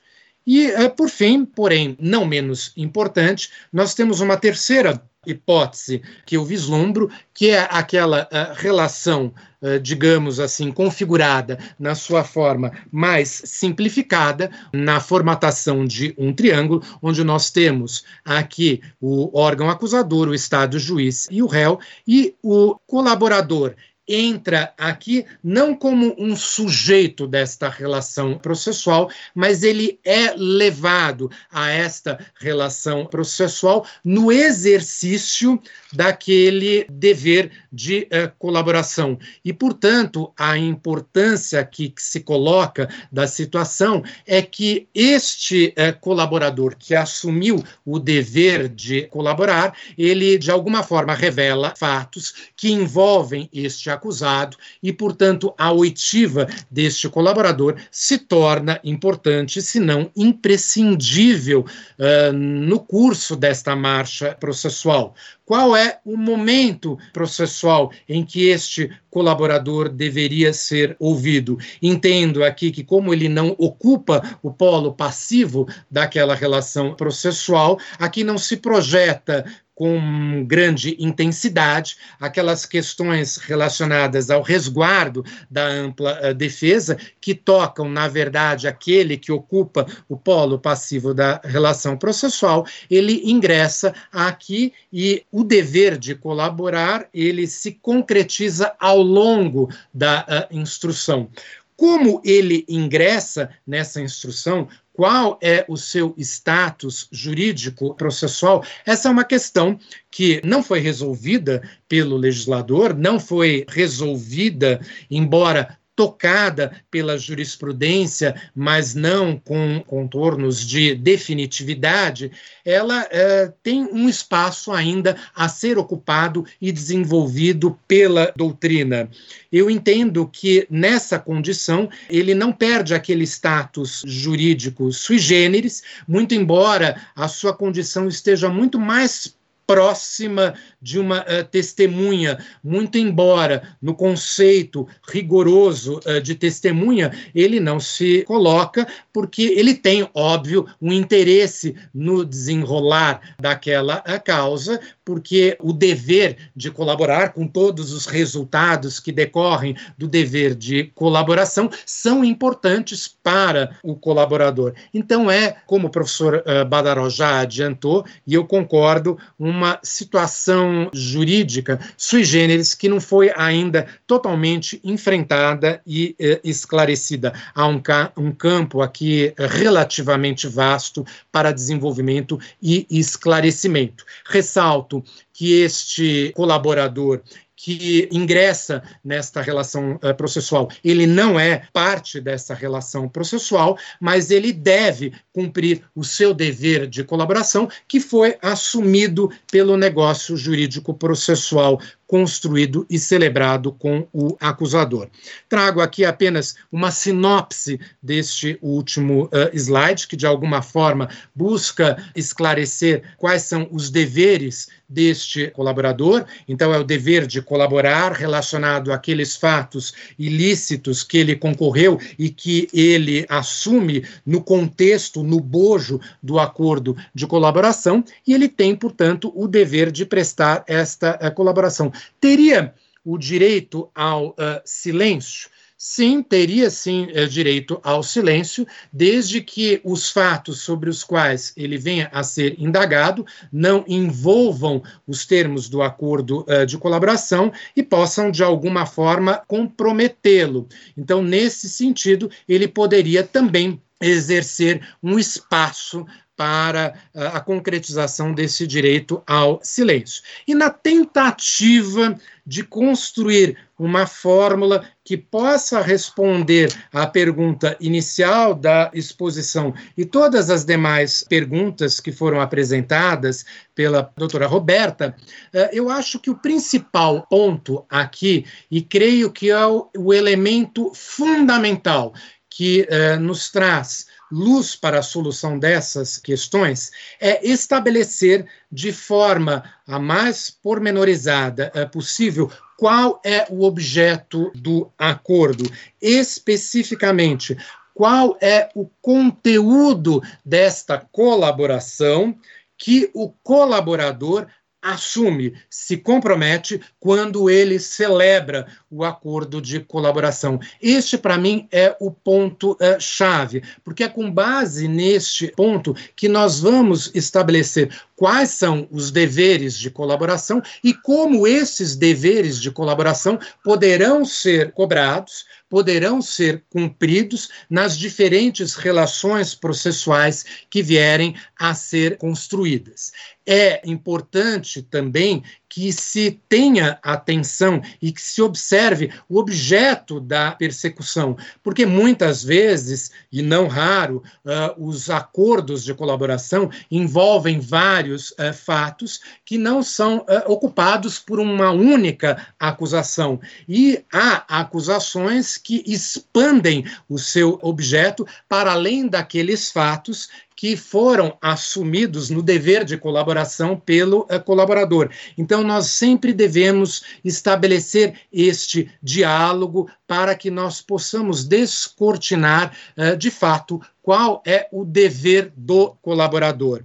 [0.46, 6.44] E, eh, por fim, porém não menos importante, nós temos uma terceira hipótese que eu
[6.44, 9.32] vislumbro, que é aquela uh, relação,
[9.62, 17.22] uh, digamos assim, configurada na sua forma mais simplificada, na formatação de um triângulo, onde
[17.24, 23.74] nós temos aqui o órgão acusador, o Estado juiz e o réu, e o colaborador
[24.06, 32.18] entra aqui não como um sujeito desta relação processual, mas ele é levado a esta
[32.36, 35.60] relação processual no exercício
[35.92, 39.18] daquele dever de uh, colaboração.
[39.44, 46.76] E, portanto, a importância que, que, se coloca da situação é que este uh, colaborador
[46.76, 53.90] que assumiu o dever de colaborar, ele de alguma forma revela fatos que envolvem este
[53.94, 61.60] acusado e, portanto, a oitiva deste colaborador se torna importante, se não imprescindível,
[61.98, 65.14] uh, no curso desta marcha processual.
[65.44, 71.58] Qual é o momento processual em que este colaborador deveria ser ouvido?
[71.82, 78.38] Entendo aqui que, como ele não ocupa o polo passivo daquela relação processual, aqui não
[78.38, 79.44] se projeta
[79.74, 88.06] com grande intensidade, aquelas questões relacionadas ao resguardo da ampla uh, defesa, que tocam, na
[88.06, 95.42] verdade, aquele que ocupa o polo passivo da relação processual, ele ingressa aqui e o
[95.42, 101.28] dever de colaborar, ele se concretiza ao longo da uh, instrução.
[101.76, 109.24] Como ele ingressa nessa instrução, qual é o seu status jurídico processual, essa é uma
[109.24, 114.80] questão que não foi resolvida pelo legislador, não foi resolvida,
[115.10, 122.32] embora tocada pela jurisprudência, mas não com contornos de definitividade,
[122.64, 129.08] ela é, tem um espaço ainda a ser ocupado e desenvolvido pela doutrina.
[129.52, 137.00] Eu entendo que nessa condição ele não perde aquele status jurídico sui generis, muito embora
[137.14, 144.86] a sua condição esteja muito mais próxima de uma uh, testemunha, muito embora no conceito
[145.08, 152.24] rigoroso uh, de testemunha ele não se coloca, porque ele tem, óbvio, um interesse no
[152.24, 159.76] desenrolar daquela uh, causa, porque o dever de colaborar com todos os resultados que decorrem
[159.98, 164.72] do dever de colaboração são importantes para o colaborador.
[164.92, 171.78] Então, é, como o professor uh, Badaró já adiantou, e eu concordo, uma situação jurídica
[171.96, 177.32] sui generis que não foi ainda totalmente enfrentada e uh, esclarecida.
[177.54, 184.04] Há um, ca um campo aqui relativamente vasto para desenvolvimento e esclarecimento.
[184.26, 187.20] Ressalto fato que este colaborador
[187.56, 194.52] que ingressa nesta relação uh, processual, ele não é parte dessa relação processual, mas ele
[194.52, 202.86] deve cumprir o seu dever de colaboração, que foi assumido pelo negócio jurídico processual construído
[202.90, 205.08] e celebrado com o acusador.
[205.48, 213.02] Trago aqui apenas uma sinopse deste último uh, slide, que de alguma forma busca esclarecer
[213.16, 216.24] quais são os deveres deste colaborador.
[216.48, 222.68] Então, é o dever de colaborar relacionado àqueles fatos ilícitos que ele concorreu e que
[222.72, 229.48] ele assume no contexto, no bojo do acordo de colaboração, e ele tem, portanto, o
[229.48, 232.72] dever de prestar esta uh, colaboração teria
[233.04, 234.34] o direito ao uh,
[234.64, 235.50] silêncio?
[235.86, 241.76] Sim, teria sim uh, direito ao silêncio, desde que os fatos sobre os quais ele
[241.76, 248.30] venha a ser indagado não envolvam os termos do acordo uh, de colaboração e possam,
[248.30, 250.66] de alguma forma, comprometê-lo.
[250.96, 256.06] Então, nesse sentido, ele poderia também exercer um espaço
[256.36, 260.22] para a concretização desse direito ao silêncio.
[260.46, 262.16] E na tentativa
[262.46, 270.64] de construir uma fórmula que possa responder à pergunta inicial da exposição e todas as
[270.64, 273.44] demais perguntas que foram apresentadas
[273.74, 275.16] pela doutora Roberta,
[275.52, 282.12] eh, eu acho que o principal ponto aqui, e creio que é o, elemento fundamental
[282.48, 286.90] que eh, nos traz luz para a solução dessas questões
[287.20, 295.70] é estabelecer de forma a mais pormenorizada é, possível qual é o objeto do acordo,
[296.02, 297.56] especificamente
[297.94, 302.36] qual é o conteúdo desta colaboração
[302.76, 304.48] que o colaborador
[304.82, 310.60] assume, se compromete quando ele celebra o acordo de colaboração.
[310.80, 316.60] Este, para mim, é o ponto-chave, uh, porque é com base neste ponto que nós
[316.60, 324.24] vamos estabelecer quais são os deveres de colaboração e como esses deveres de colaboração poderão
[324.24, 333.10] ser cobrados, poderão ser cumpridos nas diferentes relações processuais que vierem a ser construídas.
[333.44, 335.42] É importante também
[335.74, 343.10] que se tenha atenção e que se observe o objeto da persecução, porque muitas vezes,
[343.32, 350.18] e não raro, uh, os acordos de colaboração envolvem vários uh, fatos que não são
[350.18, 353.40] uh, ocupados por uma única acusação.
[353.68, 360.28] E há acusações que expandem o seu objeto para além daqueles fatos
[360.64, 365.10] que foram assumidos no dever de colaboração pelo uh, colaborador.
[365.36, 373.78] Então, nós sempre devemos estabelecer este diálogo para que nós possamos descortinar, uh, de fato,
[374.00, 376.82] qual é o dever do colaborador.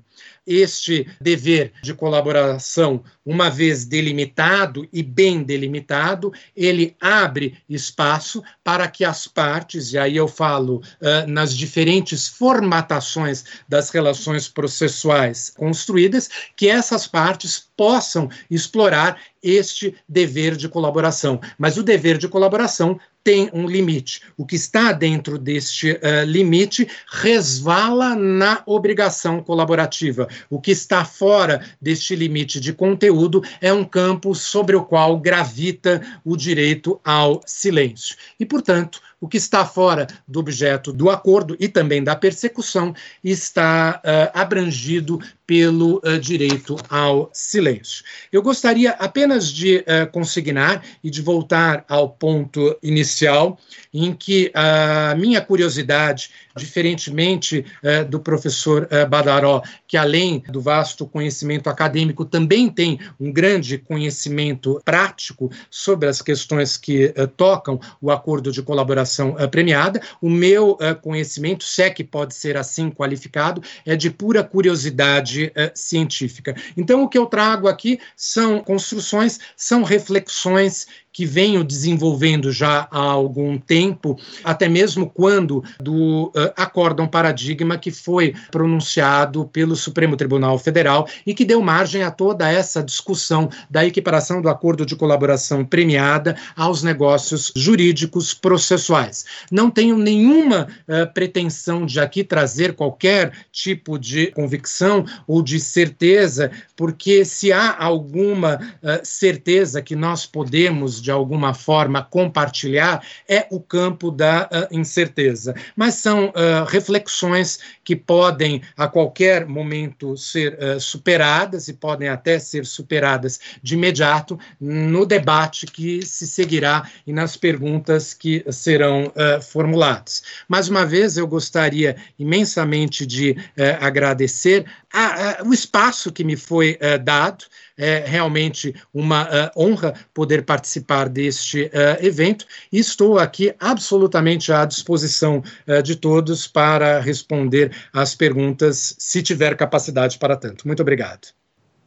[0.49, 9.05] Este dever de colaboração, uma vez delimitado e bem delimitado, ele abre espaço para que
[9.05, 16.27] as partes, e aí eu falo uh, nas diferentes formatações das relações processuais construídas,
[16.57, 21.39] que essas partes possam explorar este dever de colaboração.
[21.57, 24.21] Mas o dever de colaboração tem um limite.
[24.37, 30.27] O que está dentro deste uh, limite resvala na obrigação colaborativa.
[30.49, 36.01] O que está fora deste limite de conteúdo é um campo sobre o qual gravita
[36.23, 38.15] o direito ao silêncio.
[38.39, 44.01] E, portanto, o que está fora do objeto do acordo e também da persecução está
[44.03, 48.03] uh, abrangido pelo uh, direito ao silêncio.
[48.31, 53.59] Eu gostaria apenas de uh, consignar e de voltar ao ponto inicial,
[53.93, 56.29] em que a minha curiosidade,
[56.59, 63.77] diferentemente uh, do professor Badaró, que além do vasto conhecimento acadêmico, também tem um grande
[63.77, 71.63] conhecimento prático sobre as questões que tocam o acordo de colaboração premiada, o meu conhecimento,
[71.63, 76.55] se é que pode ser assim qualificado, é de pura curiosidade científica.
[76.75, 82.99] Então, o que eu trago aqui são construções, são reflexões que venho desenvolvendo já há
[82.99, 90.57] algum tempo, até mesmo quando do uh, acórdão paradigma que foi pronunciado pelo Supremo Tribunal
[90.59, 95.65] Federal e que deu margem a toda essa discussão da equiparação do acordo de colaboração
[95.65, 99.25] premiada aos negócios jurídicos processuais.
[99.51, 106.51] Não tenho nenhuma uh, pretensão de aqui trazer qualquer tipo de convicção ou de certeza,
[106.75, 113.59] porque se há alguma uh, certeza que nós podemos de alguma forma compartilhar é o
[113.59, 115.55] campo da uh, incerteza.
[115.75, 122.39] Mas são uh, reflexões que podem a qualquer momento ser uh, superadas e podem até
[122.39, 129.11] ser superadas de imediato no debate que se seguirá e nas perguntas que serão
[129.41, 130.23] formuladas.
[130.47, 133.35] Mais uma vez, eu gostaria imensamente de
[133.79, 137.45] agradecer a, a, o espaço que me foi dado
[137.79, 144.65] é realmente uma uh, honra poder participar deste uh, evento e estou aqui absolutamente à
[144.65, 150.67] disposição uh, de todos para responder às perguntas, se tiver capacidade para tanto.
[150.67, 151.29] Muito obrigado.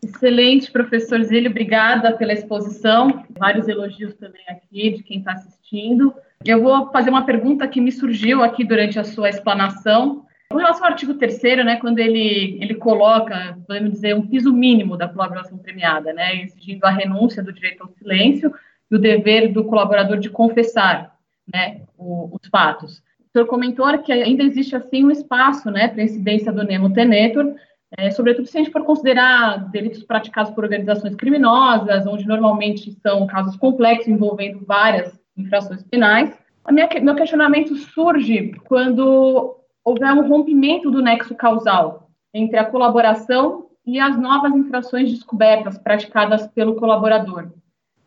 [0.02, 3.24] Excelente, professor Zílio, obrigada pela exposição.
[3.39, 6.12] Vários elogios também aqui de quem está assistindo.
[6.44, 10.24] Eu vou fazer uma pergunta que me surgiu aqui durante a sua explanação.
[10.53, 14.97] Com relação ao artigo 3 né, quando ele, ele coloca, podemos dizer, um piso mínimo
[14.97, 18.53] da colaboração premiada, né, exigindo a renúncia do direito ao silêncio
[18.91, 21.16] e o dever do colaborador de confessar
[21.53, 22.99] né, o, os fatos.
[22.99, 27.55] O senhor comentou que ainda existe, assim, um espaço né, para incidência do nemo tenetur,
[27.97, 33.27] é, sobretudo se a gente for considerar delitos praticados por organizações criminosas, onde normalmente são
[33.27, 36.31] casos complexos envolvendo várias infrações penais.
[36.70, 43.99] Minha, meu questionamento surge quando houver um rompimento do nexo causal entre a colaboração e
[43.99, 47.51] as novas infrações descobertas praticadas pelo colaborador.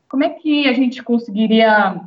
[0.07, 2.01] Como é que a gente conseguiria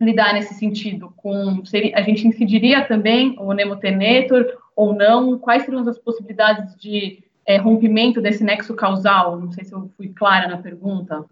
[0.00, 1.12] lidar nesse sentido?
[1.16, 1.62] Com,
[1.94, 4.46] a gente incidiria também o nemotenetor
[4.76, 5.38] ou não?
[5.38, 9.40] Quais seriam as possibilidades de é, rompimento desse nexo causal?
[9.40, 11.24] Não sei se eu fui clara na pergunta.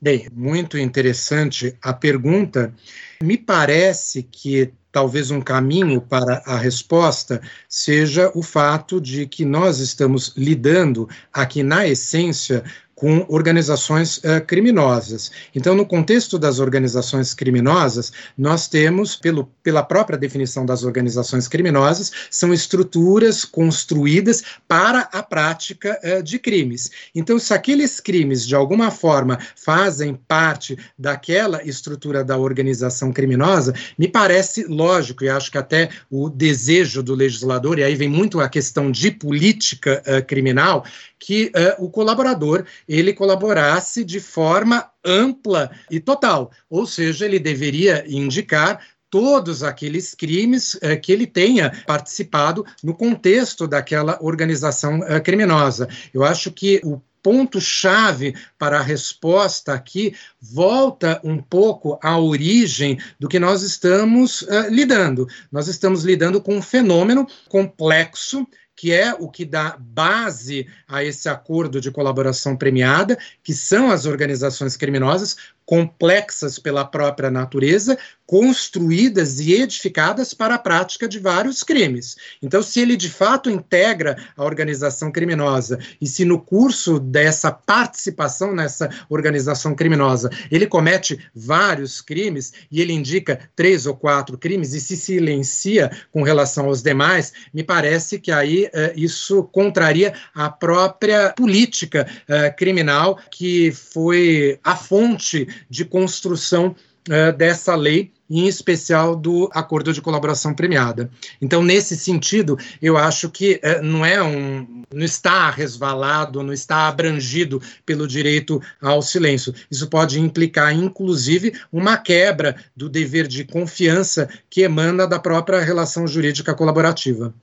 [0.00, 2.74] Bem, muito interessante a pergunta.
[3.22, 9.80] Me parece que talvez um caminho para a resposta seja o fato de que nós
[9.80, 12.62] estamos lidando aqui na essência
[12.94, 15.30] com organizações uh, criminosas.
[15.54, 22.12] Então, no contexto das organizações criminosas, nós temos, pelo, pela própria definição das organizações criminosas,
[22.30, 26.90] são estruturas construídas para a prática uh, de crimes.
[27.14, 34.06] Então, se aqueles crimes, de alguma forma, fazem parte daquela estrutura da organização criminosa, me
[34.06, 38.48] parece lógico, e acho que até o desejo do legislador, e aí vem muito a
[38.48, 40.84] questão de política uh, criminal,
[41.18, 48.80] que o colaborador ele colaborasse de forma ampla e total, ou seja, ele deveria indicar
[49.10, 55.88] todos aqueles crimes eh, que ele tenha participado no contexto daquela organização eh, criminosa.
[56.12, 63.28] Eu acho que o ponto-chave para a resposta aqui volta um pouco à origem do
[63.28, 65.26] que nós estamos uh, lidando.
[65.50, 71.28] Nós estamos lidando com um fenômeno complexo que é o que dá base a esse
[71.28, 75.36] acordo de colaboração premiada, que são as organizações criminosas,
[75.66, 77.96] complexas pela própria natureza,
[78.26, 82.16] construídas e edificadas para a prática de vários crimes.
[82.42, 88.54] Então, se ele de fato integra a organização criminosa e se no curso dessa participação
[88.54, 94.80] nessa organização criminosa ele comete vários crimes e ele indica três ou quatro crimes e
[94.80, 101.32] se silencia com relação aos demais, me parece que aí eh, isso contraria a própria
[101.36, 106.74] política eh, criminal que foi a fonte de construção
[107.08, 111.10] uh, dessa lei, em especial do acordo de colaboração premiada.
[111.40, 116.88] Então, nesse sentido, eu acho que uh, não é um, não está resvalado, não está
[116.88, 119.54] abrangido pelo direito ao silêncio.
[119.70, 126.06] Isso pode implicar, inclusive, uma quebra do dever de confiança que emana da própria relação
[126.06, 127.34] jurídica colaborativa.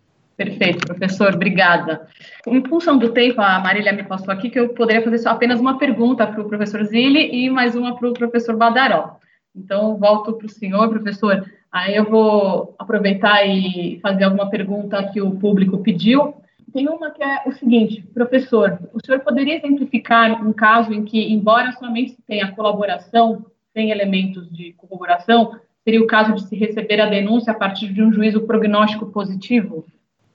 [0.43, 2.07] Perfeito, professor, obrigada.
[2.47, 5.59] Em função do tempo, a Marília me passou aqui que eu poderia fazer só apenas
[5.59, 9.19] uma pergunta para o professor Zilli e mais uma para o professor Badaró.
[9.55, 11.45] Então, volto para o senhor, professor.
[11.71, 16.33] Aí eu vou aproveitar e fazer alguma pergunta que o público pediu.
[16.73, 21.31] Tem uma que é o seguinte, professor, o senhor poderia exemplificar um caso em que,
[21.31, 23.45] embora somente tenha colaboração,
[23.75, 25.51] sem elementos de corroboração,
[25.83, 29.85] seria o caso de se receber a denúncia a partir de um juízo prognóstico positivo?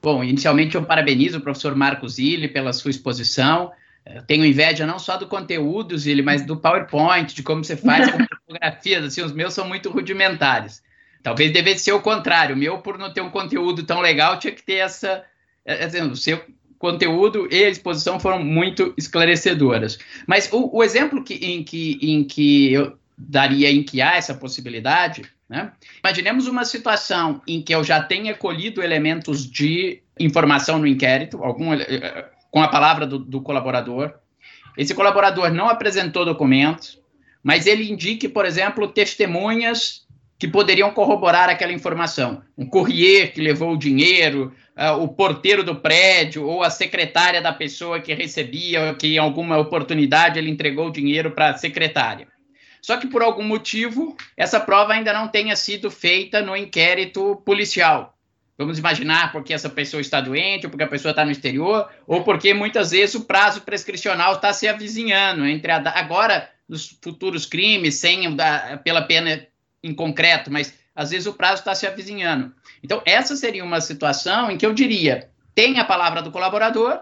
[0.06, 3.72] Bom, inicialmente eu parabenizo o professor Marcos Illi pela sua exposição.
[4.06, 8.08] Eu tenho inveja não só do conteúdo, Zilli, mas do PowerPoint, de como você faz
[8.08, 9.04] as fotografias.
[9.04, 10.80] Assim, os meus são muito rudimentares.
[11.24, 12.54] Talvez devesse ser o contrário.
[12.54, 15.24] O meu, por não ter um conteúdo tão legal, tinha que ter essa.
[15.64, 16.40] É, assim, o seu
[16.78, 19.98] conteúdo e a exposição foram muito esclarecedoras.
[20.24, 24.34] Mas o, o exemplo que, em, que, em que eu daria em que há essa
[24.34, 25.72] possibilidade né?
[26.02, 31.72] Imaginemos uma situação em que eu já tenha colhido elementos de informação no inquérito, algum,
[31.72, 34.14] eh, eh, com a palavra do, do colaborador.
[34.76, 37.00] Esse colaborador não apresentou documentos,
[37.42, 40.04] mas ele indique, por exemplo, testemunhas
[40.38, 42.42] que poderiam corroborar aquela informação.
[42.58, 47.52] Um courrier que levou o dinheiro, uh, o porteiro do prédio ou a secretária da
[47.52, 52.28] pessoa que recebia, que em alguma oportunidade ele entregou o dinheiro para a secretária.
[52.86, 58.16] Só que por algum motivo essa prova ainda não tenha sido feita no inquérito policial.
[58.56, 62.22] Vamos imaginar porque essa pessoa está doente, ou porque a pessoa está no exterior, ou
[62.22, 67.96] porque muitas vezes o prazo prescricional está se avizinhando entre a, agora nos futuros crimes,
[67.96, 68.20] sem
[68.84, 69.44] pela pena
[69.82, 72.54] em concreto, mas às vezes o prazo está se avizinhando.
[72.84, 77.00] Então, essa seria uma situação em que eu diria: tem a palavra do colaborador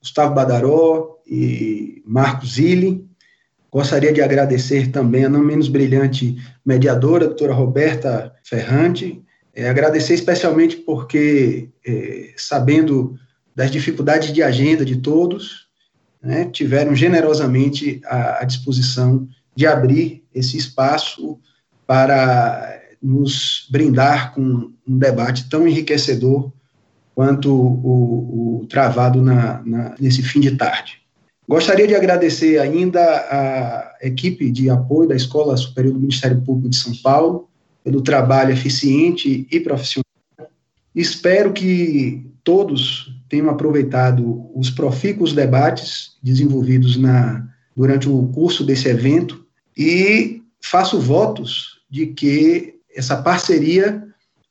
[0.00, 3.04] Gustavo Badaró e Marcos Zilli.
[3.70, 9.22] Gostaria de agradecer também a não menos brilhante mediadora, a doutora Roberta Ferrante.
[9.54, 13.14] É, agradecer especialmente porque, é, sabendo
[13.54, 15.69] das dificuldades de agenda de todos,
[16.22, 21.38] né, tiveram generosamente a, a disposição de abrir esse espaço
[21.86, 26.52] para nos brindar com um debate tão enriquecedor
[27.14, 31.00] quanto o, o travado na, na, nesse fim de tarde.
[31.48, 36.76] Gostaria de agradecer ainda a equipe de apoio da Escola Superior do Ministério Público de
[36.76, 37.48] São Paulo
[37.82, 40.04] pelo trabalho eficiente e profissional.
[40.94, 49.46] Espero que todos tenham aproveitado os profícuos debates desenvolvidos na, durante o curso desse evento
[49.78, 54.04] e faço votos de que essa parceria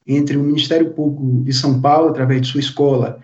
[0.07, 3.19] entre o Ministério Público de São Paulo, através de sua escola,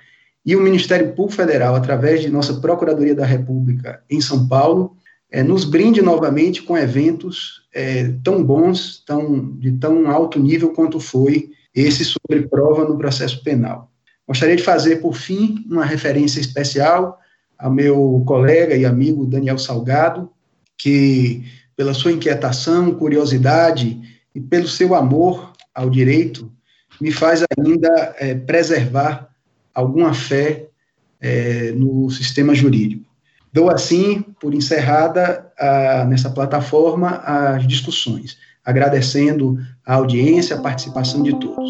[0.46, 4.96] e o Ministério Público Federal, através de nossa Procuradoria da República em São Paulo,
[5.32, 11.00] é, nos brinde novamente com eventos é, tão bons, tão, de tão alto nível quanto
[11.00, 13.92] foi esse sobre prova no processo penal.
[14.28, 17.20] Gostaria de fazer, por fim, uma referência especial
[17.58, 20.30] ao meu colega e amigo Daniel Salgado,
[20.78, 21.44] que,
[21.76, 24.02] pela sua inquietação, curiosidade
[24.34, 26.52] e pelo seu amor ao direito,
[27.00, 29.30] me faz ainda é, preservar
[29.74, 30.68] alguma fé
[31.22, 33.06] é, no sistema jurídico.
[33.52, 41.32] Dou assim por encerrada a, nessa plataforma as discussões, agradecendo a audiência, a participação de
[41.40, 41.70] todos.